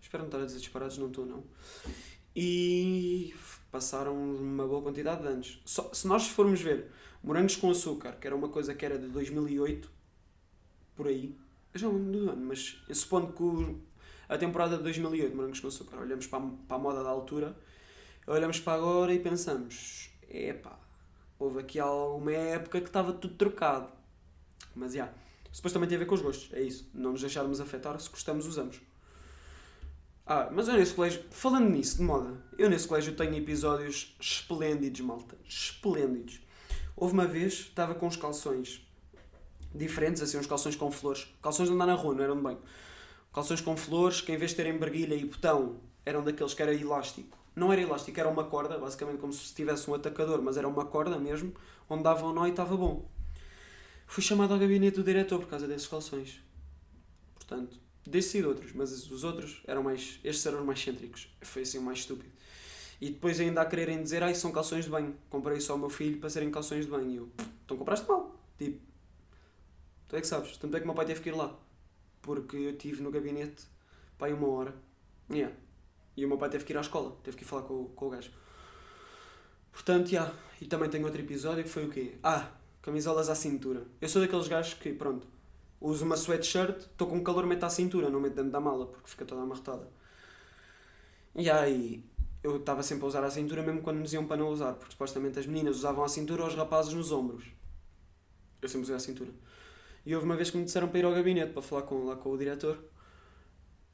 Espero 0.00 0.24
não 0.24 0.28
estar 0.28 0.42
a 0.42 0.44
dizer 0.44 0.58
disparados, 0.58 0.98
não 0.98 1.06
estou 1.06 1.24
não. 1.24 1.44
E 2.34 3.32
passaram 3.70 4.12
uma 4.12 4.66
boa 4.66 4.82
quantidade 4.82 5.22
de 5.22 5.28
anos. 5.28 5.62
Só, 5.64 5.94
se 5.94 6.08
nós 6.08 6.26
formos 6.26 6.60
ver 6.60 6.90
Morangos 7.22 7.56
com 7.56 7.70
Açúcar, 7.70 8.12
que 8.12 8.26
era 8.26 8.34
uma 8.34 8.48
coisa 8.48 8.74
que 8.74 8.84
era 8.84 8.98
de 8.98 9.06
2008, 9.08 9.88
por 10.96 11.06
aí, 11.06 11.36
eu 11.72 11.80
já 11.80 11.88
não 11.88 12.10
do 12.10 12.30
ano, 12.30 12.46
mas 12.46 12.82
supondo 12.92 13.32
que 13.32 13.76
a 14.28 14.36
temporada 14.36 14.76
de 14.76 14.82
2008, 14.82 15.36
Morangos 15.36 15.60
com 15.60 15.68
Açúcar, 15.68 15.98
olhamos 15.98 16.26
para 16.26 16.44
a, 16.44 16.50
para 16.66 16.76
a 16.76 16.80
moda 16.80 17.02
da 17.02 17.10
altura, 17.10 17.56
olhamos 18.26 18.58
para 18.58 18.74
agora 18.74 19.14
e 19.14 19.20
pensamos, 19.20 20.10
epá, 20.28 20.78
houve 21.38 21.60
aqui 21.60 21.78
alguma 21.78 22.32
época 22.32 22.80
que 22.80 22.88
estava 22.88 23.12
tudo 23.12 23.34
trocado. 23.34 23.88
Mas, 24.74 24.92
já, 24.92 25.04
yeah, 25.04 25.72
também 25.72 25.88
tem 25.88 25.96
a 25.96 25.98
ver 26.00 26.06
com 26.06 26.14
os 26.14 26.22
gostos, 26.22 26.52
é 26.52 26.62
isso, 26.62 26.90
não 26.92 27.12
nos 27.12 27.20
deixarmos 27.20 27.60
afetar, 27.60 27.98
se 28.00 28.10
gostamos, 28.10 28.46
usamos. 28.46 28.80
Ah, 30.26 30.48
mas 30.52 30.68
eu 30.68 30.74
nesse 30.74 30.94
colégio, 30.94 31.24
falando 31.30 31.68
nisso, 31.68 31.96
de 31.96 32.02
moda, 32.02 32.42
eu 32.56 32.70
nesse 32.70 32.86
colégio 32.86 33.14
tenho 33.14 33.34
episódios 33.34 34.16
esplêndidos, 34.20 35.00
malta. 35.00 35.36
Esplêndidos. 35.44 36.40
Houve 36.96 37.14
uma 37.14 37.26
vez, 37.26 37.52
estava 37.54 37.94
com 37.94 38.06
uns 38.06 38.16
calções 38.16 38.86
diferentes, 39.74 40.20
assim, 40.22 40.38
uns 40.38 40.46
calções 40.46 40.76
com 40.76 40.90
flores. 40.90 41.26
Calções 41.42 41.68
de 41.68 41.74
andar 41.74 41.86
na 41.86 41.94
rua, 41.94 42.14
não 42.14 42.24
eram 42.24 42.36
de 42.36 42.42
banho. 42.42 42.60
Calções 43.32 43.60
com 43.60 43.76
flores, 43.76 44.20
que 44.20 44.32
em 44.32 44.36
vez 44.36 44.50
de 44.50 44.58
terem 44.58 44.76
barguilha 44.78 45.14
e 45.14 45.24
botão, 45.24 45.80
eram 46.04 46.22
daqueles 46.22 46.52
que 46.52 46.62
era 46.62 46.74
elástico. 46.74 47.38
Não 47.56 47.72
era 47.72 47.80
elástico, 47.80 48.18
era 48.18 48.28
uma 48.28 48.44
corda, 48.44 48.78
basicamente 48.78 49.18
como 49.18 49.32
se 49.32 49.54
tivesse 49.54 49.90
um 49.90 49.94
atacador, 49.94 50.42
mas 50.42 50.56
era 50.56 50.68
uma 50.68 50.84
corda 50.84 51.18
mesmo, 51.18 51.54
onde 51.88 52.02
dava 52.02 52.26
um 52.26 52.32
nó 52.32 52.46
e 52.46 52.50
estava 52.50 52.76
bom. 52.76 53.08
Fui 54.06 54.22
chamado 54.22 54.52
ao 54.52 54.58
gabinete 54.58 54.96
do 54.96 55.04
diretor 55.04 55.38
por 55.38 55.48
causa 55.48 55.66
desses 55.66 55.86
calções. 55.86 56.40
Portanto, 57.34 57.82
Desses 58.04 58.34
e 58.34 58.38
de 58.38 58.46
outros, 58.46 58.72
mas 58.72 58.90
os 59.10 59.22
outros 59.22 59.62
eram 59.64 59.82
mais. 59.82 60.18
Estes 60.24 60.44
eram 60.46 60.60
os 60.60 60.66
mais 60.66 60.82
cêntricos. 60.82 61.28
Foi 61.40 61.62
assim 61.62 61.78
o 61.78 61.82
mais 61.82 62.00
estúpido. 62.00 62.30
E 63.02 63.10
depois 63.10 63.40
ainda 63.40 63.60
a 63.60 63.66
quererem 63.66 64.00
dizer, 64.00 64.22
ai, 64.22 64.32
são 64.32 64.52
calções 64.52 64.84
de 64.84 64.90
banho. 64.92 65.12
Comprei 65.28 65.60
só 65.60 65.72
ao 65.72 65.78
meu 65.80 65.90
filho 65.90 66.20
para 66.20 66.30
serem 66.30 66.52
calções 66.52 66.84
de 66.84 66.90
banho. 66.92 67.10
E 67.10 67.16
eu, 67.16 67.28
então 67.64 67.76
compraste 67.76 68.08
mal. 68.08 68.40
Tipo, 68.56 68.80
tu 70.06 70.14
é 70.14 70.20
que 70.20 70.26
sabes. 70.28 70.56
Tanto 70.56 70.76
é 70.76 70.78
que 70.78 70.84
o 70.84 70.86
meu 70.86 70.94
pai 70.94 71.04
teve 71.06 71.20
que 71.20 71.30
ir 71.30 71.32
lá. 71.32 71.52
Porque 72.20 72.56
eu 72.56 72.70
estive 72.70 73.02
no 73.02 73.10
gabinete, 73.10 73.66
pai, 74.16 74.32
uma 74.32 74.46
hora. 74.46 74.72
Yeah. 75.28 75.52
E 76.16 76.24
o 76.24 76.28
meu 76.28 76.38
pai 76.38 76.48
teve 76.48 76.64
que 76.64 76.72
ir 76.72 76.76
à 76.76 76.80
escola. 76.80 77.16
Teve 77.24 77.36
que 77.36 77.42
ir 77.42 77.46
falar 77.48 77.62
com, 77.62 77.86
com 77.86 78.06
o 78.06 78.10
gajo. 78.10 78.30
Portanto, 79.72 80.08
yeah. 80.12 80.32
E 80.60 80.66
também 80.66 80.88
tenho 80.88 81.04
outro 81.04 81.20
episódio 81.20 81.64
que 81.64 81.70
foi 81.70 81.86
o 81.86 81.90
quê? 81.90 82.14
Ah, 82.22 82.52
camisolas 82.82 83.28
à 83.28 83.34
cintura. 83.34 83.82
Eu 84.00 84.08
sou 84.08 84.22
daqueles 84.22 84.46
gajos 84.46 84.74
que, 84.74 84.92
pronto, 84.92 85.26
uso 85.80 86.04
uma 86.04 86.16
sweatshirt, 86.16 86.82
estou 86.82 87.08
com 87.08 87.20
calor, 87.24 87.46
meto 87.46 87.64
à 87.64 87.68
cintura, 87.68 88.08
não 88.08 88.20
meto 88.20 88.36
dentro 88.36 88.52
da 88.52 88.60
mala, 88.60 88.86
porque 88.86 89.10
fica 89.10 89.24
toda 89.24 89.42
amarrotada. 89.42 89.90
E 91.34 91.50
aí, 91.50 92.04
eu 92.42 92.56
estava 92.56 92.82
sempre 92.82 93.04
a 93.04 93.08
usar 93.08 93.24
a 93.24 93.30
cintura, 93.30 93.62
mesmo 93.62 93.82
quando 93.82 93.98
me 93.98 94.02
diziam 94.02 94.26
para 94.26 94.36
não 94.36 94.48
usar, 94.48 94.72
porque 94.74 94.92
supostamente 94.92 95.38
as 95.38 95.46
meninas 95.46 95.76
usavam 95.76 96.04
a 96.04 96.08
cintura 96.08 96.42
ou 96.42 96.48
os 96.48 96.54
rapazes 96.54 96.92
nos 96.92 97.12
ombros. 97.12 97.44
Eu 98.60 98.68
sempre 98.68 98.82
usei 98.82 98.96
a 98.96 98.98
cintura. 98.98 99.30
E 100.04 100.14
houve 100.14 100.26
uma 100.26 100.36
vez 100.36 100.50
que 100.50 100.56
me 100.56 100.64
disseram 100.64 100.88
para 100.88 100.98
ir 100.98 101.04
ao 101.04 101.12
gabinete 101.12 101.52
para 101.52 101.62
falar 101.62 101.82
com, 101.82 102.04
lá 102.04 102.16
com 102.16 102.30
o 102.30 102.38
diretor. 102.38 102.78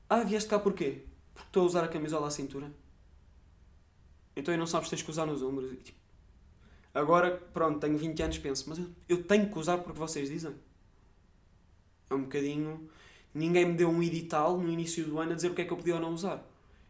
Ah, 0.09 0.23
vieste 0.25 0.49
cá 0.49 0.59
porquê? 0.59 1.05
Porque 1.35 1.49
estou 1.49 1.63
a 1.63 1.67
usar 1.67 1.85
a 1.85 1.89
camisola 1.89 2.29
à 2.29 2.31
cintura. 2.31 2.73
Então 4.35 4.55
eu 4.55 4.59
não 4.59 4.67
sabes, 4.67 4.89
tens 4.89 5.03
que 5.03 5.11
usar 5.11 5.27
nos 5.27 5.43
ombros. 5.43 5.71
E, 5.73 5.77
tipo, 5.77 5.99
agora, 6.95 7.37
pronto, 7.53 7.79
tenho 7.81 7.99
20 7.99 8.23
anos, 8.23 8.39
penso, 8.39 8.65
mas 8.69 8.79
eu, 8.79 8.87
eu 9.09 9.23
tenho 9.25 9.51
que 9.51 9.59
usar 9.59 9.79
porque 9.79 9.99
vocês 9.99 10.31
dizem. 10.31 10.55
É 12.09 12.15
um 12.15 12.23
bocadinho. 12.23 12.89
Ninguém 13.35 13.67
me 13.67 13.75
deu 13.75 13.91
um 13.91 14.03
edital 14.03 14.57
no 14.57 14.71
início 14.71 15.05
do 15.05 15.19
ano 15.19 15.33
a 15.33 15.35
dizer 15.35 15.51
o 15.51 15.55
que 15.55 15.61
é 15.61 15.65
que 15.67 15.73
eu 15.73 15.77
podia 15.77 15.97
ou 15.97 16.01
não 16.01 16.15
usar. 16.15 16.43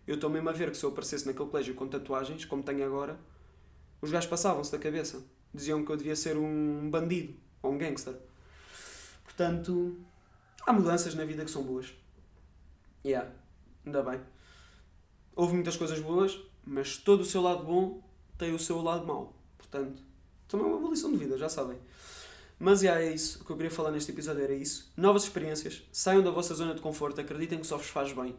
Eu 0.09 0.14
estou 0.14 0.31
mesmo 0.31 0.49
a 0.49 0.53
ver 0.53 0.71
que 0.71 0.77
se 0.79 0.85
eu 0.85 0.88
aparecesse 0.88 1.27
naquele 1.27 1.51
colégio 1.51 1.75
com 1.75 1.87
tatuagens, 1.87 2.47
como 2.47 2.62
tenho 2.62 2.83
agora, 2.83 3.21
os 4.01 4.11
gajos 4.11 4.27
passavam-se 4.27 4.73
da 4.73 4.79
cabeça. 4.79 5.23
Diziam 5.53 5.85
que 5.85 5.92
eu 5.92 5.99
devia 5.99 6.16
ser 6.16 6.35
um 6.38 6.88
bandido 6.88 7.35
ou 7.62 7.73
um 7.73 7.77
gangster. 7.77 8.14
Portanto, 9.23 9.99
há 10.66 10.73
mudanças 10.73 11.14
na 11.14 11.27
vida 11.27 11.44
que 11.44 11.51
são 11.51 11.62
boas. 11.62 11.92
Yeah, 13.05 13.31
ainda 13.85 14.03
bem. 14.03 14.18
Houve 15.37 15.53
muitas 15.53 15.77
coisas 15.77 16.01
boas, 16.01 16.40
mas 16.64 16.97
todo 16.97 17.21
o 17.21 17.27
seu 17.27 17.42
lado 17.42 17.64
bom 17.64 18.03
tem 18.38 18.55
o 18.55 18.59
seu 18.59 18.81
lado 18.81 19.07
mau. 19.07 19.37
Portanto, 19.59 20.03
também 20.49 20.66
é 20.66 20.75
uma 20.75 20.88
lição 20.88 21.12
de 21.12 21.18
vida, 21.18 21.37
já 21.37 21.51
sabem. 21.51 21.77
Mas 22.59 22.81
já 22.81 22.99
é 22.99 23.12
isso. 23.12 23.42
O 23.42 23.44
que 23.44 23.53
eu 23.53 23.57
queria 23.57 23.71
falar 23.71 23.90
neste 23.90 24.11
episódio 24.11 24.42
era 24.42 24.55
isso. 24.55 24.90
Novas 24.97 25.25
experiências. 25.25 25.83
Saiam 25.92 26.23
da 26.23 26.31
vossa 26.31 26.55
zona 26.55 26.75
de 26.75 26.81
conforto. 26.81 27.21
Acreditem 27.21 27.59
que 27.59 27.66
só 27.66 27.77
vos 27.77 27.88
faz 27.88 28.11
bem. 28.14 28.35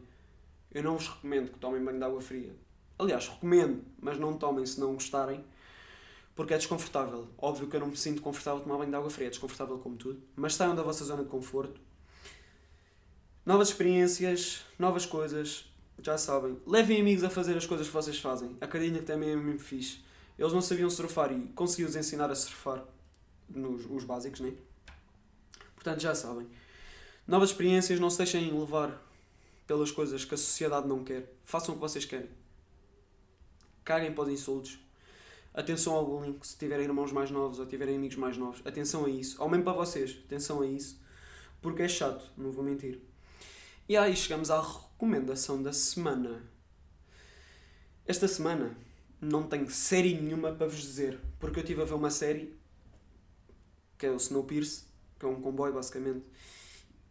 Eu 0.72 0.84
não 0.84 0.98
vos 0.98 1.08
recomendo 1.08 1.52
que 1.52 1.60
tomem 1.60 1.84
banho 1.84 1.98
de 1.98 2.04
água 2.04 2.22
fria. 2.22 2.56
Aliás, 2.98 3.28
recomendo, 3.28 3.84
mas 4.00 4.20
não 4.20 4.38
tomem 4.38 4.66
se 4.66 4.80
não 4.80 4.94
gostarem. 4.94 5.44
Porque 6.36 6.54
é 6.54 6.58
desconfortável. 6.58 7.28
Óbvio 7.38 7.68
que 7.68 7.76
eu 7.76 7.80
não 7.80 7.88
me 7.88 7.98
sinto 7.98 8.22
confortável 8.22 8.60
a 8.60 8.64
tomar 8.64 8.78
banho 8.78 8.90
de 8.90 8.96
água 8.96 9.10
fria. 9.10 9.28
É 9.28 9.30
desconfortável 9.30 9.78
como 9.80 9.98
tudo. 9.98 10.22
Mas 10.36 10.56
saiam 10.56 10.76
da 10.76 10.84
vossa 10.84 11.04
zona 11.04 11.24
de 11.24 11.30
conforto. 11.30 11.82
Novas 13.46 13.70
experiências. 13.70 14.62
Novas 14.78 15.06
coisas. 15.06 15.66
Já 16.02 16.18
sabem. 16.18 16.58
Levem 16.66 17.02
amigos 17.02 17.24
a 17.24 17.30
fazer 17.30 17.58
as 17.58 17.66
coisas 17.66 17.88
que 17.88 17.94
vocês 17.94 18.20
fazem. 18.20 18.56
Acreditem 18.62 19.00
que 19.00 19.06
também 19.06 19.36
muito 19.36 19.64
fixe. 19.64 20.00
Eles 20.38 20.54
não 20.54 20.62
sabiam 20.62 20.90
surfar 20.90 21.34
e 21.34 21.48
consegui-os 21.50 21.96
ensinar 21.98 22.32
a 22.32 22.36
surfar 22.36 22.86
nos 23.50 23.86
os 23.90 24.06
básicos, 24.06 24.40
né? 24.40 24.54
Portanto, 25.76 26.00
já 26.00 26.16
sabem. 26.16 26.48
Novas 27.28 27.50
experiências, 27.50 28.00
não 28.00 28.10
se 28.10 28.18
deixem 28.18 28.58
levar 28.58 29.09
pelas 29.70 29.92
coisas 29.92 30.26
que 30.26 30.34
a 30.34 30.38
sociedade 30.38 30.88
não 30.88 31.04
quer. 31.04 31.32
Façam 31.46 31.76
o 31.76 31.78
que 31.78 31.82
vocês 31.82 32.04
querem. 32.04 32.28
Caguem 33.86 34.12
para 34.12 34.24
os 34.24 34.30
insultos. 34.32 34.80
Atenção 35.54 35.94
ao 35.94 36.04
bullying, 36.04 36.40
se 36.42 36.58
tiverem 36.58 36.86
irmãos 36.86 37.12
mais 37.12 37.30
novos 37.30 37.60
ou 37.60 37.68
tiverem 37.68 37.96
amigos 37.96 38.18
mais 38.18 38.36
novos. 38.36 38.66
Atenção 38.66 39.06
a 39.06 39.10
isso. 39.10 39.40
Ao 39.40 39.48
mesmo 39.48 39.64
para 39.64 39.74
vocês. 39.74 40.24
Atenção 40.26 40.62
a 40.62 40.66
isso. 40.66 41.00
Porque 41.62 41.84
é 41.84 41.88
chato, 41.88 42.32
não 42.36 42.52
vou 42.52 42.64
mentir. 42.64 43.00
E 43.88 43.96
aí 43.96 44.16
chegamos 44.16 44.50
à 44.50 44.60
recomendação 44.60 45.62
da 45.62 45.72
semana. 45.72 46.44
Esta 48.08 48.28
semana 48.28 48.76
não 49.22 49.44
tenho 49.44 49.70
série 49.70 50.20
nenhuma 50.20 50.52
para 50.52 50.66
vos 50.66 50.82
dizer. 50.82 51.20
Porque 51.40 51.60
eu 51.60 51.64
estive 51.64 51.84
a 51.84 51.86
ver 51.86 51.94
uma 51.94 52.10
série 52.10 52.58
que 54.00 54.08
é 54.08 54.10
o 54.10 54.16
Snowpiercer, 54.16 54.86
que 55.20 55.28
é 55.28 55.30
um 55.30 55.40
comboio 55.40 55.76
basicamente. 55.76 56.26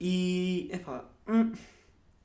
E, 0.01 0.69
epá, 0.73 1.09
hum, 1.29 1.53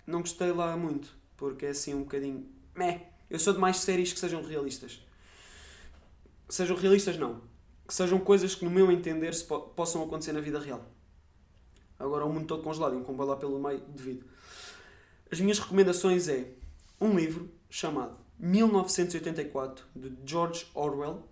não 0.05 0.21
gostei 0.21 0.51
lá 0.51 0.75
muito. 0.77 1.15
porque 1.37 1.65
é 1.65 1.69
assim 1.69 1.93
um 1.93 2.03
bocadinho. 2.03 2.47
Meh. 2.75 3.01
Eu 3.29 3.39
sou 3.39 3.53
de 3.53 3.59
mais 3.59 3.77
séries 3.77 4.13
que 4.13 4.19
sejam 4.19 4.43
realistas. 4.43 5.01
Sejam 6.47 6.77
realistas, 6.77 7.17
não. 7.17 7.41
Que 7.87 7.93
sejam 7.93 8.19
coisas 8.19 8.53
que, 8.55 8.63
no 8.63 8.71
meu 8.71 8.91
entender, 8.91 9.33
po 9.45 9.59
possam 9.59 10.03
acontecer 10.03 10.31
na 10.33 10.39
vida 10.39 10.59
real. 10.59 10.85
Agora, 11.97 12.25
o 12.25 12.31
mundo 12.31 12.45
todo 12.45 12.63
congelado 12.63 12.93
e 12.93 12.97
um 12.97 13.03
combo 13.03 13.23
lá 13.23 13.35
pelo 13.35 13.59
meio, 13.59 13.79
devido. 13.87 14.25
As 15.31 15.39
minhas 15.39 15.59
recomendações 15.59 16.27
é 16.27 16.51
um 17.01 17.15
livro 17.15 17.49
chamado 17.69 18.19
1984, 18.37 19.85
de 19.95 20.13
George 20.25 20.67
Orwell, 20.73 21.23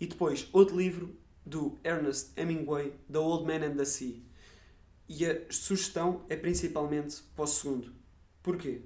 e 0.00 0.06
depois 0.06 0.48
outro 0.52 0.76
livro 0.76 1.16
do 1.44 1.78
Ernest 1.82 2.32
Hemingway, 2.36 2.92
The 3.10 3.18
Old 3.18 3.44
Man 3.44 3.66
and 3.66 3.76
the 3.76 3.84
Sea. 3.84 4.22
E 5.08 5.24
a 5.24 5.40
sugestão 5.50 6.24
é 6.28 6.36
principalmente 6.36 7.22
para 7.34 7.44
o 7.44 7.46
segundo. 7.46 7.92
Porquê? 8.42 8.82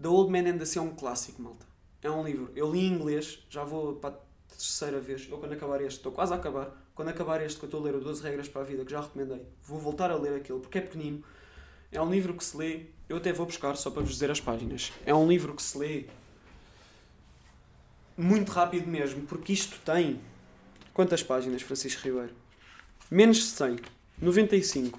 The 0.00 0.08
Old 0.08 0.30
Man 0.30 0.50
and 0.50 0.58
the 0.58 0.64
Sea 0.64 0.82
é 0.82 0.84
um 0.84 0.94
clássico, 0.94 1.40
malta. 1.40 1.66
É 2.02 2.10
um 2.10 2.24
livro. 2.24 2.52
Eu 2.54 2.70
li 2.70 2.80
em 2.80 2.92
inglês, 2.92 3.44
já 3.48 3.64
vou 3.64 3.94
para 3.94 4.14
a 4.14 4.18
terceira 4.48 5.00
vez. 5.00 5.26
Eu, 5.30 5.38
quando 5.38 5.52
acabar 5.52 5.80
este, 5.80 5.98
estou 5.98 6.12
quase 6.12 6.32
a 6.32 6.36
acabar. 6.36 6.76
Quando 6.94 7.08
acabar 7.08 7.40
este, 7.42 7.58
que 7.58 7.64
eu 7.64 7.68
estou 7.68 7.80
a 7.80 7.84
ler 7.84 7.94
o 7.94 8.00
12 8.00 8.22
Regras 8.22 8.48
para 8.48 8.62
a 8.62 8.64
Vida, 8.64 8.84
que 8.84 8.90
já 8.90 9.00
recomendei, 9.00 9.42
vou 9.62 9.78
voltar 9.78 10.10
a 10.10 10.16
ler 10.16 10.36
aquilo, 10.36 10.60
porque 10.60 10.78
é 10.78 10.80
pequenino. 10.80 11.24
É 11.90 12.00
um 12.00 12.10
livro 12.10 12.34
que 12.34 12.44
se 12.44 12.56
lê. 12.56 12.86
Eu 13.08 13.16
até 13.16 13.32
vou 13.32 13.46
buscar 13.46 13.76
só 13.76 13.90
para 13.90 14.02
vos 14.02 14.12
dizer 14.12 14.30
as 14.30 14.40
páginas. 14.40 14.92
É 15.06 15.14
um 15.14 15.26
livro 15.26 15.54
que 15.54 15.62
se 15.62 15.78
lê 15.78 16.06
muito 18.16 18.50
rápido 18.52 18.86
mesmo, 18.86 19.22
porque 19.26 19.52
isto 19.52 19.78
tem. 19.84 20.20
Quantas 20.92 21.22
páginas, 21.22 21.62
Francisco 21.62 22.02
Ribeiro? 22.02 22.32
Menos 23.10 23.38
de 23.38 23.44
100. 23.44 23.76
95. 24.20 24.98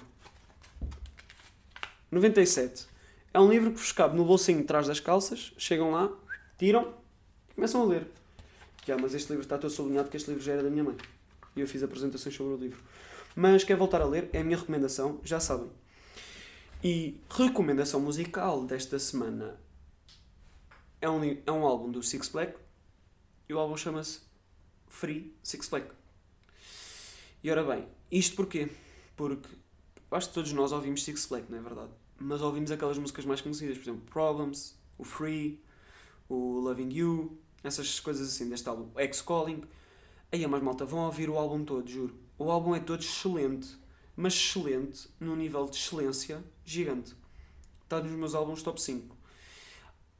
97. 2.10 2.86
É 3.32 3.40
um 3.40 3.50
livro 3.50 3.72
que 3.72 3.78
vos 3.78 3.92
cabe 3.92 4.16
no 4.16 4.24
bolsinho 4.24 4.60
de 4.60 4.66
trás 4.66 4.86
das 4.86 5.00
calças, 5.00 5.52
chegam 5.58 5.90
lá, 5.90 6.10
tiram 6.58 6.94
e 7.50 7.54
começam 7.54 7.82
a 7.82 7.84
ler. 7.84 8.06
Que 8.82 8.92
ah, 8.92 8.96
mas 9.00 9.14
este 9.14 9.28
livro 9.30 9.42
está 9.42 9.58
todo 9.58 9.70
sublinhado 9.70 10.08
que 10.08 10.16
este 10.16 10.28
livro 10.28 10.42
já 10.42 10.52
era 10.52 10.62
da 10.62 10.70
minha 10.70 10.84
mãe. 10.84 10.96
E 11.54 11.60
eu 11.60 11.66
fiz 11.66 11.82
apresentações 11.82 12.34
sobre 12.34 12.54
o 12.54 12.56
livro. 12.56 12.78
Mas 13.34 13.64
quer 13.64 13.76
voltar 13.76 14.00
a 14.00 14.06
ler? 14.06 14.30
É 14.32 14.40
a 14.40 14.44
minha 14.44 14.56
recomendação, 14.56 15.20
já 15.24 15.40
sabem. 15.40 15.70
E 16.84 17.20
recomendação 17.28 18.00
musical 18.00 18.64
desta 18.64 18.98
semana 18.98 19.58
é 21.00 21.08
um, 21.08 21.22
é 21.24 21.52
um 21.52 21.66
álbum 21.66 21.90
do 21.90 22.02
Six 22.02 22.28
Black 22.28 22.54
e 23.48 23.54
o 23.54 23.58
álbum 23.58 23.76
chama-se 23.76 24.20
Free 24.88 25.34
Six 25.42 25.68
Black. 25.68 25.88
E 27.42 27.50
ora 27.50 27.64
bem, 27.64 27.86
isto 28.10 28.36
porquê? 28.36 28.70
Porque 29.16 29.48
acho 30.10 30.28
que 30.28 30.34
todos 30.34 30.52
nós 30.52 30.72
ouvimos 30.72 31.02
Six 31.02 31.26
Black, 31.26 31.50
não 31.50 31.58
é 31.58 31.62
verdade? 31.62 31.90
Mas 32.18 32.40
ouvimos 32.40 32.70
aquelas 32.70 32.98
músicas 32.98 33.24
mais 33.24 33.40
conhecidas, 33.40 33.76
por 33.78 33.84
exemplo, 33.84 34.02
Problems, 34.10 34.78
o 34.98 35.04
Free, 35.04 35.62
o 36.28 36.60
Loving 36.60 36.92
You, 36.92 37.38
essas 37.62 38.00
coisas 38.00 38.28
assim 38.28 38.48
deste 38.48 38.68
álbum, 38.68 38.90
X 38.98 39.22
Calling. 39.22 39.62
Aí 40.30 40.44
a 40.44 40.48
mais 40.48 40.62
malta, 40.62 40.84
vão 40.84 41.00
ouvir 41.00 41.28
o 41.28 41.36
álbum 41.36 41.64
todo, 41.64 41.88
juro. 41.88 42.14
O 42.38 42.50
álbum 42.50 42.74
é 42.74 42.80
todo 42.80 43.00
excelente, 43.00 43.76
mas 44.14 44.34
excelente 44.34 45.08
num 45.18 45.36
nível 45.36 45.64
de 45.66 45.76
excelência 45.76 46.44
gigante. 46.64 47.14
Está 47.82 48.02
nos 48.02 48.12
meus 48.12 48.34
álbuns 48.34 48.62
top 48.62 48.80
5. 48.80 49.16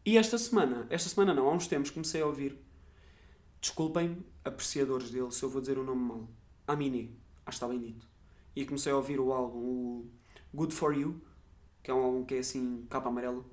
E 0.05 0.16
esta 0.16 0.38
semana, 0.38 0.86
esta 0.88 1.09
semana 1.09 1.34
não, 1.34 1.49
há 1.49 1.53
uns 1.53 1.66
tempos 1.66 1.90
comecei 1.90 2.22
a 2.22 2.26
ouvir. 2.26 2.57
Desculpem, 3.61 4.24
apreciadores 4.44 5.11
dele, 5.11 5.32
se 5.32 5.42
eu 5.42 5.51
vou 5.51 5.61
dizer 5.61 5.78
o 5.78 5.84
nome 5.84 6.03
mal. 6.03 6.28
Amine, 6.66 7.18
acho 7.44 7.59
que 7.59 7.64
está 7.64 7.68
bem 7.68 7.80
dito. 7.80 8.07
E 8.57 8.64
comecei 8.64 8.90
a 8.90 8.96
ouvir 8.96 9.20
o 9.20 9.32
álbum, 9.32 9.59
o 9.59 10.11
Good 10.52 10.74
For 10.74 10.96
You, 10.96 11.20
que 11.82 11.90
é 11.90 11.94
um 11.94 12.02
álbum 12.02 12.24
que 12.24 12.34
é 12.34 12.38
assim, 12.38 12.86
capa 12.88 13.11
amarela. 13.11 13.44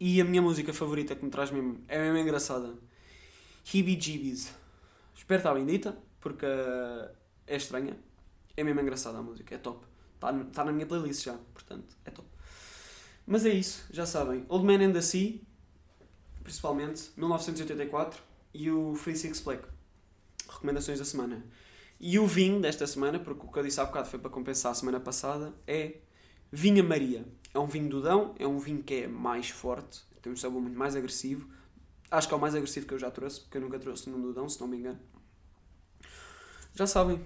E 0.00 0.20
a 0.20 0.24
minha 0.24 0.42
música 0.42 0.74
favorita 0.74 1.14
que 1.16 1.24
me 1.24 1.30
traz 1.30 1.50
mesmo, 1.50 1.82
é 1.88 1.98
mesmo 1.98 2.18
engraçada. 2.18 2.76
Hibby 3.72 4.00
Jeebies. 4.00 4.52
Espero 5.14 5.40
estar 5.40 5.54
bem 5.54 5.64
dita, 5.64 5.96
porque 6.20 6.44
uh, 6.44 7.08
é 7.46 7.56
estranha. 7.56 7.96
É 8.56 8.64
mesmo 8.64 8.80
engraçada 8.80 9.18
a 9.18 9.22
música, 9.22 9.54
é 9.54 9.58
top. 9.58 9.86
Está 10.14 10.32
tá 10.32 10.64
na 10.64 10.72
minha 10.72 10.86
playlist 10.86 11.24
já, 11.24 11.38
portanto, 11.54 11.96
é 12.04 12.10
top. 12.10 12.28
Mas 13.24 13.46
é 13.46 13.50
isso, 13.50 13.86
já 13.92 14.06
sabem. 14.06 14.44
Old 14.48 14.66
Man 14.66 14.84
and 14.84 14.92
the 14.92 15.00
Sea, 15.00 15.40
principalmente, 16.42 17.10
1984, 17.16 18.20
e 18.52 18.70
o 18.70 18.94
Free 18.96 19.14
Six 19.16 19.40
Black. 19.40 19.62
Recomendações 20.48 20.98
da 20.98 21.04
semana. 21.04 21.44
E 22.00 22.18
o 22.18 22.26
vinho 22.26 22.60
desta 22.60 22.86
semana, 22.86 23.18
porque 23.18 23.44
o 23.44 23.50
que 23.50 23.58
eu 23.58 23.62
disse 23.62 23.80
há 23.80 23.84
bocado 23.84 24.08
foi 24.08 24.18
para 24.18 24.30
compensar 24.30 24.72
a 24.72 24.74
semana 24.74 25.00
passada, 25.00 25.52
é 25.66 25.96
Vinha 26.50 26.82
Maria. 26.82 27.26
É 27.52 27.58
um 27.58 27.66
vinho 27.66 27.88
do 27.88 28.00
Dão, 28.00 28.34
é 28.38 28.46
um 28.46 28.58
vinho 28.58 28.82
que 28.82 29.02
é 29.02 29.08
mais 29.08 29.50
forte, 29.50 30.02
tem 30.22 30.32
um 30.32 30.36
sabor 30.36 30.60
muito 30.60 30.78
mais 30.78 30.94
agressivo. 30.94 31.48
Acho 32.10 32.28
que 32.28 32.34
é 32.34 32.36
o 32.36 32.40
mais 32.40 32.54
agressivo 32.54 32.86
que 32.86 32.94
eu 32.94 32.98
já 32.98 33.10
trouxe, 33.10 33.40
porque 33.40 33.58
eu 33.58 33.62
nunca 33.62 33.78
trouxe 33.78 34.08
nenhum 34.08 34.22
do 34.22 34.32
Dão, 34.32 34.48
se 34.48 34.60
não 34.60 34.68
me 34.68 34.78
engano. 34.78 35.00
Já 36.74 36.86
sabem, 36.86 37.20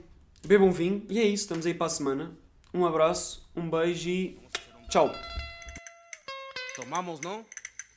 bebam 0.44 0.72
vinho 0.72 1.04
e 1.08 1.20
é 1.20 1.24
isso, 1.24 1.44
estamos 1.44 1.66
aí 1.66 1.74
para 1.74 1.86
a 1.86 1.90
semana. 1.90 2.36
Um 2.72 2.86
abraço, 2.86 3.46
um 3.54 3.68
beijo 3.68 4.08
e 4.08 4.40
tchau. 4.88 5.10
Tomamos, 6.74 7.20
¿no? 7.20 7.44